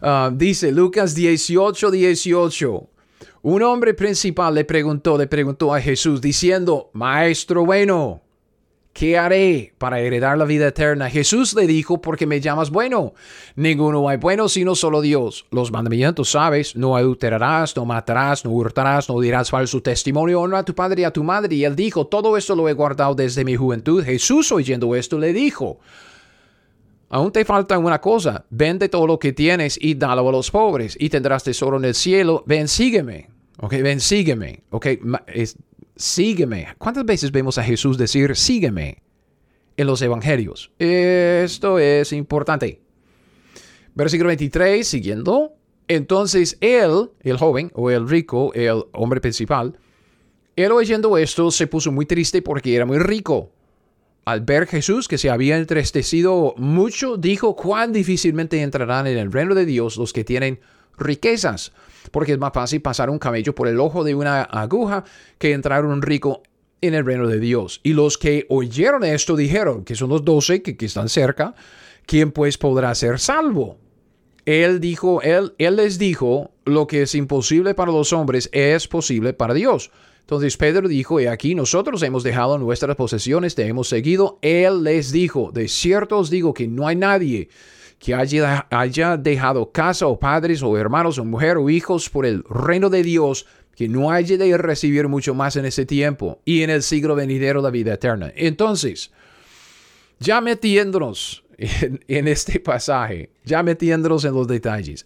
Uh, 0.01 0.35
dice 0.35 0.71
Lucas 0.71 1.13
18, 1.13 1.91
18. 1.91 2.89
Un 3.43 3.61
hombre 3.61 3.93
principal 3.93 4.55
le 4.55 4.65
preguntó, 4.65 5.17
le 5.17 5.27
preguntó 5.27 5.73
a 5.73 5.79
Jesús 5.79 6.19
diciendo, 6.19 6.89
Maestro 6.93 7.63
bueno, 7.63 8.21
¿Qué 8.99 9.17
haré 9.17 9.71
para 9.77 10.01
heredar 10.01 10.37
la 10.37 10.43
vida 10.43 10.67
eterna? 10.67 11.09
Jesús 11.09 11.53
le 11.53 11.65
dijo, 11.67 12.01
porque 12.01 12.27
me 12.27 12.41
llamas 12.41 12.69
bueno. 12.69 13.13
Ninguno 13.55 14.09
hay 14.09 14.17
bueno 14.17 14.49
sino 14.49 14.75
solo 14.75 14.99
Dios. 14.99 15.45
Los 15.51 15.71
mandamientos 15.71 16.31
sabes, 16.31 16.75
no 16.75 16.97
adulterarás, 16.97 17.77
no 17.77 17.85
matarás, 17.85 18.43
no 18.43 18.51
hurtarás, 18.51 19.07
no 19.07 19.21
dirás 19.21 19.51
falso 19.51 19.81
testimonio, 19.81 20.41
honra 20.41 20.59
a 20.59 20.65
tu 20.65 20.75
padre 20.75 21.03
y 21.03 21.05
a 21.05 21.13
tu 21.13 21.23
madre. 21.23 21.55
Y 21.55 21.63
él 21.63 21.77
dijo, 21.77 22.07
todo 22.07 22.35
esto 22.35 22.57
lo 22.57 22.67
he 22.67 22.73
guardado 22.73 23.15
desde 23.15 23.45
mi 23.45 23.55
juventud. 23.55 24.03
Jesús 24.03 24.51
oyendo 24.51 24.93
esto 24.93 25.17
le 25.17 25.31
dijo, 25.31 25.79
Aún 27.07 27.31
te 27.31 27.45
falta 27.45 27.77
una 27.77 28.01
cosa, 28.01 28.43
vende 28.49 28.89
todo 28.89 29.07
lo 29.07 29.17
que 29.17 29.31
tienes 29.31 29.79
y 29.81 29.95
dalo 29.95 30.27
a 30.27 30.31
los 30.33 30.51
pobres 30.51 30.97
y 30.99 31.07
tendrás 31.07 31.45
tesoro 31.45 31.77
en 31.77 31.85
el 31.85 31.95
cielo. 31.95 32.43
Ven, 32.45 32.67
sígueme. 32.67 33.29
Ok, 33.61 33.75
ven, 33.81 34.01
sígueme. 34.01 34.63
Ok, 34.71 34.87
sígueme. 35.99 36.69
¿Cuántas 36.77 37.05
veces 37.05 37.31
vemos 37.31 37.57
a 37.57 37.63
Jesús 37.63 37.97
decir, 37.97 38.35
sígueme 38.35 39.03
en 39.77 39.85
los 39.85 40.01
evangelios? 40.01 40.71
Esto 40.79 41.77
es 41.77 42.13
importante. 42.13 42.81
Versículo 43.93 44.29
23, 44.29 44.87
siguiendo. 44.87 45.53
Entonces 45.87 46.57
él, 46.61 47.11
el 47.21 47.37
joven 47.37 47.71
o 47.75 47.91
el 47.91 48.07
rico, 48.07 48.53
el 48.53 48.85
hombre 48.93 49.19
principal, 49.19 49.77
él 50.55 50.71
oyendo 50.71 51.17
esto 51.17 51.51
se 51.51 51.67
puso 51.67 51.91
muy 51.91 52.05
triste 52.05 52.41
porque 52.41 52.75
era 52.75 52.85
muy 52.85 52.99
rico. 52.99 53.51
Al 54.23 54.41
ver 54.41 54.67
Jesús 54.67 55.07
que 55.07 55.17
se 55.17 55.29
había 55.29 55.57
entristecido 55.57 56.53
mucho, 56.57 57.17
dijo 57.17 57.55
cuán 57.55 57.91
difícilmente 57.91 58.61
entrarán 58.61 59.07
en 59.07 59.17
el 59.17 59.31
reino 59.31 59.55
de 59.55 59.65
Dios 59.65 59.97
los 59.97 60.13
que 60.13 60.23
tienen 60.23 60.59
riquezas 60.97 61.73
porque 62.09 62.33
es 62.33 62.39
más 62.39 62.53
fácil 62.53 62.81
pasar 62.81 63.09
un 63.09 63.19
camello 63.19 63.53
por 63.55 63.67
el 63.67 63.79
ojo 63.79 64.03
de 64.03 64.15
una 64.15 64.43
aguja 64.43 65.03
que 65.37 65.53
entrar 65.53 65.85
un 65.85 66.01
rico 66.01 66.43
en 66.81 66.93
el 66.93 67.05
reino 67.05 67.27
de 67.27 67.39
Dios. 67.39 67.81
Y 67.83 67.93
los 67.93 68.17
que 68.17 68.45
oyeron 68.49 69.03
esto 69.03 69.35
dijeron, 69.35 69.83
que 69.83 69.95
son 69.95 70.09
los 70.09 70.23
doce 70.23 70.61
que, 70.61 70.75
están 70.85 71.09
cerca, 71.09 71.55
¿quién 72.05 72.31
pues 72.31 72.57
podrá 72.57 72.93
ser 72.95 73.19
salvo? 73.19 73.77
Él 74.45 74.79
dijo, 74.79 75.21
él, 75.21 75.53
él 75.57 75.75
les 75.75 75.99
dijo, 75.99 76.51
lo 76.65 76.87
que 76.87 77.03
es 77.03 77.15
imposible 77.15 77.75
para 77.75 77.91
los 77.91 78.13
hombres 78.13 78.49
es 78.51 78.87
posible 78.87 79.33
para 79.33 79.53
Dios. 79.53 79.91
Entonces 80.21 80.57
Pedro 80.57 80.87
dijo, 80.87 81.19
y 81.19 81.25
aquí 81.25 81.55
nosotros 81.55 82.03
hemos 82.03 82.23
dejado 82.23 82.57
nuestras 82.57 82.95
posesiones, 82.95 83.55
te 83.55 83.65
hemos 83.65 83.89
seguido. 83.89 84.37
Él 84.41 84.83
les 84.83 85.11
dijo, 85.11 85.51
de 85.51 85.67
cierto 85.67 86.19
os 86.19 86.29
digo 86.29 86.53
que 86.53 86.67
no 86.67 86.87
hay 86.87 86.95
nadie 86.95 87.49
que 87.99 88.15
haya, 88.15 88.65
haya 88.71 89.17
dejado 89.17 89.71
casa 89.71 90.07
o 90.07 90.17
padres 90.17 90.63
o 90.63 90.77
hermanos 90.77 91.17
o 91.19 91.25
mujer 91.25 91.57
o 91.57 91.69
hijos 91.69 92.09
por 92.09 92.25
el 92.25 92.43
reino 92.49 92.89
de 92.89 93.03
Dios, 93.03 93.45
que 93.75 93.87
no 93.87 94.11
haya 94.11 94.37
de 94.37 94.57
recibir 94.57 95.07
mucho 95.07 95.33
más 95.33 95.55
en 95.55 95.65
ese 95.65 95.85
tiempo 95.85 96.39
y 96.45 96.63
en 96.63 96.69
el 96.69 96.81
siglo 96.81 97.15
venidero 97.15 97.61
la 97.61 97.69
vida 97.69 97.93
eterna. 97.93 98.31
Entonces, 98.35 99.11
ya 100.19 100.41
metiéndonos 100.41 101.43
en, 101.57 101.99
en 102.07 102.27
este 102.27 102.59
pasaje, 102.59 103.29
ya 103.45 103.63
metiéndonos 103.63 104.25
en 104.25 104.33
los 104.33 104.47
detalles, 104.47 105.05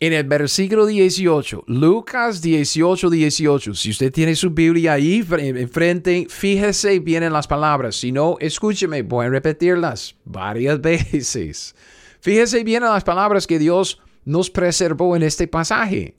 en 0.00 0.12
el 0.12 0.24
versículo 0.24 0.86
18, 0.86 1.64
Lucas 1.66 2.40
18, 2.40 3.10
18. 3.10 3.74
Si 3.74 3.90
usted 3.90 4.12
tiene 4.12 4.36
su 4.36 4.50
Biblia 4.50 4.92
ahí 4.92 5.26
enfrente, 5.28 6.26
fíjese 6.28 7.00
bien 7.00 7.24
en 7.24 7.32
las 7.32 7.48
palabras. 7.48 7.96
Si 7.96 8.12
no, 8.12 8.36
escúcheme, 8.38 9.02
voy 9.02 9.26
a 9.26 9.30
repetirlas 9.30 10.14
varias 10.24 10.80
veces. 10.82 11.74
Fíjese 12.20 12.62
bien 12.62 12.84
en 12.84 12.90
las 12.90 13.04
palabras 13.04 13.46
que 13.46 13.58
Dios 13.58 14.00
nos 14.24 14.50
preservó 14.50 15.16
en 15.16 15.24
este 15.24 15.48
pasaje. 15.48 16.16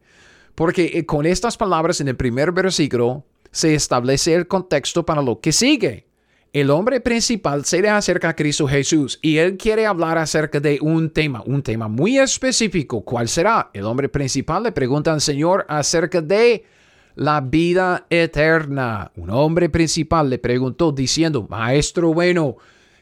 Porque 0.55 0.91
eh, 0.93 1.05
con 1.05 1.25
estas 1.25 1.55
palabras 1.55 2.01
en 2.01 2.09
el 2.09 2.17
primer 2.17 2.51
versículo 2.51 3.25
se 3.51 3.75
establece 3.75 4.33
el 4.33 4.47
contexto 4.47 5.05
para 5.05 5.21
lo 5.21 5.39
que 5.39 5.53
sigue. 5.53 6.08
El 6.51 6.71
hombre 6.71 6.99
principal 6.99 7.63
se 7.63 7.79
le 7.79 7.89
acerca 7.89 8.29
a 8.29 8.35
Cristo 8.35 8.67
Jesús 8.67 9.19
y 9.21 9.37
él 9.37 9.55
quiere 9.55 9.85
hablar 9.85 10.17
acerca 10.17 10.59
de 10.59 10.79
un 10.81 11.11
tema, 11.11 11.43
un 11.45 11.61
tema 11.61 11.87
muy 11.87 12.17
específico. 12.17 13.01
¿Cuál 13.01 13.27
será? 13.27 13.69
El 13.71 13.85
hombre 13.85 14.09
principal 14.09 14.63
le 14.63 14.71
pregunta 14.71 15.13
al 15.13 15.21
Señor 15.21 15.63
acerca 15.69 16.21
de 16.21 16.65
la 17.13 17.39
vida 17.41 18.07
eterna. 18.09 19.11
Un 19.15 19.29
hombre 19.29 19.69
principal 19.69 20.27
le 20.31 20.39
preguntó 20.39 20.91
diciendo, 20.91 21.45
Maestro 21.47 22.15
bueno, 22.15 22.57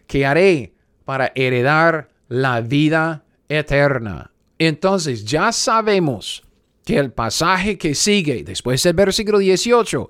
¿qué 0.07 0.25
haré 0.25 0.73
para 1.05 1.31
heredar 1.33 2.09
la 2.27 2.59
vida 2.59 3.23
eterna? 3.47 4.31
Entonces 4.59 5.23
ya 5.23 5.53
sabemos 5.53 6.43
que 6.83 6.97
el 6.97 7.13
pasaje 7.13 7.77
que 7.77 7.95
sigue 7.95 8.43
después 8.43 8.83
del 8.83 8.93
versículo 8.93 9.37
18 9.37 10.09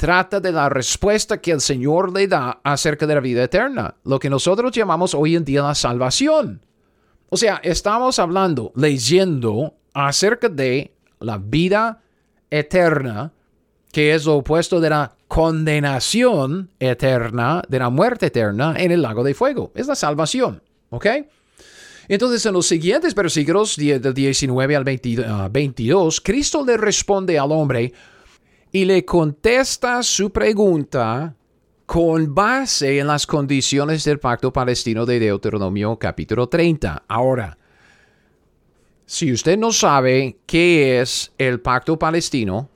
trata 0.00 0.40
de 0.40 0.50
la 0.50 0.70
respuesta 0.70 1.42
que 1.42 1.50
el 1.50 1.60
Señor 1.60 2.10
le 2.10 2.26
da 2.26 2.58
acerca 2.64 3.06
de 3.06 3.14
la 3.14 3.20
vida 3.20 3.44
eterna, 3.44 3.96
lo 4.04 4.18
que 4.18 4.30
nosotros 4.30 4.72
llamamos 4.72 5.14
hoy 5.14 5.36
en 5.36 5.44
día 5.44 5.60
la 5.60 5.74
salvación. 5.74 6.64
O 7.28 7.36
sea, 7.36 7.60
estamos 7.62 8.18
hablando, 8.18 8.72
leyendo 8.74 9.74
acerca 9.92 10.48
de 10.48 10.94
la 11.18 11.36
vida 11.36 12.00
eterna, 12.48 13.34
que 13.92 14.14
es 14.14 14.24
lo 14.24 14.36
opuesto 14.36 14.80
de 14.80 14.88
la 14.88 15.12
condenación 15.28 16.70
eterna, 16.80 17.62
de 17.68 17.78
la 17.78 17.90
muerte 17.90 18.28
eterna 18.28 18.76
en 18.78 18.92
el 18.92 19.02
lago 19.02 19.22
de 19.22 19.34
fuego. 19.34 19.70
Es 19.74 19.86
la 19.86 19.96
salvación. 19.96 20.62
¿Ok? 20.88 21.06
Entonces, 22.08 22.46
en 22.46 22.54
los 22.54 22.66
siguientes 22.66 23.14
versículos, 23.14 23.76
del 23.76 24.14
19 24.14 24.76
al 24.76 24.84
22, 24.84 26.18
ah, 26.18 26.22
Cristo 26.24 26.64
le 26.64 26.78
responde 26.78 27.38
al 27.38 27.52
hombre 27.52 27.92
y 28.72 28.84
le 28.84 29.04
contesta 29.04 30.02
su 30.02 30.30
pregunta 30.30 31.34
con 31.86 32.34
base 32.34 32.98
en 32.98 33.08
las 33.08 33.26
condiciones 33.26 34.04
del 34.04 34.20
pacto 34.20 34.52
palestino 34.52 35.04
de 35.06 35.18
Deuteronomio 35.18 35.98
capítulo 35.98 36.48
30. 36.48 37.02
Ahora, 37.08 37.58
si 39.06 39.32
usted 39.32 39.58
no 39.58 39.72
sabe 39.72 40.36
qué 40.46 41.00
es 41.00 41.32
el 41.36 41.60
pacto 41.60 41.98
palestino, 41.98 42.68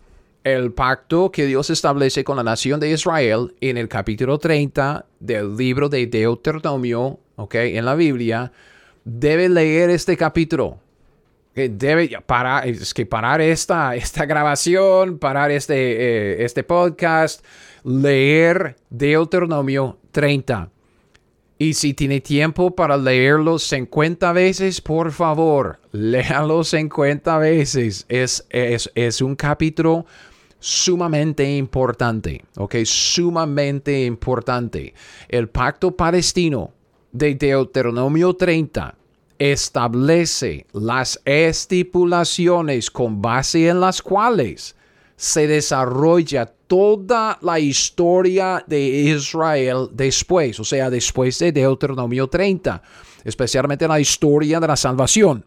el 0.42 0.72
pacto 0.72 1.30
que 1.30 1.46
Dios 1.46 1.70
establece 1.70 2.24
con 2.24 2.37
la 2.37 2.42
nación 2.42 2.80
de 2.80 2.90
Israel 2.90 3.54
en 3.61 3.78
el 3.78 3.88
capítulo 3.88 4.38
30 4.38 5.07
del 5.20 5.57
libro 5.57 5.88
de 5.88 6.09
Deuteronomio, 6.09 7.20
¿ok? 7.37 7.54
En 7.54 7.85
la 7.85 7.94
Biblia, 7.94 8.50
debe 9.04 9.48
leer 9.48 9.90
este 9.90 10.16
capítulo. 10.16 10.80
Debe 11.54 12.10
parar, 12.26 12.64
que 12.94 13.06
parar 13.06 13.40
esta, 13.40 13.94
esta 13.94 14.26
grabación, 14.26 15.18
parar 15.18 15.52
este, 15.52 15.74
eh, 15.74 16.44
este 16.44 16.64
podcast, 16.64 17.44
leer 17.84 18.76
Deuteronomio 18.90 19.98
30. 20.10 20.70
Y 21.56 21.74
si 21.74 21.94
tiene 21.94 22.20
tiempo 22.20 22.74
para 22.74 22.96
leerlo 22.96 23.60
50 23.60 24.32
veces, 24.32 24.80
por 24.80 25.12
favor, 25.12 25.78
léalo 25.92 26.64
50 26.64 27.38
veces. 27.38 28.04
Es, 28.08 28.44
es, 28.50 28.90
es 28.92 29.20
un 29.20 29.36
capítulo 29.36 30.06
sumamente 30.58 31.56
importante, 31.56 32.42
¿ok? 32.56 32.76
Sumamente 32.84 34.04
importante. 34.04 34.92
El 35.28 35.48
pacto 35.48 35.96
palestino 35.96 36.72
de 37.12 37.36
Deuteronomio 37.36 38.34
30 38.34 38.96
establece 39.38 40.66
las 40.73 41.20
estipulaciones 41.25 42.90
con 42.90 43.20
base 43.20 43.68
en 43.68 43.81
las 43.81 44.03
cuales 44.03 44.77
se 45.16 45.47
desarrolla 45.47 46.47
toda 46.66 47.38
la 47.40 47.59
historia 47.59 48.64
de 48.66 48.81
Israel 48.81 49.88
después, 49.92 50.59
o 50.59 50.64
sea, 50.64 50.90
después 50.90 51.38
de 51.38 51.53
Deuteronomio 51.53 52.27
30, 52.27 52.83
especialmente 53.25 53.87
la 53.87 54.01
historia 54.01 54.61
de 54.61 54.66
la 54.66 54.77
salvación. 54.77 55.44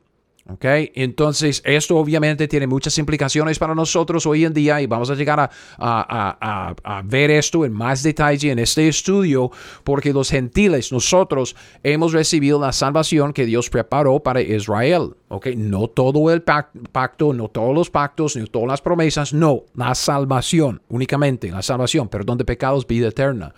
¿Ok? 0.49 0.63
Entonces, 0.95 1.61
esto 1.65 1.97
obviamente 1.97 2.47
tiene 2.47 2.67
muchas 2.67 2.97
implicaciones 2.97 3.59
para 3.59 3.75
nosotros 3.75 4.25
hoy 4.25 4.45
en 4.45 4.53
día 4.53 4.79
y 4.79 4.87
vamos 4.87 5.09
a 5.09 5.15
llegar 5.15 5.41
a, 5.41 5.49
a, 5.77 6.75
a, 6.83 7.01
ver 7.03 7.31
esto 7.31 7.65
en 7.65 7.73
más 7.73 8.01
detalle 8.01 8.51
en 8.51 8.59
este 8.59 8.87
estudio 8.87 9.51
porque 9.83 10.13
los 10.13 10.29
gentiles, 10.29 10.93
nosotros 10.93 11.53
hemos 11.83 12.13
recibido 12.13 12.61
la 12.61 12.71
salvación 12.71 13.33
que 13.33 13.45
Dios 13.45 13.69
preparó 13.69 14.21
para 14.21 14.39
Israel. 14.41 15.15
¿Ok? 15.27 15.47
No 15.57 15.89
todo 15.89 16.31
el 16.31 16.41
pacto, 16.41 17.33
no 17.33 17.49
todos 17.49 17.75
los 17.75 17.89
pactos, 17.89 18.37
ni 18.37 18.45
todas 18.45 18.69
las 18.69 18.81
promesas, 18.81 19.33
no, 19.33 19.63
la 19.75 19.93
salvación, 19.93 20.81
únicamente 20.87 21.51
la 21.51 21.61
salvación, 21.61 22.07
perdón 22.07 22.37
de 22.37 22.45
pecados, 22.45 22.87
vida 22.87 23.09
eterna. 23.09 23.53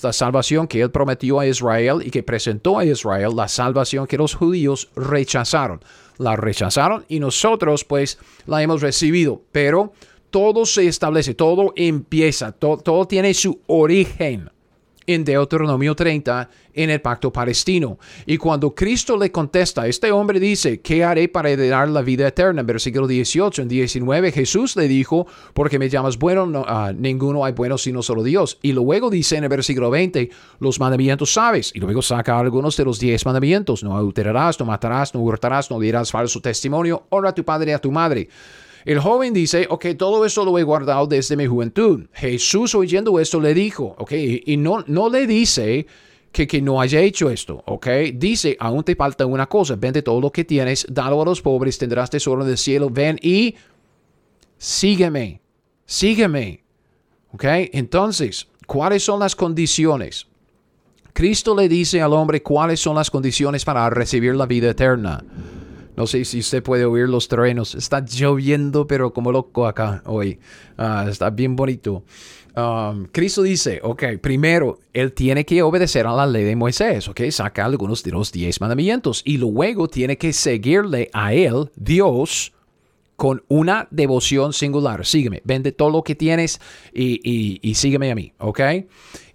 La 0.00 0.12
salvación 0.12 0.68
que 0.68 0.80
Él 0.80 0.92
prometió 0.92 1.40
a 1.40 1.46
Israel 1.48 2.02
y 2.04 2.12
que 2.12 2.22
presentó 2.22 2.78
a 2.78 2.84
Israel, 2.84 3.32
la 3.34 3.48
salvación 3.48 4.06
que 4.06 4.16
los 4.16 4.36
judíos 4.36 4.90
rechazaron 4.94 5.80
la 6.18 6.36
rechazaron 6.36 7.04
y 7.08 7.20
nosotros 7.20 7.84
pues 7.84 8.18
la 8.46 8.62
hemos 8.62 8.82
recibido. 8.82 9.42
Pero 9.52 9.92
todo 10.30 10.66
se 10.66 10.86
establece, 10.86 11.34
todo 11.34 11.72
empieza, 11.76 12.52
todo, 12.52 13.06
tiene 13.06 13.32
su 13.34 13.60
origen 13.66 14.50
en 15.08 15.24
Deuteronomio 15.24 15.96
30 15.96 16.50
en 16.74 16.90
el 16.90 17.00
pacto 17.00 17.32
palestino. 17.32 17.98
Y 18.26 18.36
cuando 18.36 18.74
Cristo 18.74 19.16
le 19.16 19.32
contesta, 19.32 19.86
este 19.86 20.12
hombre 20.12 20.38
dice, 20.38 20.80
¿qué 20.80 21.02
haré 21.02 21.28
para 21.28 21.48
heredar 21.48 21.88
la 21.88 22.02
vida 22.02 22.28
eterna? 22.28 22.60
En 22.60 22.66
versículo 22.66 23.06
18, 23.06 23.62
en 23.62 23.68
19 23.68 24.30
Jesús 24.32 24.76
le 24.76 24.86
dijo, 24.86 25.26
porque 25.54 25.78
me 25.78 25.88
llamas 25.88 26.18
bueno, 26.18 26.46
no, 26.46 26.64
ah, 26.68 26.92
ninguno 26.94 27.44
hay 27.44 27.54
bueno 27.54 27.78
sino 27.78 28.02
solo 28.02 28.22
Dios. 28.22 28.58
Y 28.60 28.72
luego 28.72 29.08
dice 29.08 29.36
en 29.36 29.44
el 29.44 29.50
versículo 29.50 29.90
20, 29.90 30.30
los 30.60 30.78
mandamientos 30.78 31.32
sabes. 31.32 31.72
Y 31.74 31.80
luego 31.80 32.02
saca 32.02 32.38
algunos 32.38 32.76
de 32.76 32.84
los 32.84 33.00
diez 33.00 33.24
mandamientos, 33.24 33.82
no 33.82 33.96
adulterarás, 33.96 34.60
no 34.60 34.66
matarás, 34.66 35.14
no 35.14 35.20
hurtarás, 35.20 35.70
no 35.70 35.80
dirás 35.80 36.10
falso 36.10 36.40
testimonio, 36.40 37.06
honra 37.08 37.30
a 37.30 37.34
tu 37.34 37.44
padre 37.44 37.70
y 37.70 37.74
a 37.74 37.78
tu 37.78 37.90
madre. 37.90 38.28
El 38.84 39.00
joven 39.00 39.32
dice, 39.32 39.66
ok, 39.68 39.86
todo 39.96 40.24
esto 40.24 40.44
lo 40.44 40.58
he 40.58 40.62
guardado 40.62 41.06
desde 41.06 41.36
mi 41.36 41.46
juventud. 41.46 42.06
Jesús 42.12 42.74
oyendo 42.74 43.18
esto 43.18 43.40
le 43.40 43.54
dijo, 43.54 43.94
ok, 43.98 44.12
y 44.12 44.56
no, 44.56 44.84
no 44.86 45.08
le 45.08 45.26
dice 45.26 45.86
que, 46.32 46.46
que 46.46 46.62
no 46.62 46.80
haya 46.80 47.00
hecho 47.00 47.30
esto, 47.30 47.62
ok. 47.66 47.86
Dice, 48.14 48.56
aún 48.60 48.84
te 48.84 48.94
falta 48.94 49.26
una 49.26 49.46
cosa, 49.46 49.76
vende 49.76 50.02
todo 50.02 50.20
lo 50.20 50.30
que 50.30 50.44
tienes, 50.44 50.86
dalo 50.88 51.22
a 51.22 51.24
los 51.24 51.42
pobres, 51.42 51.78
tendrás 51.78 52.10
tesoro 52.10 52.42
en 52.44 52.50
el 52.50 52.58
cielo, 52.58 52.90
ven 52.90 53.18
y 53.22 53.54
sígueme, 54.56 55.40
sígueme, 55.84 56.62
ok. 57.32 57.44
Entonces, 57.72 58.46
¿cuáles 58.66 59.02
son 59.02 59.20
las 59.20 59.34
condiciones? 59.34 60.26
Cristo 61.12 61.56
le 61.56 61.68
dice 61.68 62.00
al 62.00 62.12
hombre 62.12 62.42
cuáles 62.42 62.78
son 62.78 62.94
las 62.94 63.10
condiciones 63.10 63.64
para 63.64 63.90
recibir 63.90 64.36
la 64.36 64.46
vida 64.46 64.70
eterna. 64.70 65.24
No 65.98 66.06
sé 66.06 66.24
si 66.24 66.38
usted 66.38 66.62
puede 66.62 66.84
oír 66.84 67.08
los 67.08 67.26
truenos. 67.26 67.74
Está 67.74 68.04
lloviendo, 68.04 68.86
pero 68.86 69.12
como 69.12 69.32
loco 69.32 69.66
acá 69.66 70.00
hoy. 70.06 70.38
Ah, 70.76 71.04
está 71.10 71.28
bien 71.28 71.56
bonito. 71.56 72.04
Um, 72.54 73.06
Cristo 73.06 73.42
dice, 73.42 73.80
ok, 73.82 74.04
primero, 74.22 74.78
él 74.92 75.12
tiene 75.12 75.44
que 75.44 75.60
obedecer 75.60 76.06
a 76.06 76.12
la 76.12 76.24
ley 76.24 76.44
de 76.44 76.54
Moisés, 76.54 77.08
ok, 77.08 77.22
saca 77.30 77.64
algunos 77.64 78.04
de 78.04 78.12
los 78.12 78.30
diez 78.30 78.60
mandamientos 78.60 79.22
y 79.24 79.38
luego 79.38 79.88
tiene 79.88 80.16
que 80.16 80.32
seguirle 80.32 81.10
a 81.12 81.34
él, 81.34 81.68
Dios, 81.74 82.52
con 83.16 83.42
una 83.48 83.88
devoción 83.90 84.52
singular. 84.52 85.04
Sígueme, 85.04 85.42
vende 85.44 85.72
todo 85.72 85.90
lo 85.90 86.04
que 86.04 86.14
tienes 86.14 86.60
y, 86.94 87.58
y 87.60 87.74
sígueme 87.74 88.12
a 88.12 88.14
mí, 88.14 88.32
ok. 88.38 88.60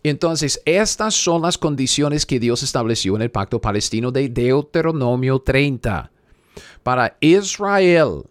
Entonces, 0.01 0.61
estas 0.63 1.13
son 1.13 1.41
las 1.41 1.57
condiciones 1.57 2.25
que 2.25 2.39
Dios 2.39 2.63
estableció 2.63 3.17
en 3.17 3.21
el 3.21 3.31
pacto 3.31 3.59
palestino 3.59 4.11
de 4.11 4.29
Deuteronomio 4.29 5.39
30 5.39 6.12
para 6.83 7.17
Israel 7.19 8.23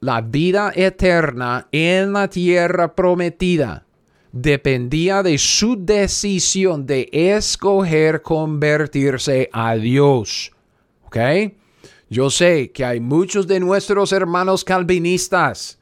la 0.00 0.22
vida 0.22 0.72
eterna 0.74 1.68
en 1.72 2.12
la 2.12 2.28
tierra 2.28 2.94
prometida 2.94 3.84
dependía 4.32 5.22
de 5.22 5.38
su 5.38 5.76
decisión 5.78 6.86
de 6.86 7.08
escoger 7.12 8.22
convertirse 8.22 9.48
a 9.52 9.74
Dios. 9.74 10.52
¿Ok? 11.04 11.16
Yo 12.08 12.30
sé 12.30 12.70
que 12.72 12.84
hay 12.84 13.00
muchos 13.00 13.46
de 13.46 13.60
nuestros 13.60 14.12
hermanos 14.12 14.64
calvinistas 14.64 15.78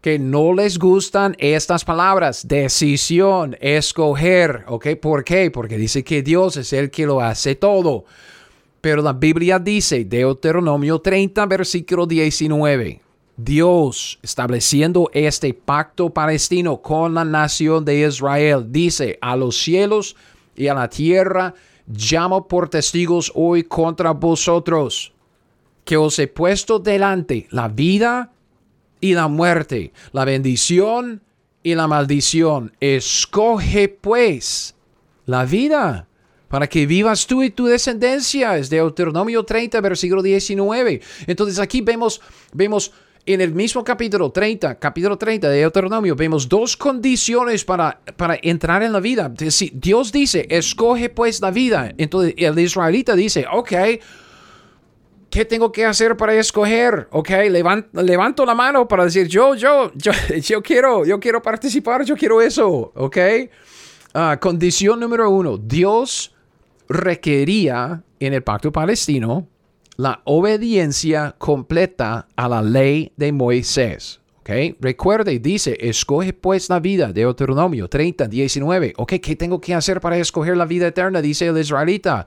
que 0.00 0.18
no 0.18 0.54
les 0.54 0.78
gustan 0.78 1.34
estas 1.38 1.84
palabras, 1.84 2.46
decisión, 2.46 3.56
escoger. 3.60 4.64
¿Ok? 4.68 4.88
¿Por 5.00 5.24
qué? 5.24 5.50
Porque 5.50 5.76
dice 5.76 6.04
que 6.04 6.22
Dios 6.22 6.56
es 6.56 6.72
el 6.72 6.90
que 6.90 7.06
lo 7.06 7.20
hace 7.20 7.56
todo. 7.56 8.04
Pero 8.88 9.02
la 9.02 9.12
Biblia 9.12 9.58
dice, 9.58 10.06
Deuteronomio 10.06 10.98
30, 10.98 11.44
versículo 11.44 12.06
19, 12.06 13.02
Dios 13.36 14.18
estableciendo 14.22 15.10
este 15.12 15.52
pacto 15.52 16.08
palestino 16.08 16.80
con 16.80 17.12
la 17.12 17.22
nación 17.22 17.84
de 17.84 18.08
Israel, 18.08 18.64
dice, 18.70 19.18
a 19.20 19.36
los 19.36 19.58
cielos 19.58 20.16
y 20.56 20.68
a 20.68 20.74
la 20.74 20.88
tierra, 20.88 21.52
llamo 21.86 22.48
por 22.48 22.70
testigos 22.70 23.30
hoy 23.34 23.62
contra 23.64 24.12
vosotros, 24.12 25.12
que 25.84 25.98
os 25.98 26.18
he 26.18 26.26
puesto 26.26 26.78
delante 26.78 27.46
la 27.50 27.68
vida 27.68 28.32
y 29.02 29.12
la 29.12 29.28
muerte, 29.28 29.92
la 30.12 30.24
bendición 30.24 31.20
y 31.62 31.74
la 31.74 31.86
maldición. 31.88 32.72
Escoge 32.80 33.90
pues 33.90 34.74
la 35.26 35.44
vida 35.44 36.07
para 36.48 36.66
que 36.66 36.86
vivas 36.86 37.26
tú 37.26 37.42
y 37.42 37.50
tu 37.50 37.66
descendencia. 37.66 38.56
Es 38.56 38.70
Deuteronomio 38.70 39.44
30, 39.44 39.80
versículo 39.80 40.22
19. 40.22 41.00
Entonces 41.26 41.58
aquí 41.58 41.80
vemos, 41.82 42.20
vemos 42.52 42.92
en 43.26 43.42
el 43.42 43.54
mismo 43.54 43.84
capítulo 43.84 44.30
30, 44.30 44.78
capítulo 44.78 45.18
30 45.18 45.50
de 45.50 45.58
Deuteronomio, 45.58 46.16
vemos 46.16 46.48
dos 46.48 46.78
condiciones 46.78 47.62
para, 47.62 48.00
para 48.16 48.38
entrar 48.40 48.82
en 48.82 48.92
la 48.92 49.00
vida. 49.00 49.30
Dios 49.72 50.12
dice, 50.12 50.46
escoge 50.48 51.10
pues 51.10 51.40
la 51.42 51.50
vida. 51.50 51.92
Entonces 51.98 52.32
el 52.38 52.58
israelita 52.58 53.14
dice, 53.14 53.44
ok, 53.52 53.72
¿qué 55.28 55.44
tengo 55.44 55.70
que 55.70 55.84
hacer 55.84 56.16
para 56.16 56.34
escoger? 56.34 57.08
Ok, 57.10 57.28
levanto, 57.50 58.02
levanto 58.02 58.46
la 58.46 58.54
mano 58.54 58.88
para 58.88 59.04
decir, 59.04 59.28
yo, 59.28 59.54
yo, 59.54 59.92
yo, 59.94 60.12
yo 60.42 60.62
quiero, 60.62 61.04
yo 61.04 61.20
quiero 61.20 61.42
participar, 61.42 62.04
yo 62.04 62.16
quiero 62.16 62.40
eso, 62.40 62.92
ok. 62.94 63.18
Ah, 64.14 64.38
condición 64.40 65.00
número 65.00 65.28
uno, 65.28 65.58
Dios 65.58 66.34
requería 66.88 68.02
en 68.20 68.34
el 68.34 68.42
pacto 68.42 68.72
palestino 68.72 69.48
la 69.96 70.22
obediencia 70.24 71.34
completa 71.38 72.28
a 72.36 72.48
la 72.48 72.62
ley 72.62 73.12
de 73.16 73.32
Moisés. 73.32 74.20
Recuerde, 74.80 75.38
dice, 75.40 75.76
escoge 75.78 76.32
pues 76.32 76.70
la 76.70 76.80
vida, 76.80 77.12
Deuteronomio 77.12 77.86
30, 77.86 78.28
19. 78.28 78.94
Ok, 78.96 79.14
¿qué 79.20 79.36
tengo 79.36 79.60
que 79.60 79.74
hacer 79.74 80.00
para 80.00 80.16
escoger 80.16 80.56
la 80.56 80.64
vida 80.64 80.86
eterna? 80.86 81.20
Dice 81.20 81.48
el 81.48 81.58
israelita. 81.58 82.26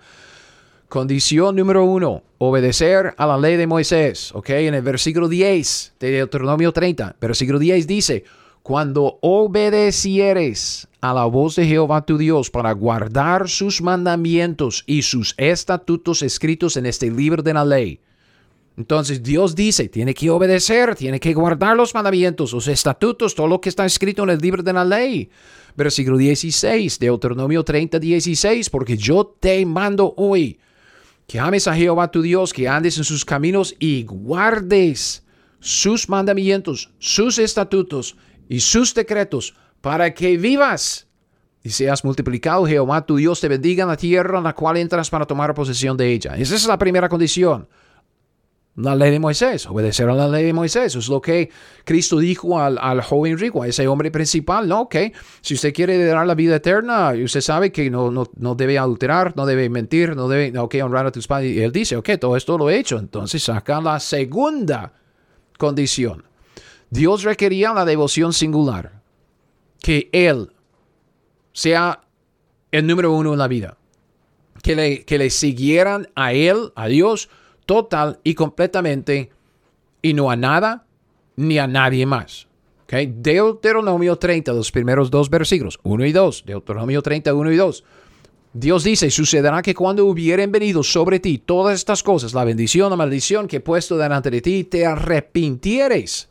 Condición 0.87 1.55
número 1.55 1.83
uno, 1.83 2.21
obedecer 2.37 3.15
a 3.17 3.25
la 3.25 3.39
ley 3.39 3.57
de 3.57 3.65
Moisés. 3.65 4.31
Ok, 4.35 4.49
en 4.51 4.75
el 4.75 4.83
versículo 4.83 5.27
10 5.29 5.93
de 5.99 6.11
Deuteronomio 6.11 6.71
30, 6.71 7.15
versículo 7.19 7.57
10 7.57 7.87
dice, 7.87 8.23
cuando 8.63 9.17
obedecieres 9.21 10.87
a 11.01 11.13
la 11.13 11.25
voz 11.25 11.55
de 11.55 11.65
Jehová 11.65 12.05
tu 12.05 12.17
Dios 12.17 12.49
para 12.49 12.71
guardar 12.73 13.49
sus 13.49 13.81
mandamientos 13.81 14.83
y 14.85 15.01
sus 15.01 15.33
estatutos 15.37 16.21
escritos 16.21 16.77
en 16.77 16.85
este 16.85 17.09
libro 17.09 17.41
de 17.41 17.53
la 17.53 17.65
ley, 17.65 17.99
entonces 18.77 19.21
Dios 19.21 19.55
dice, 19.55 19.89
tiene 19.89 20.13
que 20.13 20.29
obedecer, 20.29 20.95
tiene 20.95 21.19
que 21.19 21.33
guardar 21.33 21.75
los 21.75 21.93
mandamientos, 21.93 22.53
los 22.53 22.67
estatutos, 22.67 23.35
todo 23.35 23.47
lo 23.47 23.59
que 23.59 23.69
está 23.69 23.85
escrito 23.85 24.23
en 24.23 24.29
el 24.29 24.39
libro 24.39 24.63
de 24.63 24.73
la 24.73 24.85
ley. 24.85 25.29
Versículo 25.75 26.17
16, 26.17 26.99
Deuteronomio 26.99 27.63
30, 27.63 27.99
16, 27.99 28.69
porque 28.69 28.97
yo 28.97 29.35
te 29.39 29.65
mando 29.65 30.13
hoy 30.17 30.59
que 31.27 31.39
ames 31.39 31.67
a 31.67 31.75
Jehová 31.75 32.11
tu 32.11 32.21
Dios, 32.21 32.53
que 32.53 32.67
andes 32.67 32.97
en 32.97 33.03
sus 33.03 33.23
caminos 33.23 33.75
y 33.79 34.03
guardes 34.03 35.23
sus 35.59 36.09
mandamientos, 36.09 36.89
sus 36.99 37.39
estatutos 37.39 38.15
y 38.51 38.59
sus 38.59 38.93
decretos, 38.93 39.55
para 39.81 40.13
que 40.13 40.37
vivas 40.37 41.07
y 41.63 41.69
seas 41.69 42.03
multiplicado. 42.03 42.65
Jehová 42.65 43.05
tu 43.05 43.15
Dios 43.15 43.39
te 43.39 43.47
bendiga 43.47 43.83
en 43.83 43.89
la 43.89 43.97
tierra 43.97 44.37
en 44.39 44.43
la 44.43 44.53
cual 44.53 44.77
entras 44.77 45.09
para 45.09 45.25
tomar 45.25 45.53
posesión 45.53 45.95
de 45.95 46.11
ella. 46.11 46.35
Esa 46.35 46.55
es 46.55 46.65
la 46.65 46.77
primera 46.77 47.07
condición 47.07 47.67
la 48.75 48.95
ley 48.95 49.11
de 49.11 49.19
Moisés, 49.19 49.67
obedecer 49.67 50.07
a 50.09 50.13
la 50.13 50.27
ley 50.27 50.45
de 50.45 50.53
Moisés. 50.53 50.95
Es 50.95 51.07
lo 51.09 51.21
que 51.21 51.49
Cristo 51.83 52.19
dijo 52.19 52.59
al, 52.59 53.01
joven 53.01 53.37
rico, 53.37 53.63
a 53.63 53.67
ese 53.67 53.87
hombre 53.87 54.11
principal. 54.11 54.67
No, 54.67 54.81
ok, 54.81 54.95
si 55.41 55.55
usted 55.55 55.73
quiere 55.73 56.03
dar 56.05 56.25
la 56.25 56.35
vida 56.35 56.55
eterna, 56.55 57.13
usted 57.23 57.41
sabe 57.41 57.71
que 57.71 57.89
no, 57.89 58.11
no, 58.11 58.55
debe 58.55 58.77
adulterar, 58.77 59.33
no 59.35 59.45
debe 59.45 59.69
mentir, 59.69 60.15
no 60.15 60.27
debe 60.27 60.57
okay, 60.57 60.81
honrar 60.81 61.05
a 61.05 61.11
tus 61.11 61.27
padres. 61.27 61.55
Y 61.55 61.61
él 61.61 61.71
dice, 61.71 61.97
ok, 61.97 62.11
todo 62.19 62.37
esto 62.37 62.57
lo 62.57 62.69
he 62.69 62.77
hecho. 62.77 62.97
Entonces 62.97 63.43
saca 63.43 63.81
la 63.81 63.99
segunda 63.99 64.93
condición. 65.57 66.23
Dios 66.91 67.23
requería 67.23 67.73
la 67.73 67.85
devoción 67.85 68.33
singular, 68.33 69.01
que 69.81 70.09
Él 70.11 70.51
sea 71.53 72.01
el 72.69 72.85
número 72.85 73.13
uno 73.13 73.31
en 73.31 73.39
la 73.39 73.47
vida, 73.47 73.77
que 74.61 74.75
le, 74.75 75.05
que 75.05 75.17
le 75.17 75.29
siguieran 75.29 76.09
a 76.15 76.33
Él, 76.33 76.73
a 76.75 76.87
Dios, 76.87 77.29
total 77.65 78.19
y 78.25 78.35
completamente 78.35 79.31
y 80.01 80.13
no 80.13 80.29
a 80.29 80.35
nada 80.35 80.85
ni 81.37 81.59
a 81.59 81.65
nadie 81.65 82.05
más. 82.05 82.47
Okay? 82.83 83.05
Deuteronomio 83.05 84.17
30, 84.17 84.51
los 84.51 84.69
primeros 84.69 85.09
dos 85.09 85.29
versículos, 85.29 85.79
1 85.83 86.05
y 86.05 86.11
2. 86.11 86.43
Deuteronomio 86.45 87.01
30, 87.01 87.33
1 87.33 87.51
y 87.53 87.55
2. 87.55 87.83
Dios 88.51 88.83
dice, 88.83 89.09
sucederá 89.09 89.61
que 89.61 89.73
cuando 89.73 90.05
hubieren 90.05 90.51
venido 90.51 90.83
sobre 90.83 91.21
ti 91.21 91.37
todas 91.37 91.75
estas 91.75 92.03
cosas, 92.03 92.33
la 92.33 92.43
bendición, 92.43 92.89
la 92.89 92.97
maldición 92.97 93.47
que 93.47 93.57
he 93.57 93.61
puesto 93.61 93.97
delante 93.97 94.29
de 94.29 94.41
ti, 94.41 94.65
te 94.65 94.85
arrepintieres 94.85 96.30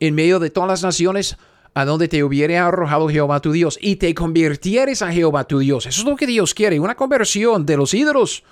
en 0.00 0.14
medio 0.14 0.38
de 0.38 0.50
todas 0.50 0.68
las 0.68 0.82
naciones 0.82 1.36
a 1.74 1.84
donde 1.84 2.08
te 2.08 2.22
hubiere 2.22 2.56
arrojado 2.56 3.08
Jehová 3.08 3.40
tu 3.40 3.52
Dios 3.52 3.78
y 3.80 3.96
te 3.96 4.14
convirtieres 4.14 5.02
a 5.02 5.12
Jehová 5.12 5.44
tu 5.44 5.58
Dios. 5.58 5.86
Eso 5.86 6.02
es 6.02 6.06
lo 6.06 6.16
que 6.16 6.26
Dios 6.26 6.54
quiere, 6.54 6.78
una 6.78 6.94
conversión 6.94 7.66
de 7.66 7.76
los 7.76 7.92
ídolos 7.94 8.44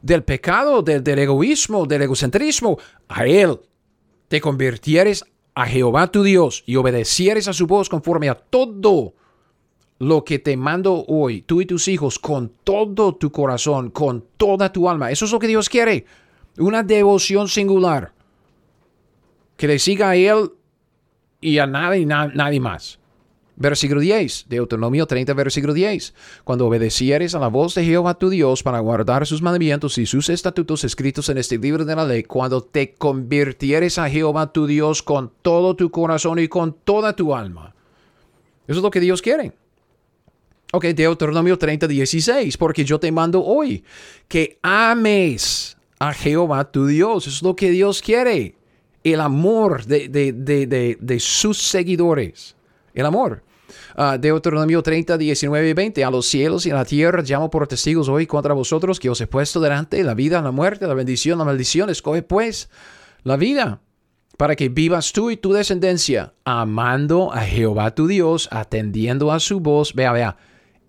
del 0.00 0.22
pecado, 0.22 0.82
del, 0.82 1.18
egoísmo, 1.18 1.86
del 1.86 2.02
egocentrismo, 2.02 2.78
a 3.08 3.26
Él. 3.26 3.58
Te 4.28 4.40
convirtieres 4.40 5.24
a 5.54 5.66
Jehová 5.66 6.12
tu 6.12 6.22
Dios 6.22 6.62
y 6.66 6.76
obedecieres 6.76 7.48
a 7.48 7.52
su 7.52 7.66
voz 7.66 7.88
conforme 7.88 8.28
a 8.28 8.36
todo 8.36 9.14
lo 9.98 10.22
que 10.24 10.38
te 10.38 10.56
mando 10.56 11.04
hoy, 11.08 11.42
tú 11.42 11.60
y 11.60 11.66
tus 11.66 11.88
hijos, 11.88 12.20
con 12.20 12.52
todo 12.62 13.16
tu 13.16 13.32
corazón, 13.32 13.90
con 13.90 14.24
toda 14.36 14.72
tu 14.72 14.88
alma. 14.88 15.10
Eso 15.10 15.24
es 15.24 15.32
lo 15.32 15.40
que 15.40 15.48
Dios 15.48 15.68
quiere. 15.68 16.04
Una 16.58 16.84
devoción 16.84 17.48
singular. 17.48 18.12
Que 19.56 19.66
le 19.66 19.80
siga 19.80 20.10
a 20.10 20.16
Él 20.16 20.52
y 21.40 21.58
a 21.58 21.66
nadie, 21.66 22.06
nadie 22.06 22.60
más. 22.60 22.98
Versículo 23.60 24.00
10, 24.00 24.46
Deuteronomio 24.48 25.06
30, 25.06 25.34
versículo 25.34 25.74
10. 25.74 26.14
Cuando 26.44 26.68
obedecieres 26.68 27.34
a 27.34 27.40
la 27.40 27.48
voz 27.48 27.74
de 27.74 27.84
Jehová 27.84 28.14
tu 28.14 28.30
Dios 28.30 28.62
para 28.62 28.78
guardar 28.78 29.26
sus 29.26 29.42
mandamientos 29.42 29.98
y 29.98 30.06
sus 30.06 30.28
estatutos 30.28 30.84
escritos 30.84 31.28
en 31.28 31.38
este 31.38 31.58
libro 31.58 31.84
de 31.84 31.96
la 31.96 32.06
ley, 32.06 32.22
cuando 32.22 32.62
te 32.62 32.94
convirtieres 32.94 33.98
a 33.98 34.08
Jehová 34.08 34.52
tu 34.52 34.68
Dios 34.68 35.02
con 35.02 35.32
todo 35.42 35.74
tu 35.74 35.90
corazón 35.90 36.38
y 36.38 36.46
con 36.46 36.72
toda 36.84 37.16
tu 37.16 37.34
alma. 37.34 37.74
Eso 38.68 38.78
es 38.78 38.82
lo 38.82 38.92
que 38.92 39.00
Dios 39.00 39.20
quiere. 39.20 39.52
Ok, 40.72 40.84
Deuteronomio 40.84 41.58
30, 41.58 41.88
16, 41.88 42.56
porque 42.58 42.84
yo 42.84 43.00
te 43.00 43.10
mando 43.10 43.42
hoy 43.42 43.82
que 44.28 44.60
ames 44.62 45.76
a 45.98 46.12
Jehová 46.12 46.70
tu 46.70 46.86
Dios. 46.86 47.26
Eso 47.26 47.36
es 47.36 47.42
lo 47.42 47.56
que 47.56 47.70
Dios 47.70 48.02
quiere. 48.02 48.57
El 49.12 49.20
amor 49.20 49.84
de, 49.84 50.08
de 51.00 51.20
sus 51.20 51.58
seguidores. 51.58 52.56
El 52.94 53.06
amor. 53.06 53.42
Uh, 53.96 54.18
Deuteronomio 54.18 54.82
30, 54.82 55.18
19 55.18 55.68
y 55.68 55.72
20. 55.72 56.04
A 56.04 56.10
los 56.10 56.26
cielos 56.26 56.66
y 56.66 56.70
a 56.70 56.74
la 56.74 56.84
tierra 56.84 57.22
llamo 57.22 57.50
por 57.50 57.66
testigos 57.66 58.08
hoy 58.08 58.26
contra 58.26 58.54
vosotros 58.54 59.00
que 59.00 59.10
os 59.10 59.20
he 59.20 59.26
puesto 59.26 59.60
delante 59.60 60.02
la 60.04 60.14
vida, 60.14 60.40
la 60.40 60.52
muerte, 60.52 60.86
la 60.86 60.94
bendición, 60.94 61.38
la 61.38 61.44
maldición. 61.44 61.90
Escoge 61.90 62.22
pues 62.22 62.70
la 63.24 63.36
vida 63.36 63.80
para 64.36 64.54
que 64.54 64.68
vivas 64.68 65.12
tú 65.12 65.30
y 65.30 65.36
tu 65.36 65.52
descendencia, 65.52 66.32
amando 66.44 67.32
a 67.32 67.40
Jehová 67.40 67.94
tu 67.94 68.06
Dios, 68.06 68.48
atendiendo 68.52 69.32
a 69.32 69.40
su 69.40 69.60
voz. 69.60 69.94
Vea, 69.94 70.12
vea. 70.12 70.36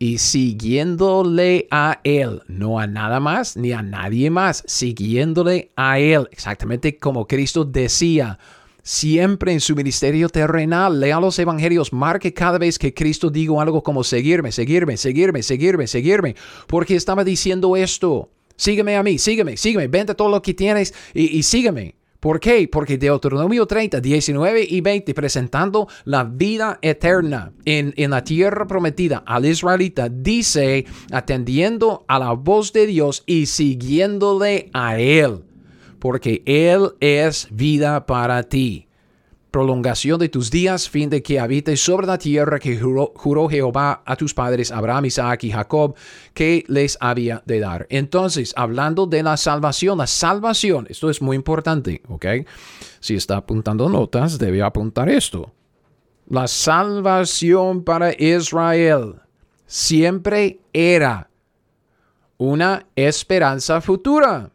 Y 0.02 0.18
siguiéndole 0.18 1.68
a 1.72 2.00
Él, 2.06 2.41
no 2.47 2.80
a 2.80 2.88
nada 2.88 3.20
más 3.20 3.58
ni 3.58 3.74
a 3.74 3.82
nadie 3.82 4.30
más, 4.30 4.64
siguiéndole 4.66 5.72
a 5.76 6.00
Él, 6.00 6.30
exactamente 6.32 6.97
como 6.97 7.28
Cristo 7.28 7.66
decía 7.66 8.39
siempre 8.82 9.54
en 9.54 9.60
su 9.60 9.76
ministerio 9.76 10.30
terrenal. 10.30 11.00
Lea 11.00 11.20
los 11.20 11.38
evangelios, 11.38 11.93
marque 11.93 12.34
cada 12.34 12.58
vez 12.58 12.80
que 12.80 12.93
Cristo 12.93 13.30
diga 13.30 13.62
algo 13.62 13.84
como 13.84 14.04
seguirme, 14.04 14.52
seguirme, 14.52 14.97
seguirme, 14.97 15.43
seguirme, 15.43 15.86
seguirme, 15.86 16.36
porque 16.66 16.95
estaba 16.95 17.24
diciendo 17.24 17.76
esto. 17.76 18.30
Sígueme 18.56 18.97
a 18.97 19.04
mí, 19.04 19.20
sígueme, 19.20 19.58
sígueme, 19.58 19.88
vende 19.88 20.16
todo 20.16 20.30
lo 20.30 20.41
que 20.41 20.54
tienes 20.54 20.93
y, 21.14 21.43
sígueme. 21.43 21.95
¿Por 22.20 22.39
qué? 22.39 22.67
Porque 22.70 22.97
Deuteronomio 22.97 23.65
30, 23.65 24.01
19 24.01 24.67
y 24.70 24.82
20, 24.82 25.13
presentando 25.13 25.88
la 26.03 26.26
vida 26.26 26.80
eterna 26.82 27.53
en, 27.65 27.93
en, 27.95 28.11
la 28.11 28.24
tierra 28.24 28.67
prometida 28.67 29.24
al 29.26 29.45
israelita, 29.45 30.09
dice, 30.09 30.86
atendiendo 31.11 32.03
a 32.07 32.20
la 32.20 32.34
voz 32.34 32.74
de 32.74 32.88
Dios 32.88 33.24
y 33.26 33.45
siguiéndole 33.45 34.70
a 34.74 34.99
Él 34.99 35.43
porque 35.99 36.41
Él 36.45 36.91
es 36.99 37.47
vida 37.51 38.05
para 38.05 38.43
ti. 38.43 38.89
Prolongación 39.52 40.20
de 40.20 40.30
tus 40.30 40.52
días, 40.52 40.88
fin 40.88 41.10
de 41.10 41.24
que 41.24 41.39
habites 41.39 41.82
sobre 41.84 42.06
la 42.06 42.20
tierra 42.20 42.60
que 42.60 42.80
juró, 42.80 43.50
Jehová 43.50 44.04
a 44.06 44.16
tus 44.16 44.34
padres, 44.34 44.72
Abraham, 44.72 45.06
Isaac 45.06 45.43
y 45.43 45.52
Jacob, 45.52 45.95
que 46.36 46.64
les 46.68 46.97
había 47.02 47.41
de 47.47 47.60
dar. 47.60 47.88
Entonces, 47.89 48.54
hablando 48.56 49.08
de 49.08 49.24
la 49.24 49.38
salvación, 49.38 49.97
la 49.97 50.06
salvación, 50.06 50.86
esto 50.89 51.10
es 51.10 51.22
muy 51.22 51.36
importante, 51.36 52.04
¿ok? 52.10 52.26
Si 53.00 53.16
está 53.16 53.38
apuntando 53.38 53.89
notas, 53.89 54.38
debe 54.38 54.62
apuntar 54.62 55.10
esto. 55.10 55.52
La 56.28 56.47
salvación 56.47 57.84
para 57.84 58.14
Israel 58.22 59.16
siempre 59.66 60.60
era 60.74 61.28
una 62.38 62.86
esperanza 62.95 63.82
futura. 63.82 64.52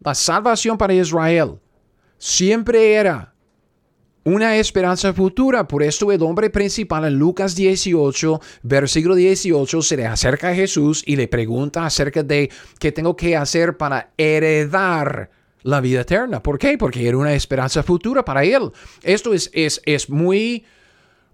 La 0.00 0.14
salvación 0.14 0.78
para 0.78 0.94
Israel 0.94 1.58
siempre 2.16 2.94
era 2.94 3.34
una 4.24 4.56
esperanza 4.56 5.12
futura. 5.12 5.66
Por 5.66 5.82
esto 5.82 6.12
el 6.12 6.22
hombre 6.22 6.50
principal 6.50 7.04
en 7.04 7.14
Lucas 7.14 7.54
18, 7.54 8.40
versículo 8.62 9.14
18, 9.14 9.82
se 9.82 9.96
le 9.96 10.06
acerca 10.06 10.50
a 10.50 10.54
Jesús 10.54 11.02
y 11.06 11.16
le 11.16 11.28
pregunta 11.28 11.86
acerca 11.86 12.22
de 12.22 12.50
qué 12.78 12.92
tengo 12.92 13.16
que 13.16 13.36
hacer 13.36 13.76
para 13.76 14.10
heredar 14.16 15.30
la 15.62 15.80
vida 15.80 16.02
eterna. 16.02 16.42
¿Por 16.42 16.58
qué? 16.58 16.78
Porque 16.78 17.06
era 17.06 17.16
una 17.16 17.34
esperanza 17.34 17.82
futura 17.82 18.24
para 18.24 18.44
él. 18.44 18.70
Esto 19.02 19.34
es, 19.34 19.50
es, 19.52 19.80
es 19.84 20.08
muy 20.08 20.64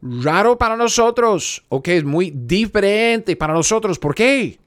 raro 0.01 0.59
para 0.59 0.77
nosotros, 0.77 1.65
¿ok? 1.69 1.89
Es 1.89 2.05
muy 2.05 2.31
diferente 2.31 3.37
para 3.37 3.55
nosotros. 3.55 3.99
¿Por 3.99 4.15
qué? 4.15 4.59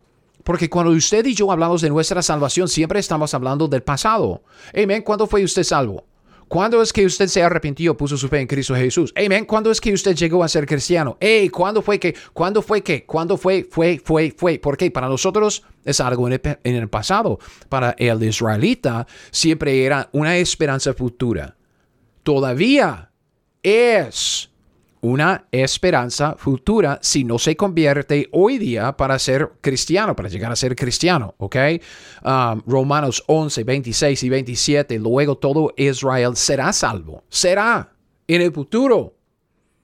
Porque 0.43 0.70
cuando 0.70 0.91
usted 0.91 1.26
y 1.26 1.36
yo 1.36 1.51
hablamos 1.51 1.82
de 1.82 1.89
nuestra 1.89 2.22
salvación, 2.22 2.68
siempre 2.70 2.99
estamos 2.99 3.34
hablando 3.34 3.68
del 3.68 3.84
pasado. 3.84 4.41
Amén. 4.74 5.01
¿Cuándo 5.01 5.28
fue 5.28 5.43
usted 5.43 5.63
salvo? 5.63 6.05
¿Cuándo 6.48 6.82
es 6.82 6.93
que 6.93 7.06
usted 7.06 7.28
se 7.28 7.43
arrepintió, 7.43 7.98
puso 7.98 8.16
su 8.16 8.30
fe 8.30 8.39
en 8.39 8.48
Cristo 8.48 8.74
Jesús? 8.74 9.14
Amén. 9.16 9.45
¿Cuándo 9.45 9.70
es 9.70 9.82
que 9.82 9.91
usted 9.91 10.16
llegó 10.16 10.43
a 10.43 10.48
ser 10.48 10.66
cristiano? 10.66 11.18
Hey, 11.20 11.50
¿cuándo 11.50 11.82
fue 11.82 12.00
que? 12.00 12.16
¿Cuándo 12.32 12.62
fue 12.62 12.82
que? 12.82 13.06
¿Cuándo 13.06 13.38
fue? 13.38 13.68
Fue, 13.70 14.02
fue, 14.04 14.34
fue. 14.36 14.58
¿Por 14.58 14.78
qué? 14.78 14.89
Para 14.89 15.10
nosotros 15.10 15.64
es 15.84 16.00
algo 16.00 16.28
en 16.30 16.39
el, 16.64 16.89
pasado. 16.89 17.39
Para 17.68 17.95
el 17.98 18.24
israelita 18.24 19.08
siempre 19.32 19.84
era 19.84 20.10
una 20.14 20.38
esperanza 20.38 20.93
futura. 20.93 21.58
Todavía 22.24 23.12
es 23.62 24.50
una 25.02 25.45
esperanza 25.52 26.36
futura 26.38 27.00
si 27.02 27.24
no 27.24 27.39
se 27.39 27.56
convierte 27.56 28.30
hoy 28.32 28.58
día 28.58 28.95
para 28.95 29.20
ser 29.20 29.52
cristiano, 29.62 30.16
para 30.16 30.30
llegar 30.30 30.52
a 30.52 30.56
ser 30.56 30.76
cristiano, 30.76 31.36
¿ok? 31.38 31.56
Um, 32.24 32.62
Romanos 32.66 33.24
11, 33.28 33.64
26 33.64 34.24
y 34.24 34.30
27, 34.30 35.00
luego 35.00 35.38
todo 35.38 35.74
Israel 35.78 36.36
será 36.36 36.74
salvo, 36.74 37.24
será 37.30 37.93
en 38.28 38.41
el 38.41 38.52
futuro. 38.52 39.14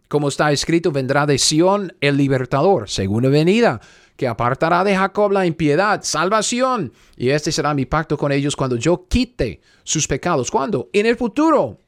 Como 0.08 0.28
está 0.28 0.52
escrito, 0.52 0.92
vendrá 0.92 1.26
de 1.26 1.40
Sión 1.40 1.96
el 2.00 2.18
libertador, 2.18 2.88
segunda 2.88 3.30
venida, 3.30 3.82
que 4.16 4.28
apartará 4.28 4.84
de 4.84 4.96
Jacob 4.96 5.32
la 5.32 5.46
impiedad, 5.46 6.02
salvación. 6.04 6.94
Y 7.18 7.30
este 7.30 7.52
será 7.52 7.74
mi 7.74 7.86
pacto 7.86 8.16
con 8.18 8.32
ellos 8.32 8.56
cuando 8.56 8.76
yo 8.76 9.08
quite 9.08 9.62
sus 9.84 10.08
pecados. 10.08 10.52
¿Cuándo? 10.52 10.90
En 10.94 11.08
el 11.08 11.18
futuro. 11.18 11.80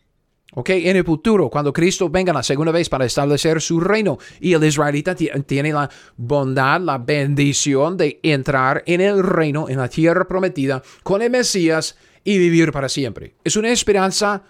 ¿Ok? 0.56 0.70
En 0.70 0.96
el 0.96 1.04
futuro, 1.04 1.50
cuando 1.50 1.74
Cristo 1.74 2.10
venga 2.10 2.32
la 2.34 2.42
segunda 2.42 2.72
vez 2.72 2.88
para 2.88 3.06
establecer 3.06 3.62
su 3.62 3.80
reino 3.80 4.18
y 4.40 4.54
el 4.54 4.64
israelita 4.64 5.14
tiene 5.14 5.74
la 5.74 5.90
bondad, 6.16 6.80
la 6.80 6.98
bendición 6.98 7.98
de 7.98 8.20
entrar 8.24 8.82
en 8.86 9.02
el 9.02 9.22
reino, 9.22 9.68
en 9.68 9.78
la 9.78 9.90
tierra 9.90 10.26
prometida, 10.26 10.82
con 11.04 11.22
el 11.22 11.30
Mesías 11.30 11.98
y 12.24 12.38
vivir 12.38 12.72
para 12.72 12.88
siempre. 12.88 13.36
Es 13.44 13.58
una 13.58 13.70
esperanza 13.70 14.44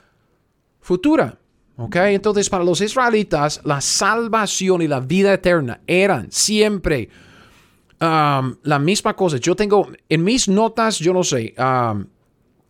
futura. 0.80 1.40
¿Ok? 1.78 1.96
Entonces, 1.98 2.50
para 2.50 2.64
los 2.64 2.80
israelitas, 2.80 3.60
la 3.66 3.82
salvación 3.82 4.82
y 4.82 4.88
la 4.88 5.02
vida 5.02 5.34
eterna 5.34 5.82
eran 5.88 6.32
siempre 6.32 7.10
um, 8.00 8.56
la 8.64 8.80
misma 8.80 9.14
cosa. 9.14 9.38
Yo 9.38 9.56
tengo 9.56 9.90
en 10.08 10.24
mis 10.24 10.48
notas, 10.48 11.00
yo 11.00 11.12
no 11.14 11.24
sé. 11.24 11.54
Um, 11.58 12.06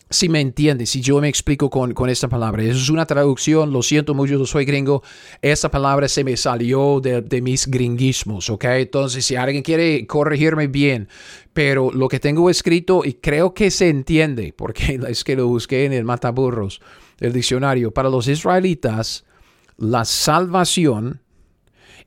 si 0.10 0.30
me 0.30 0.39
entiendes, 0.39 0.91
si 0.91 1.01
yo 1.01 1.20
me 1.20 1.28
explico 1.28 1.70
con, 1.70 1.93
con 1.93 2.10
esta 2.10 2.28
palabra. 2.30 2.64
Eso 2.64 2.78
es 2.78 2.89
una 2.89 3.06
traducción, 3.06 3.74
lo 3.74 3.82
siento 3.82 4.14
mucho, 4.14 4.34
yo 4.38 4.45
soy 4.45 4.66
gringo. 4.66 5.01
Esta 5.41 5.72
palabra 5.72 6.08
se 6.08 6.24
me 6.24 6.38
salió 6.38 6.99
de, 7.01 7.22
de, 7.22 7.41
mis 7.41 7.68
gringuismos, 7.68 8.49
¿ok? 8.49 8.66
Entonces, 8.66 9.26
si 9.26 9.36
alguien 9.36 9.64
quiere 9.64 10.06
corregirme 10.06 10.68
bien, 10.68 11.10
pero 11.53 11.91
lo 11.91 12.08
que 12.08 12.20
tengo 12.20 12.49
escrito, 12.49 13.01
y 13.03 13.14
creo 13.14 13.53
que 13.53 13.72
se 13.72 13.89
entiende, 13.89 14.53
porque 14.56 14.99
es 15.08 15.24
que 15.24 15.36
lo 15.36 15.47
busqué 15.47 15.86
en 15.86 15.93
el 15.93 16.06
Mataburros, 16.06 16.82
el 17.20 17.34
diccionario, 17.34 17.91
para 17.91 18.10
los 18.10 18.28
israelitas, 18.28 19.26
la 19.78 20.06
salvación 20.06 21.22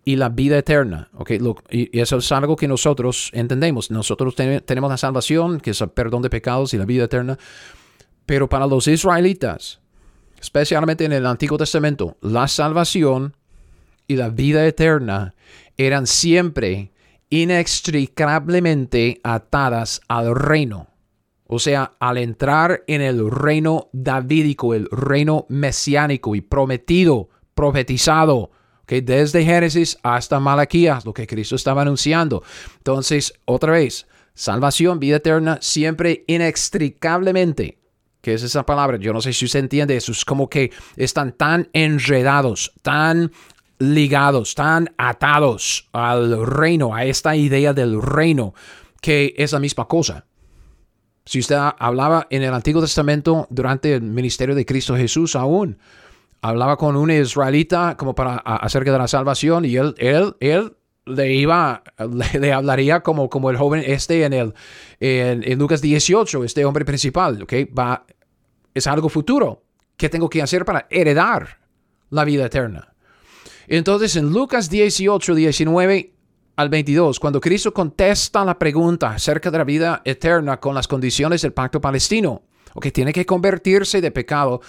y 0.05 0.17
la 0.17 0.29
vida 0.29 0.57
eterna. 0.57 1.11
¿ok? 1.15 1.33
y 1.71 2.01
eso 2.01 2.17
es 2.17 2.33
algo 2.33 2.57
que 2.57 2.69
nosotros 2.69 3.31
entendemos. 3.35 3.91
Nosotros 3.91 4.35
tenemos 4.37 4.91
la 4.91 4.97
salvación, 4.97 5.61
que 5.61 5.73
es 5.73 5.81
el 5.81 5.91
perdón 5.91 6.23
de 6.23 6.31
pecados 6.31 6.73
y 6.73 6.79
la 6.79 6.87
vida 6.87 7.05
eterna. 7.05 7.37
Pero 8.29 8.47
para 8.47 8.67
los 8.67 8.87
israelitas, 8.89 9.81
especialmente 10.39 11.07
en 11.07 11.13
el 11.13 11.25
Antiguo 11.25 11.57
Testamento, 11.57 12.19
la 12.21 12.47
salvación 12.47 13.35
y 14.07 14.17
la 14.17 14.29
vida 14.29 14.67
eterna 14.67 15.35
eran 15.79 16.07
siempre 16.07 16.93
inextricablemente 17.31 19.19
atadas 19.25 20.03
al 20.09 20.35
reino. 20.35 20.89
O 21.47 21.59
sea, 21.59 21.95
al 22.01 22.19
entrar 22.19 22.85
en 22.87 23.01
el 23.01 23.31
reino 23.31 23.89
davídico, 23.95 24.75
el 24.75 24.91
reino 24.91 25.47
mesiánico 25.49 26.35
y 26.35 26.43
prometido, 26.43 27.31
profetizado, 27.55 28.51
que 28.85 29.01
desde 29.01 29.43
Génesis 29.43 29.97
hasta 30.03 30.39
Malaquías, 30.39 31.07
lo 31.07 31.15
que 31.15 31.27
Cristo 31.27 31.57
estaba 31.57 31.81
anunciando. 31.81 32.43
Entonces, 32.77 33.33
otra 33.47 33.73
vez, 33.73 34.07
salvación, 34.35 35.01
vida 35.01 35.17
eterna, 35.17 35.57
siempre 35.63 36.25
inextricablemente 36.27 37.79
¿Qué 38.21 38.35
es 38.35 38.43
esa 38.43 38.67
palabra? 38.67 38.99
Yo 38.99 39.13
no 39.13 39.21
sé 39.21 39.33
si 39.33 39.45
usted 39.45 39.61
entiende 39.61 39.97
eso. 39.97 40.13
Es 40.13 40.25
como 40.25 40.49
que 40.49 40.73
están 40.97 41.33
tan 41.33 41.69
enredados, 41.73 42.73
tan 42.83 43.31
ligados, 43.79 44.55
tan 44.55 44.93
atados 44.99 45.89
al 45.93 46.45
reino, 46.47 46.95
a 46.95 47.05
esta 47.05 47.37
idea 47.37 47.73
del 47.73 48.03
reino, 48.03 48.55
que 49.01 49.35
es 49.37 49.53
la 49.53 49.61
misma 49.61 49.87
cosa. 49.87 50.27
Si 51.25 51.39
usted 51.39 51.57
hablaba 51.79 52.27
en 52.31 52.43
el 52.43 52.55
Antiguo 52.55 52.81
Testamento 52.81 53.47
durante 53.51 53.95
el 53.95 54.03
ministerio 54.03 54.55
de 54.55 54.65
Cristo 54.65 54.97
Jesús 54.97 55.37
aún, 55.37 55.79
hablaba 56.41 56.77
con 56.77 56.97
un 56.97 57.11
israelita 57.11 57.97
como 57.97 58.15
para 58.15 58.37
acerca 58.37 58.93
de 58.93 58.99
la 58.99 59.09
salvación 59.09 59.65
y 59.65 59.77
él, 59.77 59.95
él, 59.99 60.37
él 60.41 60.73
le 61.09 61.35
iba, 61.35 61.83
le, 62.39 62.53
hablaría 62.53 63.01
como, 63.01 63.29
como 63.29 63.51
el 63.51 63.57
joven 63.57 63.83
este 63.87 64.25
en 64.25 64.33
el 64.33 64.55
en, 65.01 65.59
Lucas 65.59 65.81
18, 65.81 66.45
este 66.45 66.65
hombre 66.65 66.85
principal, 66.85 67.43
¿ok? 67.43 67.53
Va, 67.77 68.05
es 68.75 68.87
algo 68.87 69.09
futuro. 69.09 69.63
¿Qué 69.97 70.09
tengo 70.09 70.29
que 70.29 70.43
hacer 70.43 70.65
para 70.65 70.87
heredar 70.91 71.59
la 72.11 72.25
vida 72.25 72.47
eterna? 72.47 72.95
Entonces 73.67 74.17
en 74.17 74.31
Lucas 74.31 74.71
18, 74.71 75.35
19 75.35 76.15
al 76.57 76.69
22, 76.69 77.21
cuando 77.21 77.41
Cristo 77.41 77.73
contesta 77.73 78.45
la 78.45 78.59
pregunta 78.59 79.11
acerca 79.11 79.51
de 79.51 79.59
la 79.59 79.65
vida 79.65 80.03
eterna 80.05 80.59
con 80.59 80.75
las 80.75 80.89
condiciones 80.89 81.43
del 81.43 81.53
pacto 81.53 81.81
palestino, 81.81 82.43
que 82.81 82.93
tiene 82.93 83.13
que 83.13 83.27
convertirse 83.27 84.01
de 84.01 84.11
pecado 84.11 84.61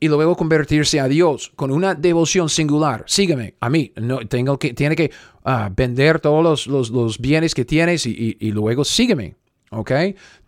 y 0.00 0.08
luego 0.08 0.36
convertirse 0.36 1.00
a 1.00 1.08
Dios 1.08 1.52
con 1.56 1.70
una 1.70 1.94
devoción 1.94 2.48
singular. 2.48 3.04
Sígueme, 3.06 3.54
a 3.60 3.68
mí. 3.70 3.92
No, 3.96 4.18
tengo 4.26 4.58
que, 4.58 4.74
tiene 4.74 4.96
que 4.96 5.10
ah, 5.44 5.70
vender 5.74 6.20
todos 6.20 6.66
los, 6.66 6.90
los, 6.90 7.18
bienes 7.18 7.54
que 7.54 7.64
tienes 7.64 8.06
y, 8.06 8.36
y, 8.38 8.50
luego 8.52 8.84
sígueme. 8.84 9.36
¿Ok? 9.70 9.92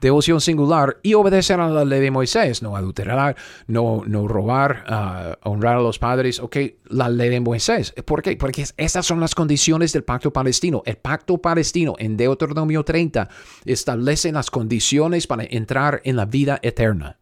Devoción 0.01 0.41
singular 0.41 0.97
y 1.03 1.13
obedecer 1.13 1.61
a 1.61 1.69
la 1.69 1.85
ley 1.85 2.01
de 2.01 2.11
Moisés. 2.11 2.63
No 2.63 2.75
adulterar, 2.75 3.37
no, 3.67 4.03
no 4.07 4.27
robar, 4.27 4.85
ah, 4.87 5.37
honrar 5.43 5.77
a 5.77 5.83
los 5.83 5.99
padres. 5.99 6.41
¿Ok? 6.41 6.57
La 6.87 7.11
ley 7.11 7.29
de 7.29 7.41
Moisés. 7.41 7.93
¿Por 8.07 8.23
qué? 8.23 8.37
Porque 8.37 8.65
esas 8.79 9.05
son 9.05 9.21
las 9.21 9.35
condiciones 9.35 9.93
del 9.93 10.05
pacto 10.05 10.33
palestino. 10.33 10.83
El 10.87 10.97
pacto 10.97 11.37
palestino 11.39 11.97
en 11.99 12.17
Deuteronomio 12.17 12.83
30 12.83 13.29
establece 13.67 14.33
las 14.33 14.51
condiciones 14.51 15.27
para 15.27 15.45
entrar 15.45 16.01
en 16.05 16.17
la 16.17 16.25
vida 16.25 16.59
eterna. 16.63 17.20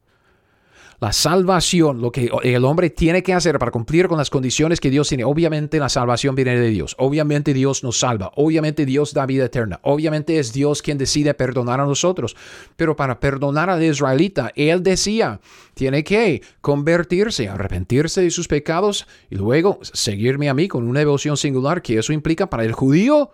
La 1.00 1.12
salvación, 1.12 2.00
lo 2.00 2.10
que 2.10 2.28
el 2.42 2.64
hombre 2.64 2.90
tiene 2.90 3.22
que 3.22 3.32
hacer 3.32 3.56
para 3.60 3.70
cumplir 3.70 4.08
con 4.08 4.18
las 4.18 4.30
condiciones 4.30 4.80
que 4.80 4.90
Dios 4.90 5.08
tiene. 5.08 5.24
Obviamente 5.24 5.78
la 5.78 5.88
salvación 5.88 6.34
viene 6.34 6.58
de 6.58 6.70
Dios. 6.70 6.96
Obviamente 6.98 7.54
Dios 7.54 7.84
nos 7.84 8.00
salva. 8.00 8.32
Obviamente 8.34 8.84
Dios 8.84 9.14
da 9.14 9.24
vida 9.24 9.44
eterna. 9.44 9.78
Obviamente 9.82 10.40
es 10.40 10.52
Dios 10.52 10.82
quien 10.82 10.98
decide 10.98 11.34
perdonar 11.34 11.80
a 11.80 11.86
nosotros. 11.86 12.34
Pero 12.74 12.96
para 12.96 13.20
perdonar 13.20 13.70
al 13.70 13.84
israelita, 13.84 14.50
él 14.56 14.82
decía, 14.82 15.40
tiene 15.74 16.02
que 16.02 16.42
convertirse, 16.60 17.48
arrepentirse 17.48 18.22
de 18.22 18.32
sus 18.32 18.48
pecados 18.48 19.06
y 19.30 19.36
luego 19.36 19.78
seguirme 19.82 20.48
a 20.48 20.54
mí 20.54 20.66
con 20.66 20.88
una 20.88 20.98
devoción 20.98 21.36
singular 21.36 21.80
que 21.80 21.98
eso 21.98 22.12
implica 22.12 22.50
para 22.50 22.64
el 22.64 22.72
judío 22.72 23.30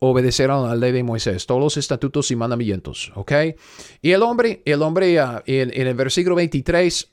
obedecer 0.00 0.50
a 0.50 0.58
la 0.60 0.74
ley 0.74 0.92
de 0.92 1.02
Moisés, 1.02 1.46
todos 1.46 1.60
los 1.60 1.76
estatutos 1.76 2.30
y 2.30 2.36
mandamientos, 2.36 3.12
¿ok? 3.14 3.32
Y 4.02 4.10
el 4.10 4.22
hombre, 4.22 4.62
el 4.64 4.82
hombre 4.82 5.22
uh, 5.22 5.42
en, 5.46 5.70
en 5.72 5.86
el 5.86 5.94
versículo 5.94 6.34
23, 6.34 7.08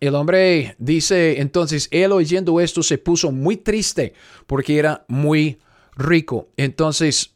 el 0.00 0.14
hombre 0.14 0.76
dice, 0.78 1.40
entonces 1.40 1.88
él 1.90 2.12
oyendo 2.12 2.60
esto 2.60 2.82
se 2.82 2.98
puso 2.98 3.32
muy 3.32 3.56
triste 3.56 4.14
porque 4.46 4.78
era 4.78 5.04
muy 5.08 5.58
rico. 5.96 6.48
Entonces, 6.56 7.34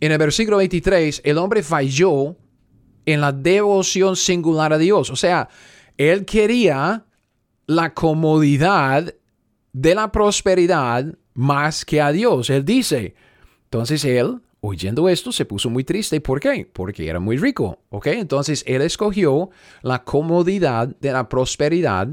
en 0.00 0.10
el 0.10 0.18
versículo 0.18 0.56
23, 0.56 1.22
el 1.24 1.38
hombre 1.38 1.62
falló 1.62 2.36
en 3.06 3.20
la 3.20 3.30
devoción 3.30 4.16
singular 4.16 4.72
a 4.72 4.78
Dios. 4.78 5.10
O 5.10 5.16
sea, 5.16 5.48
él 5.96 6.24
quería 6.24 7.04
la 7.66 7.94
comodidad 7.94 9.14
de 9.72 9.94
la 9.94 10.10
prosperidad 10.10 11.06
más 11.34 11.84
que 11.84 12.00
a 12.00 12.10
Dios. 12.10 12.50
Él 12.50 12.64
dice, 12.64 13.14
entonces 13.72 14.04
él, 14.04 14.42
oyendo 14.60 15.08
esto, 15.08 15.32
se 15.32 15.46
puso 15.46 15.70
muy 15.70 15.82
triste. 15.82 16.20
¿Por 16.20 16.40
qué? 16.40 16.68
Porque 16.70 17.08
era 17.08 17.20
muy 17.20 17.38
rico. 17.38 17.78
¿Ok? 17.88 18.08
Entonces 18.08 18.62
él 18.66 18.82
escogió 18.82 19.48
la 19.80 20.04
comodidad 20.04 20.88
de 21.00 21.10
la 21.10 21.30
prosperidad 21.30 22.08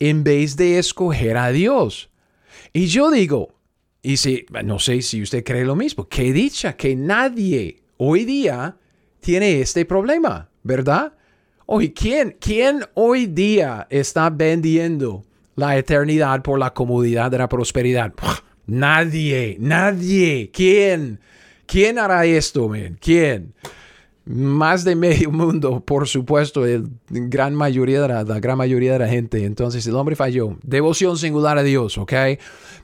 en 0.00 0.24
vez 0.24 0.56
de 0.56 0.80
escoger 0.80 1.36
a 1.36 1.52
Dios. 1.52 2.10
Y 2.72 2.86
yo 2.86 3.12
digo, 3.12 3.54
y 4.02 4.16
si, 4.16 4.44
no 4.64 4.80
sé 4.80 5.00
si 5.02 5.22
usted 5.22 5.44
cree 5.44 5.64
lo 5.64 5.76
mismo, 5.76 6.08
qué 6.08 6.32
dicha 6.32 6.76
que 6.76 6.96
nadie 6.96 7.84
hoy 7.96 8.24
día 8.24 8.76
tiene 9.20 9.60
este 9.60 9.84
problema, 9.84 10.48
¿verdad? 10.64 11.12
Hoy, 11.66 11.92
¿quién, 11.92 12.36
¿quién 12.40 12.80
hoy 12.94 13.26
día 13.26 13.86
está 13.90 14.28
vendiendo 14.28 15.22
la 15.54 15.78
eternidad 15.78 16.42
por 16.42 16.58
la 16.58 16.74
comodidad 16.74 17.30
de 17.30 17.38
la 17.38 17.48
prosperidad? 17.48 18.12
Nadie, 18.70 19.56
nadie. 19.58 20.48
¿Quién? 20.52 21.18
¿Quién 21.66 21.98
hará 21.98 22.24
esto, 22.24 22.68
man? 22.68 22.96
¿Quién? 23.00 23.52
Más 24.24 24.84
de 24.84 24.94
medio 24.94 25.30
mundo, 25.32 25.80
por 25.80 26.06
supuesto, 26.06 26.64
el 26.64 26.88
gran 27.08 27.52
mayoría 27.52 28.00
de 28.00 28.06
la, 28.06 28.22
gran 28.38 28.56
mayoría 28.56 28.92
de 28.92 29.00
la 29.00 29.08
gente. 29.08 29.44
Entonces 29.44 29.84
el 29.88 29.96
hombre 29.96 30.14
falló. 30.14 30.56
Devoción 30.62 31.18
singular 31.18 31.58
a 31.58 31.64
Dios, 31.64 31.98
¿ok? 31.98 32.12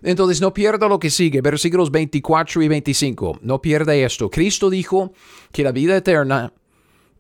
Entonces 0.03 0.41
no 0.41 0.53
pierda 0.53 0.89
lo 0.89 0.99
que 0.99 1.09
sigue, 1.09 1.41
versículos 1.41 1.93
24 1.93 2.63
y 2.63 2.67
25. 2.67 3.39
No 3.43 3.63
pierda 3.63 3.95
esto. 3.95 4.29
Cristo 4.29 4.71
dijo 4.71 5.13
que 5.53 5.63
la 5.63 5.71
vida 5.71 5.97
eterna 5.97 6.53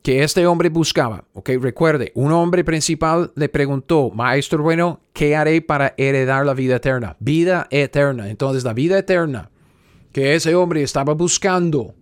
que 0.06 0.22
este 0.22 0.46
hombre 0.46 0.68
buscaba. 0.68 1.24
Ok, 1.32 1.50
recuerde, 1.60 2.12
un 2.14 2.30
hombre 2.30 2.62
principal 2.62 3.32
le 3.34 3.48
preguntó, 3.48 4.12
Maestro 4.14 4.62
bueno, 4.62 5.00
¿qué 5.12 5.34
haré 5.34 5.60
para 5.60 5.94
heredar 5.96 6.46
la 6.46 6.54
vida 6.54 6.76
eterna? 6.76 7.16
Vida 7.18 7.66
eterna. 7.72 8.30
Entonces, 8.30 8.62
la 8.62 8.72
vida 8.72 8.96
eterna 8.96 9.50
que 10.12 10.36
ese 10.36 10.54
hombre 10.54 10.84
estaba 10.84 11.14
buscando 11.14 11.96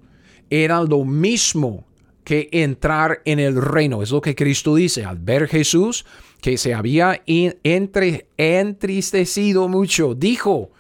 era 0.50 0.82
lo 0.82 1.06
mismo 1.06 1.86
que 2.24 2.50
entrar 2.52 3.22
en 3.24 3.38
el 3.38 3.56
reino. 3.56 4.02
Es 4.02 4.10
lo 4.10 4.20
que 4.20 4.34
Cristo 4.34 4.74
dice. 4.74 5.06
Al 5.06 5.16
ver 5.16 5.48
Jesús, 5.48 6.04
que 6.42 6.58
se 6.58 6.74
había 6.74 7.22
entre, 7.24 8.26
entristecido 8.36 9.66
mucho, 9.66 10.14
dijo, 10.14 10.72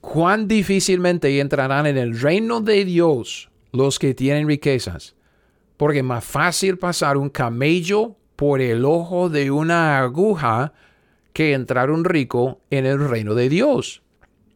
cuán 0.00 0.46
difícilmente 0.46 1.40
entrarán 1.40 1.86
en 1.86 1.98
el 1.98 2.16
reino 2.16 2.60
de 2.60 2.84
Dios 2.84 3.50
los 3.72 3.98
que 3.98 4.14
tienen 4.14 4.46
riquezas 4.46 5.15
porque 5.76 5.98
es 5.98 6.04
más 6.04 6.24
fácil 6.24 6.78
pasar 6.78 7.16
un 7.16 7.30
camello 7.30 8.16
por 8.36 8.60
el 8.60 8.84
ojo 8.84 9.28
de 9.28 9.50
una 9.50 9.98
aguja 9.98 10.72
que 11.32 11.52
entrar 11.52 11.90
un 11.90 12.04
rico 12.04 12.60
en 12.70 12.86
el 12.86 13.08
reino 13.08 13.34
de 13.34 13.48
Dios. 13.48 14.02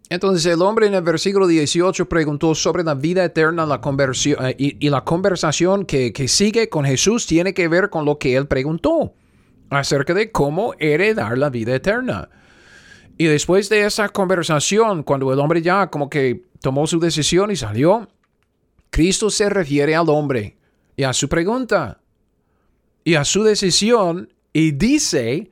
Entonces 0.08 0.44
el 0.46 0.60
hombre 0.62 0.86
en 0.86 0.94
el 0.94 1.02
versículo 1.02 1.46
18 1.46 2.08
preguntó 2.08 2.54
sobre 2.54 2.82
la 2.82 2.94
vida 2.94 3.24
eterna 3.24 3.64
la 3.64 3.80
conversión, 3.80 4.44
eh, 4.44 4.56
y, 4.58 4.88
la 4.88 5.04
conversación 5.04 5.84
que, 5.84 6.12
que 6.12 6.26
sigue 6.26 6.68
con 6.68 6.84
Jesús 6.84 7.26
tiene 7.26 7.54
que 7.54 7.68
ver 7.68 7.90
con 7.90 8.04
lo 8.04 8.18
que 8.18 8.34
él 8.34 8.46
preguntó 8.48 9.14
acerca 9.70 10.14
de 10.14 10.32
cómo 10.32 10.74
heredar 10.78 11.38
la 11.38 11.48
vida 11.48 11.74
eterna. 11.76 12.28
Y 13.18 13.26
después 13.26 13.68
de 13.68 13.84
esa 13.84 14.08
conversación, 14.08 15.04
cuando 15.04 15.32
el 15.32 15.38
hombre 15.38 15.62
ya 15.62 15.88
como 15.90 16.10
que 16.10 16.42
tomó 16.60 16.86
su 16.86 16.98
decisión 16.98 17.50
y 17.50 17.56
salió, 17.56 18.08
Cristo 18.90 19.30
se 19.30 19.48
refiere 19.48 19.94
al 19.94 20.08
hombre 20.08 20.56
y 21.00 21.04
a 21.04 21.14
su 21.14 21.30
pregunta 21.30 22.02
y 23.04 23.14
a 23.14 23.24
su 23.24 23.42
decisión 23.42 24.34
y 24.52 24.72
dice 24.72 25.50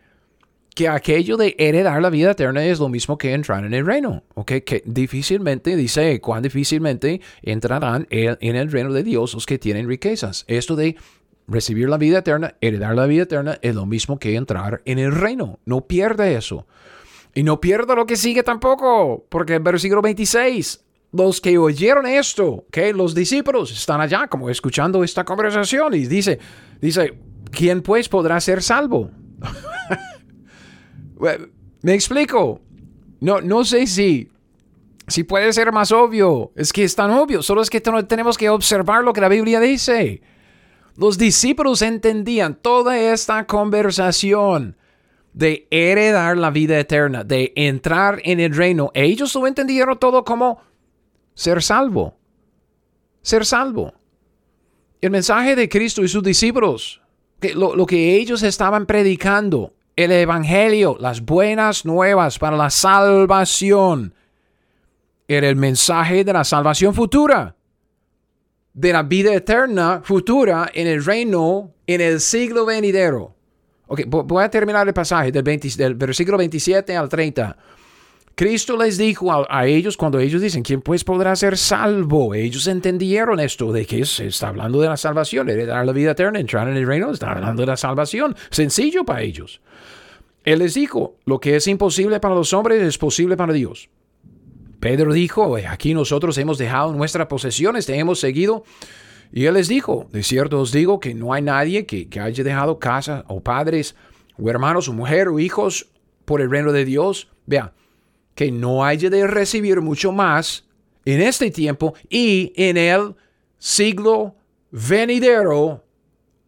que 0.74 0.90
aquello 0.90 1.38
de 1.38 1.56
heredar 1.58 2.02
la 2.02 2.10
vida 2.10 2.32
eterna 2.32 2.66
es 2.66 2.78
lo 2.78 2.90
mismo 2.90 3.16
que 3.16 3.32
entrar 3.32 3.64
en 3.64 3.72
el 3.72 3.86
reino. 3.86 4.24
¿ok? 4.34 4.52
Que 4.66 4.82
difícilmente, 4.84 5.74
dice, 5.74 6.20
cuán 6.20 6.42
difícilmente 6.42 7.22
entrarán 7.40 8.06
en 8.10 8.56
el 8.56 8.70
reino 8.70 8.92
de 8.92 9.02
Dios 9.02 9.32
los 9.32 9.46
que 9.46 9.58
tienen 9.58 9.88
riquezas. 9.88 10.44
Esto 10.48 10.76
de 10.76 10.96
recibir 11.46 11.88
la 11.88 11.96
vida 11.96 12.18
eterna, 12.18 12.54
heredar 12.60 12.94
la 12.94 13.06
vida 13.06 13.22
eterna, 13.22 13.58
es 13.62 13.74
lo 13.74 13.86
mismo 13.86 14.18
que 14.18 14.34
entrar 14.34 14.82
en 14.84 14.98
el 14.98 15.12
reino. 15.12 15.60
No 15.64 15.86
pierda 15.86 16.28
eso. 16.28 16.66
Y 17.34 17.42
no 17.42 17.58
pierda 17.58 17.94
lo 17.94 18.04
que 18.04 18.16
sigue 18.16 18.42
tampoco, 18.42 19.24
porque 19.30 19.54
el 19.54 19.62
versículo 19.62 20.02
26 20.02 20.84
los 21.12 21.40
que 21.40 21.56
oyeron 21.56 22.06
esto, 22.06 22.66
que 22.70 22.92
los 22.92 23.14
discípulos 23.14 23.72
están 23.72 24.00
allá 24.00 24.26
como 24.28 24.50
escuchando 24.50 25.02
esta 25.02 25.24
conversación 25.24 25.94
y 25.94 26.06
dice, 26.06 26.38
dice, 26.80 27.18
¿quién 27.50 27.82
pues 27.82 28.08
podrá 28.08 28.40
ser 28.40 28.62
salvo? 28.62 29.10
Me 31.82 31.94
explico. 31.94 32.60
No, 33.20 33.40
no 33.40 33.64
sé 33.64 33.86
si, 33.86 34.30
si 35.06 35.24
puede 35.24 35.52
ser 35.52 35.72
más 35.72 35.92
obvio. 35.92 36.52
Es 36.54 36.72
que 36.72 36.84
es 36.84 36.94
tan 36.94 37.10
obvio. 37.10 37.42
Solo 37.42 37.62
es 37.62 37.70
que 37.70 37.80
tenemos 37.80 38.36
que 38.36 38.50
observar 38.50 39.02
lo 39.02 39.12
que 39.12 39.20
la 39.20 39.28
Biblia 39.28 39.60
dice. 39.60 40.22
Los 40.96 41.16
discípulos 41.16 41.82
entendían 41.82 42.56
toda 42.56 42.98
esta 42.98 43.46
conversación 43.46 44.76
de 45.32 45.68
heredar 45.70 46.36
la 46.36 46.50
vida 46.50 46.78
eterna, 46.78 47.22
de 47.22 47.52
entrar 47.54 48.20
en 48.24 48.40
el 48.40 48.54
reino. 48.54 48.90
Ellos 48.94 49.34
lo 49.34 49.46
entendieron 49.46 49.98
todo 49.98 50.24
como 50.24 50.60
ser 51.38 51.62
salvo. 51.62 52.18
Ser 53.22 53.46
salvo. 53.46 53.94
El 55.00 55.12
mensaje 55.12 55.54
de 55.54 55.68
Cristo 55.68 56.02
y 56.02 56.08
sus 56.08 56.24
discípulos, 56.24 57.00
lo, 57.54 57.86
que 57.86 58.16
ellos 58.16 58.42
estaban 58.42 58.86
predicando, 58.86 59.72
el 59.94 60.10
Evangelio, 60.10 60.96
las 60.98 61.24
buenas 61.24 61.84
nuevas 61.84 62.40
para 62.40 62.56
la 62.56 62.70
salvación, 62.70 64.14
era 65.28 65.48
el 65.48 65.54
mensaje 65.54 66.24
de 66.24 66.32
la 66.32 66.42
salvación 66.42 66.92
futura, 66.92 67.54
de 68.74 68.92
la 68.92 69.04
vida 69.04 69.32
eterna 69.32 70.00
futura 70.02 70.68
en 70.74 70.88
el 70.88 71.04
reino, 71.04 71.72
en 71.86 72.00
el 72.00 72.20
siglo 72.20 72.66
venidero. 72.66 73.36
Ok, 73.86 74.00
voy 74.08 74.42
a 74.42 74.50
terminar 74.50 74.88
el 74.88 74.94
pasaje 74.94 75.30
del 75.30 75.94
versículo 75.94 76.36
27 76.36 76.96
al 76.96 77.08
30. 77.08 77.56
Cristo 78.38 78.76
les 78.76 78.96
dijo 78.96 79.32
a, 79.32 79.66
ellos 79.66 79.96
cuando 79.96 80.20
ellos 80.20 80.40
dicen, 80.40 80.62
¿quién 80.62 80.80
pues 80.80 81.02
podrá 81.02 81.34
ser 81.34 81.58
salvo? 81.58 82.36
Ellos 82.36 82.68
entendieron 82.68 83.40
esto 83.40 83.72
de 83.72 83.84
que 83.84 84.04
se 84.04 84.28
está 84.28 84.50
hablando 84.50 84.80
de 84.80 84.86
la 84.86 84.96
salvación, 84.96 85.50
heredar 85.50 85.84
la 85.84 85.90
vida 85.90 86.12
eterna, 86.12 86.38
entrar 86.38 86.68
en 86.68 86.76
el 86.76 86.86
reino, 86.86 87.10
está 87.10 87.32
hablando 87.32 87.62
de 87.62 87.66
la 87.66 87.76
salvación. 87.76 88.36
Sencillo 88.50 89.04
para 89.04 89.22
ellos. 89.22 89.60
Él 90.44 90.60
les 90.60 90.74
dijo, 90.74 91.16
lo 91.24 91.40
que 91.40 91.56
es 91.56 91.66
imposible 91.66 92.20
para 92.20 92.36
los 92.36 92.52
hombres 92.52 92.80
es 92.80 92.96
posible 92.96 93.36
para 93.36 93.52
Dios. 93.52 93.90
Pedro 94.78 95.12
dijo, 95.12 95.56
aquí 95.68 95.92
nosotros 95.92 96.38
hemos 96.38 96.58
dejado 96.58 96.92
nuestras 96.92 97.26
posesiones, 97.26 97.86
te 97.86 97.98
hemos 97.98 98.20
seguido. 98.20 98.62
Y 99.32 99.46
él 99.46 99.54
les 99.54 99.66
dijo, 99.66 100.06
de 100.12 100.22
cierto 100.22 100.60
os 100.60 100.70
digo 100.70 101.00
que 101.00 101.12
no 101.12 101.32
hay 101.32 101.42
nadie 101.42 101.86
que, 101.86 102.08
que 102.08 102.20
haya 102.20 102.44
dejado 102.44 102.78
casa 102.78 103.24
o 103.26 103.42
padres 103.42 103.96
o 104.40 104.48
hermanos 104.48 104.88
o 104.88 104.92
mujer 104.92 105.26
o 105.26 105.40
hijos 105.40 105.88
por 106.24 106.40
el 106.40 106.48
reino 106.52 106.70
de 106.70 106.84
Dios. 106.84 107.26
Vea, 107.44 107.72
que 108.38 108.52
no 108.52 108.84
haya 108.84 109.10
de 109.10 109.26
recibir 109.26 109.80
mucho 109.80 110.12
más 110.12 110.64
en 111.04 111.20
este 111.20 111.50
tiempo 111.50 111.94
y 112.08 112.52
en 112.54 112.76
el 112.76 113.16
siglo 113.58 114.36
venidero 114.70 115.82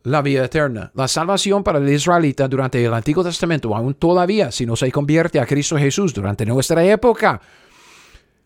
la 0.05 0.23
vida 0.23 0.45
eterna. 0.45 0.93
La 0.95 1.09
salvación 1.09 1.65
para 1.65 1.81
el 1.81 1.89
israelita 1.89 2.47
durante 2.47 2.85
el 2.85 2.95
Antiguo 2.95 3.25
Testamento, 3.25 3.75
aún 3.75 3.95
todavía, 3.95 4.53
si 4.53 4.67
no 4.67 4.77
se 4.77 4.93
convierte 4.93 5.41
a 5.41 5.47
Cristo 5.47 5.77
Jesús 5.77 6.15
durante 6.15 6.47
nuestra 6.47 6.85
época, 6.85 7.41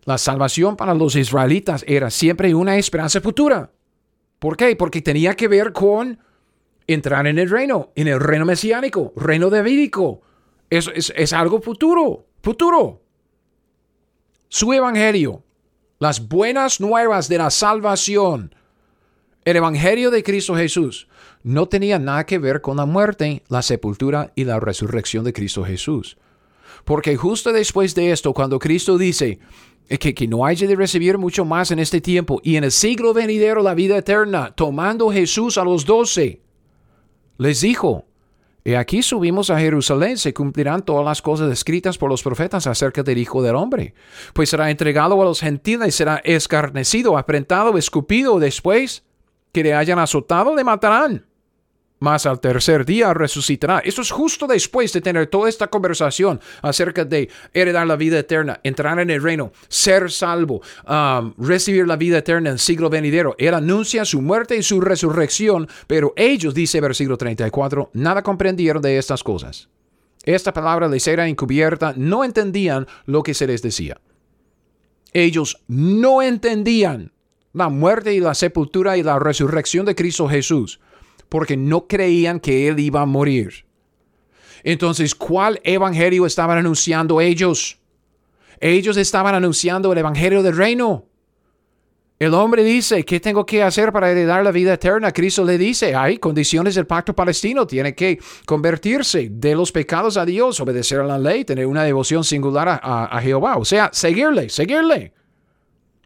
la 0.06 0.16
salvación 0.16 0.74
para 0.74 0.94
los 0.94 1.14
israelitas 1.14 1.84
era 1.86 2.08
siempre 2.08 2.54
una 2.54 2.78
esperanza 2.78 3.20
futura. 3.20 3.70
¿Por 4.38 4.56
qué? 4.56 4.74
Porque 4.74 5.02
tenía 5.02 5.36
que 5.36 5.48
ver 5.48 5.74
con 5.74 6.18
entrar 6.86 7.26
en 7.26 7.38
el 7.38 7.50
reino, 7.50 7.92
en 7.94 8.08
el 8.08 8.20
reino 8.20 8.46
mesiánico, 8.46 9.12
reino 9.16 9.50
davídico. 9.50 10.22
Es, 10.70 10.90
es, 10.94 11.12
es 11.14 11.34
algo 11.34 11.60
futuro, 11.60 12.24
futuro 12.40 13.03
su 14.54 14.72
evangelio, 14.72 15.42
las 15.98 16.28
buenas 16.28 16.80
nuevas 16.80 17.28
de 17.28 17.38
la 17.38 17.50
salvación, 17.50 18.54
el 19.44 19.56
evangelio 19.56 20.12
de 20.12 20.22
Cristo 20.22 20.54
Jesús, 20.54 21.08
no 21.42 21.66
tenía 21.66 21.98
nada 21.98 22.24
que 22.24 22.38
ver 22.38 22.60
con 22.60 22.76
la 22.76 22.86
muerte, 22.86 23.42
la 23.48 23.62
sepultura 23.62 24.30
y 24.36 24.44
la 24.44 24.60
resurrección 24.60 25.24
de 25.24 25.32
Cristo 25.32 25.64
Jesús. 25.64 26.18
Porque 26.84 27.16
justo 27.16 27.52
después 27.52 27.96
de 27.96 28.12
esto, 28.12 28.32
cuando 28.32 28.60
Cristo 28.60 28.96
dice 28.96 29.40
que, 29.88 30.14
que 30.14 30.28
no 30.28 30.46
haya 30.46 30.68
de 30.68 30.76
recibir 30.76 31.18
mucho 31.18 31.44
más 31.44 31.72
en 31.72 31.80
este 31.80 32.00
tiempo 32.00 32.40
y 32.44 32.54
en 32.54 32.62
el 32.62 32.70
siglo 32.70 33.12
venidero 33.12 33.60
la 33.60 33.74
vida 33.74 33.96
eterna, 33.96 34.52
tomando 34.54 35.10
Jesús 35.10 35.58
a 35.58 35.64
los 35.64 35.84
doce, 35.84 36.42
les 37.38 37.60
dijo, 37.62 38.04
y 38.64 38.74
aquí 38.74 39.02
subimos 39.02 39.50
a 39.50 39.58
Jerusalén, 39.58 40.16
se 40.16 40.32
cumplirán 40.32 40.82
todas 40.82 41.04
las 41.04 41.20
cosas 41.20 41.52
escritas 41.52 41.98
por 41.98 42.08
los 42.08 42.22
profetas 42.22 42.66
acerca 42.66 43.02
del 43.02 43.18
Hijo 43.18 43.42
del 43.42 43.56
Hombre. 43.56 43.94
Pues 44.32 44.48
será 44.48 44.70
entregado 44.70 45.20
a 45.20 45.24
los 45.24 45.40
gentiles, 45.40 45.94
será 45.94 46.22
escarnecido, 46.24 47.18
aprentado, 47.18 47.76
escupido, 47.76 48.38
después 48.38 49.04
que 49.52 49.62
le 49.62 49.74
hayan 49.74 49.98
azotado, 49.98 50.56
le 50.56 50.64
matarán 50.64 51.26
mas 52.00 52.26
al 52.26 52.40
tercer 52.40 52.84
día 52.84 53.14
resucitará. 53.14 53.78
Esto 53.78 54.02
es 54.02 54.10
justo 54.10 54.46
después 54.46 54.92
de 54.92 55.00
tener 55.00 55.26
toda 55.28 55.48
esta 55.48 55.68
conversación 55.68 56.40
acerca 56.62 57.04
de 57.04 57.30
heredar 57.52 57.86
la 57.86 57.96
vida 57.96 58.18
eterna, 58.18 58.60
entrar 58.62 58.98
en 58.98 59.10
el 59.10 59.22
reino, 59.22 59.52
ser 59.68 60.10
salvo, 60.10 60.60
um, 60.86 61.34
recibir 61.38 61.86
la 61.86 61.96
vida 61.96 62.18
eterna 62.18 62.50
en 62.50 62.54
el 62.54 62.58
siglo 62.58 62.90
venidero. 62.90 63.34
Él 63.38 63.54
anuncia 63.54 64.04
su 64.04 64.20
muerte 64.20 64.56
y 64.56 64.62
su 64.62 64.80
resurrección, 64.80 65.68
pero 65.86 66.12
ellos, 66.16 66.54
dice 66.54 66.80
versículo 66.80 67.16
34, 67.16 67.90
nada 67.94 68.22
comprendieron 68.22 68.82
de 68.82 68.98
estas 68.98 69.22
cosas. 69.22 69.68
Esta 70.24 70.52
palabra 70.52 70.88
les 70.88 71.06
era 71.06 71.28
encubierta, 71.28 71.92
no 71.96 72.24
entendían 72.24 72.86
lo 73.04 73.22
que 73.22 73.34
se 73.34 73.46
les 73.46 73.62
decía. 73.62 74.00
Ellos 75.12 75.62
no 75.68 76.22
entendían 76.22 77.12
la 77.52 77.68
muerte 77.68 78.14
y 78.14 78.20
la 78.20 78.34
sepultura 78.34 78.96
y 78.96 79.02
la 79.02 79.18
resurrección 79.18 79.86
de 79.86 79.94
Cristo 79.94 80.28
Jesús 80.28 80.80
porque 81.34 81.56
no 81.56 81.88
creían 81.88 82.38
que 82.38 82.68
él 82.68 82.78
iba 82.78 83.00
a 83.00 83.06
morir. 83.06 83.64
Entonces, 84.62 85.16
¿cuál 85.16 85.60
evangelio 85.64 86.26
estaban 86.26 86.58
anunciando 86.58 87.20
ellos? 87.20 87.76
Ellos 88.60 88.96
estaban 88.96 89.34
anunciando 89.34 89.90
el 89.90 89.98
evangelio 89.98 90.44
del 90.44 90.56
reino. 90.56 91.06
El 92.20 92.34
hombre 92.34 92.62
dice, 92.62 93.04
¿qué 93.04 93.18
tengo 93.18 93.44
que 93.44 93.64
hacer 93.64 93.90
para 93.90 94.12
heredar 94.12 94.44
la 94.44 94.52
vida 94.52 94.74
eterna? 94.74 95.10
Cristo 95.10 95.42
le 95.42 95.58
dice, 95.58 95.96
hay 95.96 96.18
condiciones 96.18 96.76
del 96.76 96.86
pacto 96.86 97.16
palestino, 97.16 97.66
tiene 97.66 97.96
que 97.96 98.20
convertirse 98.46 99.28
de 99.28 99.56
los 99.56 99.72
pecados 99.72 100.16
a 100.16 100.24
Dios, 100.24 100.60
obedecer 100.60 101.00
a 101.00 101.04
la 101.04 101.18
ley, 101.18 101.44
tener 101.44 101.66
una 101.66 101.82
devoción 101.82 102.22
singular 102.22 102.78
a, 102.80 103.20
Jehová, 103.20 103.56
o 103.56 103.64
sea, 103.64 103.90
seguirle, 103.92 104.50
seguirle. 104.50 105.12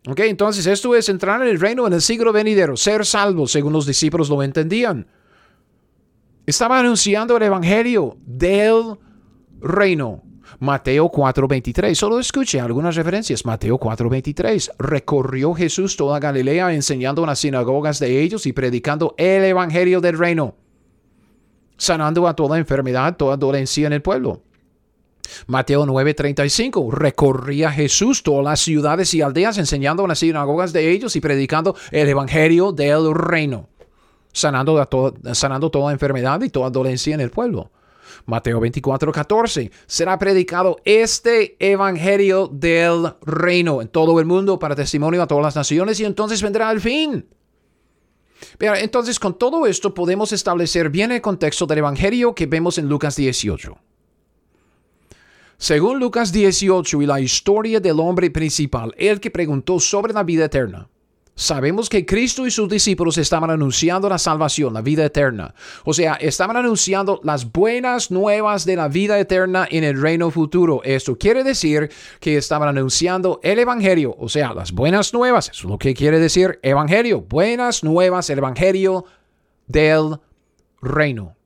Ok, 0.09 0.21
entonces 0.21 0.67
esto 0.67 0.95
es 0.95 1.11
entrar 1.11 1.43
en 1.43 1.49
el 1.49 1.61
reino 1.61 1.87
en 1.87 1.93
el 1.93 2.01
siglo 2.01 2.33
venidero, 2.33 2.79
ser 2.79 3.05
salvo, 3.05 3.47
según 3.47 3.75
los 3.75 3.85
discípulos 3.85 4.31
lo 4.31 4.43
entendían. 4.43 5.07
Estaba 6.49 6.79
anunciando 6.79 7.37
el 7.37 7.43
evangelio 7.43 8.17
del 8.25 8.97
reino. 9.61 10.23
Mateo 10.61 11.11
4:23. 11.11 11.95
Solo 11.95 12.19
escuche 12.19 12.59
algunas 12.59 12.97
referencias. 12.97 13.45
Mateo 13.45 13.79
4:23. 13.79 14.71
Recorrió 14.79 15.53
Jesús 15.53 15.95
toda 15.95 16.19
Galilea 16.19 16.73
enseñando 16.73 17.21
en 17.21 17.27
las 17.27 17.41
sinagogas 17.41 17.99
de 17.99 18.23
ellos 18.23 18.47
y 18.47 18.55
predicando 18.55 19.15
el 19.19 19.45
evangelio 19.45 20.01
del 20.01 20.17
reino, 20.17 20.55
sanando 21.77 22.27
a 22.27 22.35
toda 22.35 22.57
enfermedad, 22.57 23.19
toda 23.19 23.37
dolencia 23.37 23.87
en 23.87 23.93
el 23.93 24.01
pueblo. 24.01 24.41
Mateo 25.49 25.85
9:35. 25.85 26.91
Recorría 26.91 27.71
Jesús 27.71 28.23
todas 28.23 28.43
las 28.43 28.61
ciudades 28.61 29.13
y 29.13 29.21
aldeas 29.21 29.59
enseñando 29.59 30.05
en 30.05 30.09
las 30.09 30.21
sinagogas 30.21 30.73
de 30.73 30.93
ellos 30.93 31.15
y 31.15 31.21
predicando 31.21 31.77
el 31.91 32.09
evangelio 32.09 32.73
del 32.73 33.13
reino, 33.13 33.69
sanando, 34.39 34.89
sanando 35.33 35.71
toda 35.71 35.93
enfermedad 35.93 36.41
y 36.43 36.51
toda 36.51 36.71
dolencia 36.71 37.15
en 37.15 37.21
el 37.21 37.31
pueblo. 37.31 37.71
Mateo 38.27 38.61
24, 38.61 39.11
14. 39.11 39.71
Será 39.87 40.19
predicado 40.19 40.77
este 40.85 41.57
evangelio 41.59 42.49
del 42.49 43.15
reino 43.23 43.81
en 43.81 43.89
todo 43.89 44.21
el 44.21 44.27
mundo 44.27 44.59
para 44.59 44.77
testimonio 44.77 45.23
a 45.23 45.27
todas 45.27 45.45
las 45.45 45.57
naciones 45.57 45.99
y 46.01 46.05
entonces 46.05 46.43
vendrá 46.43 46.71
el 46.71 46.81
fin. 46.81 47.27
Pero 48.57 48.75
entonces 48.77 49.19
con 49.19 49.37
todo 49.39 49.67
esto 49.67 49.95
podemos 49.95 50.33
establecer 50.33 50.91
bien 50.91 51.13
el 51.13 51.21
contexto 51.21 51.67
del 51.67 51.79
evangelio 51.79 52.35
que 52.35 52.47
vemos 52.47 52.79
en 52.79 52.89
Lucas 52.89 53.17
18. 53.17 53.77
Según 55.57 55.99
Lucas 55.99 56.31
18 56.31 57.03
y 57.03 57.07
la 57.07 57.21
historia 57.21 57.81
del 57.81 57.99
hombre 57.99 58.31
principal, 58.31 58.95
el 58.97 59.19
que 59.19 59.31
preguntó 59.31 59.81
sobre 59.81 60.13
la 60.13 60.23
vida 60.23 60.45
eterna, 60.45 60.89
Sabemos 61.39 61.89
que 61.89 62.05
Cristo 62.05 62.49
y 62.49 62.51
sus 62.51 62.69
discípulos 62.69 63.17
estaban 63.17 63.49
anunciando 63.49 64.09
la 64.09 64.19
salvación, 64.19 64.75
la 64.75 64.83
vida 64.83 65.05
eterna. 65.05 65.55
O 65.85 65.95
sea, 65.95 66.15
estaban 66.15 66.57
anunciando 66.57 67.21
las 67.23 67.53
buenas 67.53 68.11
nuevas 68.11 68.65
de 68.65 68.75
la 68.75 68.89
vida 68.89 69.17
eterna 69.21 69.69
en 69.71 69.85
el 69.85 70.03
reino 70.03 70.33
futuro. 70.33 70.83
Esto 70.83 71.17
quiere 71.17 71.45
decir 71.45 71.93
que 72.19 72.37
estaban 72.37 72.69
anunciando 72.69 73.39
el 73.45 73.61
Evangelio, 73.61 74.17
o 74.19 74.29
sea, 74.29 74.53
las 74.53 74.73
buenas 74.73 75.15
nuevas. 75.15 75.49
Eso 75.49 75.69
es 75.69 75.71
lo 75.71 75.79
que 75.79 75.95
quiere 75.95 76.19
decir 76.19 76.59
Evangelio. 76.61 77.21
Buenas 77.21 77.85
nuevas, 77.85 78.29
el 78.31 78.39
Evangelio 78.39 79.05
del 79.69 80.17
reino. 80.83 81.37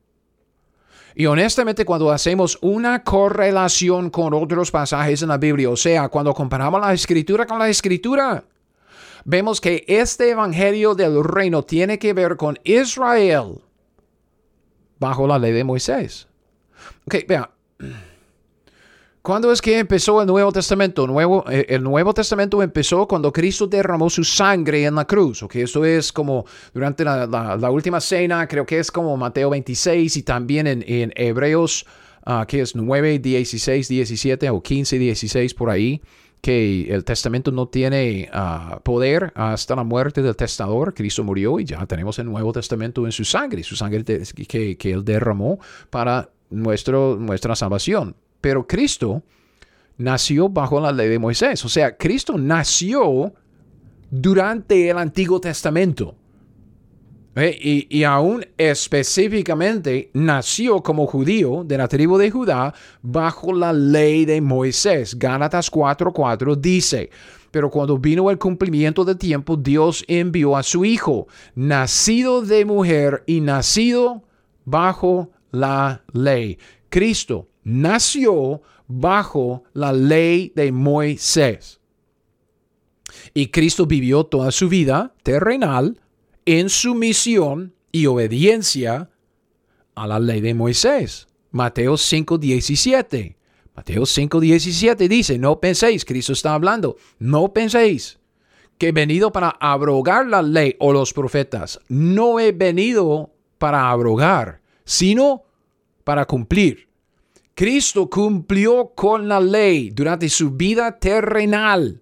Y 1.13 1.27
honestamente, 1.27 1.85
cuando 1.85 2.11
hacemos 2.11 2.57
una 2.61 3.03
correlación 3.03 4.09
con 4.09 4.33
otros 4.33 4.71
pasajes 4.71 5.21
en 5.21 5.29
la 5.29 5.37
Biblia, 5.37 5.69
o 5.69 5.77
sea, 5.77 6.09
cuando 6.09 6.33
comparamos 6.33 6.81
la 6.81 6.93
escritura 6.93 7.45
con 7.45 7.59
la 7.59 7.69
escritura, 7.69 8.43
vemos 9.25 9.61
que 9.61 9.85
este 9.87 10.31
evangelio 10.31 10.95
del 10.95 11.23
reino 11.23 11.63
tiene 11.63 11.99
que 11.99 12.13
ver 12.13 12.37
con 12.37 12.59
Israel 12.63 13.61
bajo 14.99 15.27
la 15.27 15.39
ley 15.39 15.51
de 15.51 15.63
Moisés. 15.63 16.27
Ok, 17.05 17.15
vea. 17.27 17.49
¿Cuándo 19.21 19.53
es 19.53 19.61
que 19.61 19.79
empezó 19.79 20.19
el 20.21 20.27
Nuevo 20.27 20.51
Testamento? 20.51 21.07
Nuevo, 21.07 21.45
eh, 21.49 21.65
el 21.69 21.81
Nuevo 21.81 22.13
Testamento 22.13 22.61
empezó 22.61 23.07
cuando 23.07 23.31
Cristo 23.31 23.67
derramó 23.67 24.09
su 24.09 24.25
sangre 24.25 24.83
en 24.83 24.95
la 24.95 25.05
cruz. 25.05 25.43
Ok, 25.43 25.55
eso 25.55 25.85
es 25.85 26.11
como 26.11 26.45
durante 26.73 27.05
la, 27.05 27.69
última 27.71 28.01
cena, 28.01 28.45
creo 28.49 28.65
que 28.65 28.79
es 28.79 28.91
como 28.91 29.15
Mateo 29.15 29.49
26 29.49 30.17
y 30.17 30.23
también 30.23 30.67
en, 30.67 30.83
en 30.85 31.13
Hebreos, 31.15 31.85
uh, 32.25 32.45
que 32.45 32.59
es 32.59 32.75
9, 32.75 33.19
16, 33.19 33.87
17 33.87 34.49
o 34.49 34.61
15, 34.61 34.99
16 34.99 35.53
por 35.53 35.69
ahí 35.69 36.01
que 36.43 36.93
el 36.93 37.05
testamento 37.05 37.53
no 37.53 37.69
tiene 37.69 38.29
ah, 38.33 38.81
poder 38.83 39.31
hasta 39.33 39.77
la 39.77 39.85
muerte 39.85 40.21
del 40.21 40.35
testador. 40.35 40.93
Cristo 40.93 41.23
murió 41.23 41.57
y 41.57 41.63
ya 41.63 41.85
tenemos 41.85 42.19
el 42.19 42.25
Nuevo 42.25 42.51
Testamento 42.51 43.05
en 43.05 43.13
su 43.13 43.23
sangre, 43.23 43.63
su 43.63 43.77
sangre 43.77 44.03
que, 44.03 44.77
que 44.77 44.91
él 44.91 45.05
derramó 45.05 45.59
para 45.89 46.31
nuestro, 46.49 47.15
nuestra 47.15 47.55
salvación. 47.55 48.17
Pero 48.41 48.67
Cristo 48.67 49.23
nació 49.97 50.49
bajo 50.49 50.81
la 50.81 50.91
ley 50.91 51.07
de 51.07 51.17
Moisés. 51.17 51.63
O 51.63 51.69
sea, 51.69 51.95
Cristo 51.95 52.37
nació 52.37 53.33
durante 54.11 54.89
el 54.89 54.97
Antiguo 54.97 55.39
Testamento. 55.39 56.17
Y, 57.35 58.03
aún 58.03 58.45
específicamente 58.57 60.11
nació 60.13 60.83
como 60.83 61.07
judío 61.07 61.63
de 61.63 61.79
la 61.79 61.87
tribu 61.87 62.19
de 62.19 62.29
Judá 62.29 62.75
bajo 63.01 63.51
la 63.51 63.73
ley 63.73 64.25
de 64.25 64.39
Moisés. 64.39 65.17
Gálatas 65.17 65.71
4:4 65.71 66.55
dice, 66.55 67.09
pero 67.49 67.71
cuando 67.71 67.97
vino 67.97 68.29
el 68.29 68.37
cumplimiento 68.37 69.03
del 69.03 69.17
tiempo, 69.17 69.57
Dios 69.57 70.03
envió 70.07 70.55
a 70.55 70.63
su 70.63 70.85
Hijo, 70.85 71.27
nacido 71.55 72.43
de 72.43 72.65
mujer 72.65 73.23
y 73.25 73.41
nacido 73.41 74.23
bajo 74.65 75.31
la 75.51 76.03
ley. 76.13 76.59
Cristo 76.89 77.47
nació 77.63 78.61
bajo 78.87 79.63
la 79.73 79.91
ley 79.91 80.51
de 80.55 80.71
Moisés. 80.71 81.79
Y 83.33 83.47
Cristo 83.47 83.85
vivió 83.85 84.23
toda 84.23 84.51
su 84.51 84.69
vida 84.69 85.13
terrenal 85.23 85.99
en 86.45 86.69
sumisión 86.69 87.73
y 87.91 88.05
obediencia 88.07 89.09
a 89.95 90.07
la 90.07 90.19
ley 90.19 90.41
de 90.41 90.53
Moisés. 90.53 91.27
Mateo 91.51 91.95
5:17. 91.97 93.35
Mateo 93.75 94.03
5:17 94.03 95.07
dice, 95.07 95.37
no 95.37 95.59
penséis, 95.59 96.05
Cristo 96.05 96.33
está 96.33 96.53
hablando, 96.53 96.97
no 97.19 97.53
penséis 97.53 98.19
que 98.77 98.89
he 98.89 98.91
venido 98.91 99.31
para 99.31 99.49
abrogar 99.59 100.27
la 100.27 100.41
ley 100.41 100.75
o 100.79 100.91
los 100.91 101.13
profetas. 101.13 101.79
No 101.87 102.39
he 102.39 102.51
venido 102.51 103.31
para 103.57 103.89
abrogar, 103.89 104.61
sino 104.83 105.43
para 106.03 106.25
cumplir. 106.25 106.87
Cristo 107.55 108.09
cumplió 108.09 108.91
con 108.95 109.27
la 109.27 109.39
ley 109.39 109.91
durante 109.91 110.27
su 110.27 110.51
vida 110.51 110.97
terrenal. 110.99 112.01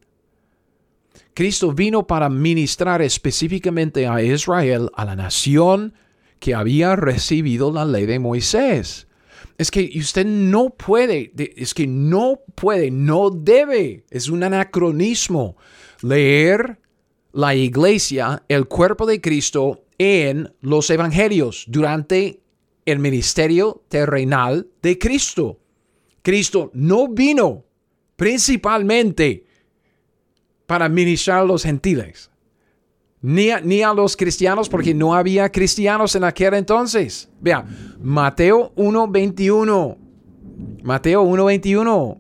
Cristo 1.34 1.72
vino 1.72 2.06
para 2.08 2.30
ministrar 2.30 3.02
específicamente 3.02 4.08
a 4.08 4.22
Israel, 4.22 4.90
a 4.96 5.06
la 5.06 5.16
nación 5.16 5.94
que 6.40 6.54
había 6.54 6.96
recibido 6.96 7.72
la 7.72 7.86
ley 7.86 8.06
de 8.06 8.20
Moisés. 8.20 9.08
Es 9.58 9.72
que 9.72 9.92
usted 9.96 10.26
no 10.26 10.72
puede, 10.72 11.32
es 11.56 11.74
que 11.74 11.88
no 11.88 12.42
puede, 12.56 12.92
no 12.92 13.30
debe, 13.30 14.06
es 14.10 14.28
un 14.28 14.44
anacronismo 14.44 15.56
leer 16.02 16.80
la 17.32 17.56
iglesia, 17.56 18.44
el 18.48 18.68
cuerpo 18.68 19.06
de 19.06 19.22
Cristo 19.22 19.86
en 19.98 20.54
los 20.62 20.90
evangelios 20.90 21.66
durante 21.68 22.42
el 22.86 23.00
ministerio 23.00 23.84
terrenal 23.88 24.68
de 24.82 24.98
Cristo. 24.98 25.60
Cristo 26.24 26.72
no 26.74 27.08
vino 27.08 27.66
principalmente 28.16 29.46
para 30.72 30.88
ministrar 30.88 31.40
a 31.40 31.44
los 31.44 31.64
gentiles. 31.64 32.32
Ni 33.22 33.50
a, 33.50 33.60
ni 33.60 33.82
a, 33.82 33.94
los 33.94 34.16
cristianos, 34.16 34.70
porque 34.70 34.94
no 34.94 35.14
había 35.14 35.52
cristianos 35.52 36.16
en 36.16 36.24
aquel 36.24 36.54
entonces. 36.54 37.28
Vea, 37.42 37.66
Mateo 38.00 38.74
1.21. 38.78 39.98
Mateo 40.82 41.26
1.21. 41.26 42.18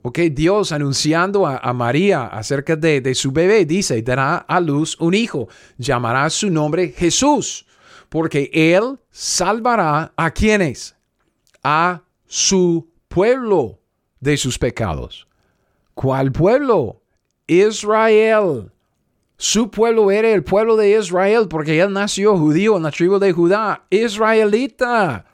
Ok, 0.00 0.18
Dios 0.32 0.72
anunciando 0.72 1.46
a, 1.46 1.72
María 1.74 2.24
acerca 2.24 2.74
de, 2.74 3.02
de, 3.02 3.14
su 3.14 3.32
bebé, 3.32 3.66
dice, 3.66 4.00
dará 4.00 4.36
a 4.38 4.60
luz 4.60 4.96
un 4.98 5.12
hijo, 5.12 5.48
llamará 5.76 6.30
su 6.30 6.48
nombre 6.48 6.94
Jesús, 6.96 7.66
porque 8.08 8.50
él 8.54 8.98
salvará 9.10 10.14
a 10.16 10.30
quienes? 10.30 10.96
A 11.62 12.00
su 12.24 12.88
pueblo 13.08 13.78
de 14.20 14.38
sus 14.38 14.58
pecados. 14.58 15.28
¿Cuál 15.92 16.32
pueblo? 16.32 16.99
Israel. 17.50 18.70
Su 19.36 19.70
pueblo 19.70 20.10
era 20.10 20.30
el 20.30 20.44
pueblo 20.44 20.76
de 20.76 20.96
Israel 20.96 21.48
porque 21.48 21.80
él 21.80 21.92
nació 21.92 22.36
judío 22.36 22.76
en 22.76 22.84
la 22.84 22.92
tribu 22.92 23.18
de 23.18 23.32
Judá, 23.32 23.86
israelita. 23.90 25.24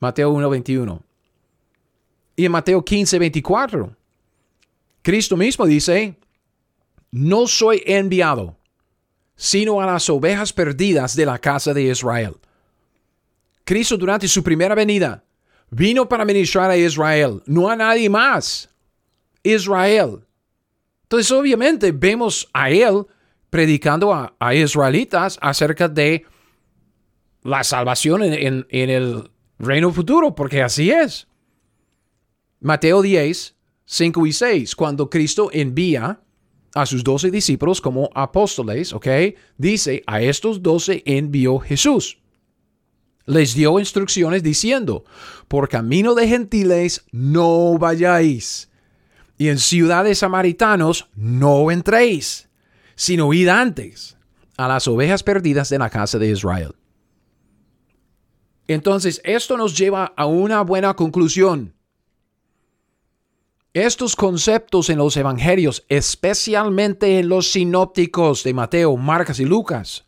Mateo 0.00 0.32
1.21. 0.32 1.00
Y 2.36 2.46
en 2.46 2.52
Mateo 2.52 2.82
15.24, 2.82 3.94
Cristo 5.02 5.36
mismo 5.36 5.66
dice, 5.66 6.16
no 7.10 7.46
soy 7.46 7.82
enviado, 7.86 8.56
sino 9.34 9.80
a 9.80 9.86
las 9.86 10.08
ovejas 10.08 10.52
perdidas 10.52 11.14
de 11.16 11.26
la 11.26 11.38
casa 11.38 11.74
de 11.74 11.82
Israel. 11.84 12.36
Cristo 13.64 13.96
durante 13.96 14.28
su 14.28 14.42
primera 14.42 14.74
venida 14.74 15.24
vino 15.70 16.08
para 16.08 16.24
ministrar 16.24 16.70
a 16.70 16.76
Israel, 16.76 17.42
no 17.46 17.68
a 17.68 17.76
nadie 17.76 18.08
más. 18.08 18.70
Israel. 19.42 20.25
Entonces, 21.06 21.30
obviamente, 21.30 21.92
vemos 21.92 22.48
a 22.52 22.68
él 22.68 23.06
predicando 23.48 24.12
a, 24.12 24.54
israelitas 24.54 25.38
acerca 25.40 25.88
de 25.88 26.24
la 27.42 27.62
salvación 27.62 28.24
en, 28.24 28.66
el 28.70 29.30
reino 29.58 29.92
futuro, 29.92 30.34
porque 30.34 30.62
así 30.62 30.90
es. 30.90 31.28
Mateo 32.58 33.02
10, 33.02 33.54
5 33.84 34.26
y 34.26 34.32
6, 34.32 34.74
cuando 34.74 35.08
Cristo 35.08 35.48
envía 35.52 36.20
a 36.74 36.86
sus 36.86 37.04
doce 37.04 37.30
discípulos 37.30 37.80
como 37.80 38.10
apóstoles, 38.12 38.92
¿ok? 38.92 39.06
Dice, 39.56 40.02
a 40.08 40.20
estos 40.20 40.60
doce 40.60 41.02
envió 41.06 41.60
Jesús. 41.60 42.18
les 43.26 43.54
dio 43.54 43.78
instrucciones 43.80 44.42
diciendo, 44.42 45.04
por 45.48 45.68
camino 45.68 46.14
de 46.14 46.28
gentiles 46.28 47.04
no 47.10 47.76
vayáis, 47.78 48.70
y 49.38 49.48
en 49.48 49.58
ciudades 49.58 50.18
samaritanos 50.18 51.08
no 51.14 51.70
entréis, 51.70 52.48
sino 52.94 53.32
id 53.32 53.48
antes 53.48 54.16
a 54.56 54.68
las 54.68 54.88
ovejas 54.88 55.22
perdidas 55.22 55.68
de 55.68 55.78
la 55.78 55.90
casa 55.90 56.18
de 56.18 56.30
Israel. 56.30 56.74
Entonces, 58.68 59.20
esto 59.24 59.56
nos 59.56 59.76
lleva 59.76 60.12
a 60.16 60.26
una 60.26 60.62
buena 60.62 60.94
conclusión. 60.94 61.74
Estos 63.74 64.16
conceptos 64.16 64.88
en 64.88 64.98
los 64.98 65.16
evangelios, 65.16 65.84
especialmente 65.88 67.18
en 67.18 67.28
los 67.28 67.52
sinópticos 67.52 68.42
de 68.42 68.54
Mateo, 68.54 68.96
Marcos 68.96 69.38
y 69.38 69.44
Lucas, 69.44 70.06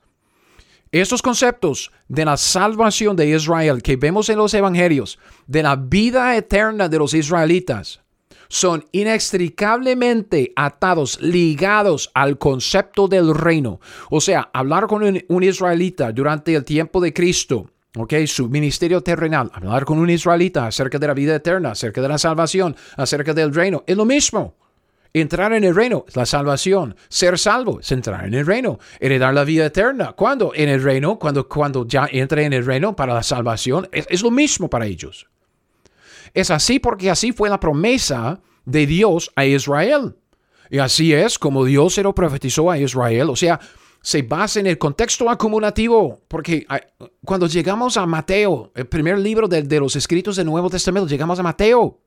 estos 0.90 1.20
conceptos 1.20 1.92
de 2.08 2.24
la 2.24 2.38
salvación 2.38 3.14
de 3.14 3.28
Israel 3.28 3.82
que 3.82 3.96
vemos 3.96 4.30
en 4.30 4.38
los 4.38 4.54
evangelios, 4.54 5.18
de 5.46 5.62
la 5.62 5.76
vida 5.76 6.34
eterna 6.34 6.88
de 6.88 6.98
los 6.98 7.12
israelitas, 7.12 8.00
son 8.48 8.86
inextricablemente 8.92 10.52
atados, 10.56 11.20
ligados 11.20 12.10
al 12.14 12.38
concepto 12.38 13.08
del 13.08 13.34
reino. 13.34 13.80
O 14.10 14.20
sea, 14.20 14.50
hablar 14.52 14.86
con 14.86 15.02
un, 15.02 15.42
israelita 15.42 16.12
durante 16.12 16.54
el 16.54 16.64
tiempo 16.64 17.00
de 17.00 17.12
Cristo, 17.12 17.70
ok, 17.96 18.14
su 18.26 18.48
ministerio 18.48 19.00
terrenal, 19.02 19.50
hablar 19.52 19.84
con 19.84 19.98
un 19.98 20.10
israelita 20.10 20.66
acerca 20.66 20.98
de 20.98 21.06
la 21.06 21.14
vida 21.14 21.36
eterna, 21.36 21.72
acerca 21.72 22.00
de 22.00 22.08
la 22.08 22.18
salvación, 22.18 22.76
acerca 22.96 23.34
del 23.34 23.54
reino, 23.54 23.84
es 23.86 23.96
lo 23.96 24.04
mismo. 24.04 24.56
Entrar 25.12 25.52
en 25.54 25.64
el 25.64 25.74
reino 25.74 26.04
es 26.06 26.16
la 26.16 26.26
salvación. 26.26 26.94
Ser 27.08 27.38
salvo 27.38 27.80
es 27.80 27.90
entrar 27.92 28.26
en 28.26 28.34
el 28.34 28.46
reino. 28.46 28.78
Heredar 29.00 29.32
la 29.32 29.44
vida 29.44 29.66
eterna. 29.66 30.12
¿Cuándo? 30.12 30.52
En 30.54 30.68
el 30.68 30.82
reino. 30.82 31.18
Cuando, 31.18 31.48
cuando 31.48 31.86
ya 31.86 32.08
entre 32.12 32.44
en 32.44 32.52
el 32.52 32.66
reino 32.66 32.94
para 32.94 33.14
la 33.14 33.22
salvación. 33.22 33.88
Es, 33.90 34.22
lo 34.22 34.30
mismo 34.30 34.68
para 34.68 34.86
ellos. 34.86 35.26
Es 36.34 36.50
así 36.50 36.78
porque 36.78 37.10
así 37.10 37.32
fue 37.32 37.48
la 37.48 37.60
promesa 37.60 38.40
de 38.64 38.86
Dios 38.86 39.30
a 39.36 39.44
Israel. 39.44 40.16
Y 40.70 40.78
así 40.78 41.12
es 41.12 41.38
como 41.38 41.64
Dios 41.64 41.94
se 41.94 42.02
lo 42.02 42.14
profetizó 42.14 42.70
a 42.70 42.78
Israel. 42.78 43.30
O 43.30 43.36
sea, 43.36 43.58
se 44.02 44.22
basa 44.22 44.60
en 44.60 44.66
el 44.66 44.78
contexto 44.78 45.30
acumulativo. 45.30 46.20
Porque 46.28 46.66
cuando 47.24 47.46
llegamos 47.46 47.96
a 47.96 48.06
Mateo, 48.06 48.72
el 48.74 48.86
primer 48.86 49.18
libro 49.18 49.48
de, 49.48 49.62
de 49.62 49.80
los 49.80 49.96
escritos 49.96 50.36
del 50.36 50.46
Nuevo 50.46 50.68
Testamento, 50.68 51.08
llegamos 51.08 51.38
a 51.38 51.42
Mateo 51.42 52.00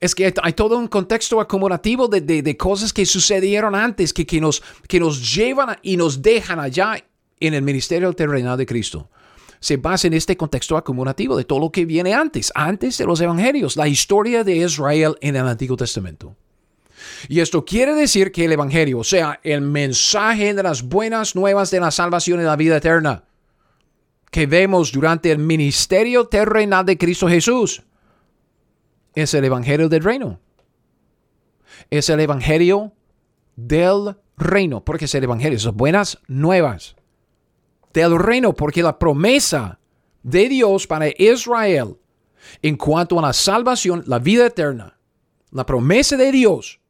es 0.00 0.14
que 0.14 0.32
hay 0.42 0.52
todo 0.54 0.78
un 0.78 0.88
contexto 0.88 1.40
acumulativo 1.40 2.08
de, 2.08 2.56
cosas 2.56 2.92
que 2.92 3.04
sucedieron 3.04 3.74
antes, 3.74 4.14
que, 4.14 4.26
que, 4.26 4.40
nos, 4.40 4.62
que 4.88 4.98
nos 4.98 5.34
llevan 5.34 5.76
y 5.82 5.98
nos 5.98 6.22
dejan 6.22 6.58
allá 6.58 7.04
en 7.38 7.54
el 7.54 7.62
ministerio 7.62 8.12
terrenal 8.14 8.56
de 8.56 8.66
Cristo. 8.66 9.10
Se 9.60 9.76
basa 9.76 10.06
en 10.06 10.14
este 10.14 10.36
contexto 10.36 10.76
acumulativo 10.76 11.36
de 11.36 11.44
todo 11.44 11.58
lo 11.58 11.70
que 11.70 11.84
viene 11.84 12.14
antes, 12.14 12.50
antes 12.54 12.96
de 12.96 13.04
los 13.04 13.20
evangelios, 13.20 13.76
la 13.76 13.88
historia 13.88 14.42
de 14.42 14.56
Israel 14.56 15.16
en 15.20 15.36
el 15.36 15.46
Antiguo 15.46 15.76
Testamento. 15.76 16.34
Y 17.28 17.40
esto 17.40 17.64
quiere 17.64 17.94
decir 17.94 18.32
que 18.32 18.46
el 18.46 18.52
Evangelio, 18.52 18.98
o 18.98 19.04
sea, 19.04 19.38
el 19.42 19.60
mensaje 19.60 20.54
de 20.54 20.62
las 20.62 20.82
buenas 20.82 21.36
nuevas 21.36 21.70
de 21.70 21.80
la 21.80 21.90
salvación 21.90 22.40
y 22.40 22.44
la 22.44 22.56
vida 22.56 22.78
eterna, 22.78 23.24
que 24.30 24.46
vemos 24.46 24.92
durante 24.92 25.30
el 25.30 25.38
ministerio 25.38 26.26
terrenal 26.26 26.86
de 26.86 26.96
Cristo 26.96 27.28
Jesús, 27.28 27.82
es 29.14 29.34
el 29.34 29.44
Evangelio 29.44 29.88
del 29.88 30.02
Reino. 30.02 30.40
Es 31.90 32.08
el 32.08 32.20
Evangelio 32.20 32.92
del 33.56 34.16
Reino, 34.38 34.84
porque 34.84 35.04
es 35.04 35.14
el 35.14 35.24
Evangelio, 35.24 35.58
son 35.58 35.76
buenas 35.76 36.18
nuevas 36.28 36.96
del 37.92 38.18
Reino, 38.18 38.52
porque 38.52 38.82
la 38.82 38.98
promesa 38.98 39.78
de 40.22 40.48
Dios 40.48 40.86
para 40.86 41.08
Israel 41.08 41.96
en 42.62 42.76
cuanto 42.76 43.18
a 43.18 43.22
la 43.22 43.32
salvación, 43.32 44.02
la 44.06 44.18
vida 44.18 44.46
eterna, 44.46 44.98
la 45.50 45.66
promesa 45.66 46.16
de 46.16 46.32
Dios 46.32 46.80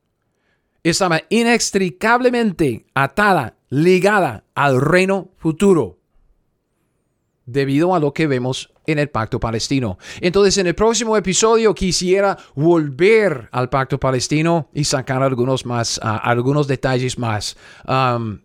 estaba 0.82 1.22
inextricablemente 1.28 2.86
atada, 2.94 3.56
ligada 3.68 4.44
al 4.54 4.80
reino 4.80 5.30
futuro, 5.36 5.99
debido 7.52 7.94
a 7.94 8.00
lo 8.00 8.12
que 8.12 8.26
vemos 8.26 8.70
en 8.86 8.98
el 8.98 9.08
pacto 9.08 9.40
palestino. 9.40 9.98
Entonces, 10.20 10.58
en 10.58 10.66
el 10.66 10.74
próximo 10.74 11.16
episodio 11.16 11.74
quisiera 11.74 12.36
volver 12.54 13.48
al 13.52 13.68
pacto 13.68 13.98
palestino 13.98 14.68
y 14.74 14.84
sacar 14.84 15.22
algunos 15.22 15.64
más, 15.66 16.00
ah, 16.02 16.16
algunos 16.16 16.66
detalles 16.66 17.18
más. 17.18 17.56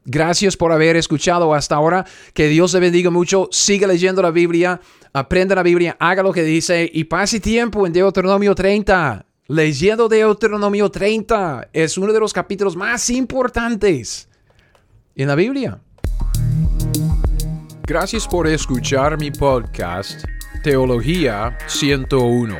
gracias 0.05 0.57
por 0.57 0.71
haber 0.71 0.95
escuchado 0.95 1.53
hasta 1.53 1.75
ahora. 1.75 2.05
Que 2.33 2.47
Dios 2.47 2.73
le 2.73 2.79
bendiga 2.79 3.09
mucho. 3.09 3.47
Siga 3.51 3.87
leyendo 3.87 4.21
la 4.21 4.31
Biblia. 4.31 4.79
Aprenda 5.13 5.55
la 5.55 5.63
Biblia. 5.63 5.95
Haga 5.99 6.23
lo 6.23 6.33
que 6.33 6.43
dice 6.43 6.89
y 6.91 7.05
pase 7.05 7.39
tiempo 7.39 7.85
en 7.85 7.93
Deuteronomio 7.93 8.53
30. 8.55 9.25
Leyendo 9.47 10.09
Deuteronomio 10.09 10.89
30 10.89 11.69
es 11.71 11.97
uno 11.97 12.11
de 12.11 12.19
los 12.19 12.33
capítulos 12.33 12.75
más 12.75 13.09
importantes 13.11 14.27
en 15.15 15.27
la 15.27 15.35
Biblia. 15.35 15.79
Gracias 17.88 18.27
por 18.27 18.47
escuchar 18.47 19.19
mi 19.19 19.29
podcast 19.29 20.25
Teología 20.63 21.55
101. 21.67 22.55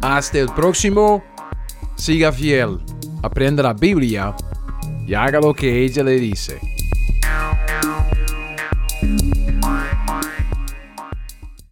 Hasta 0.02 0.40
el 0.40 0.50
próximo. 0.50 1.24
Siga 1.98 2.32
fiel. 2.32 2.80
Aprenda 3.22 3.62
la 3.62 3.74
Biblia 3.74 4.36
E 5.06 5.16
haga 5.16 5.40
lo 5.40 5.54
que 5.54 5.84
ella 5.84 6.04
le 6.04 6.18
dice. 6.18 6.60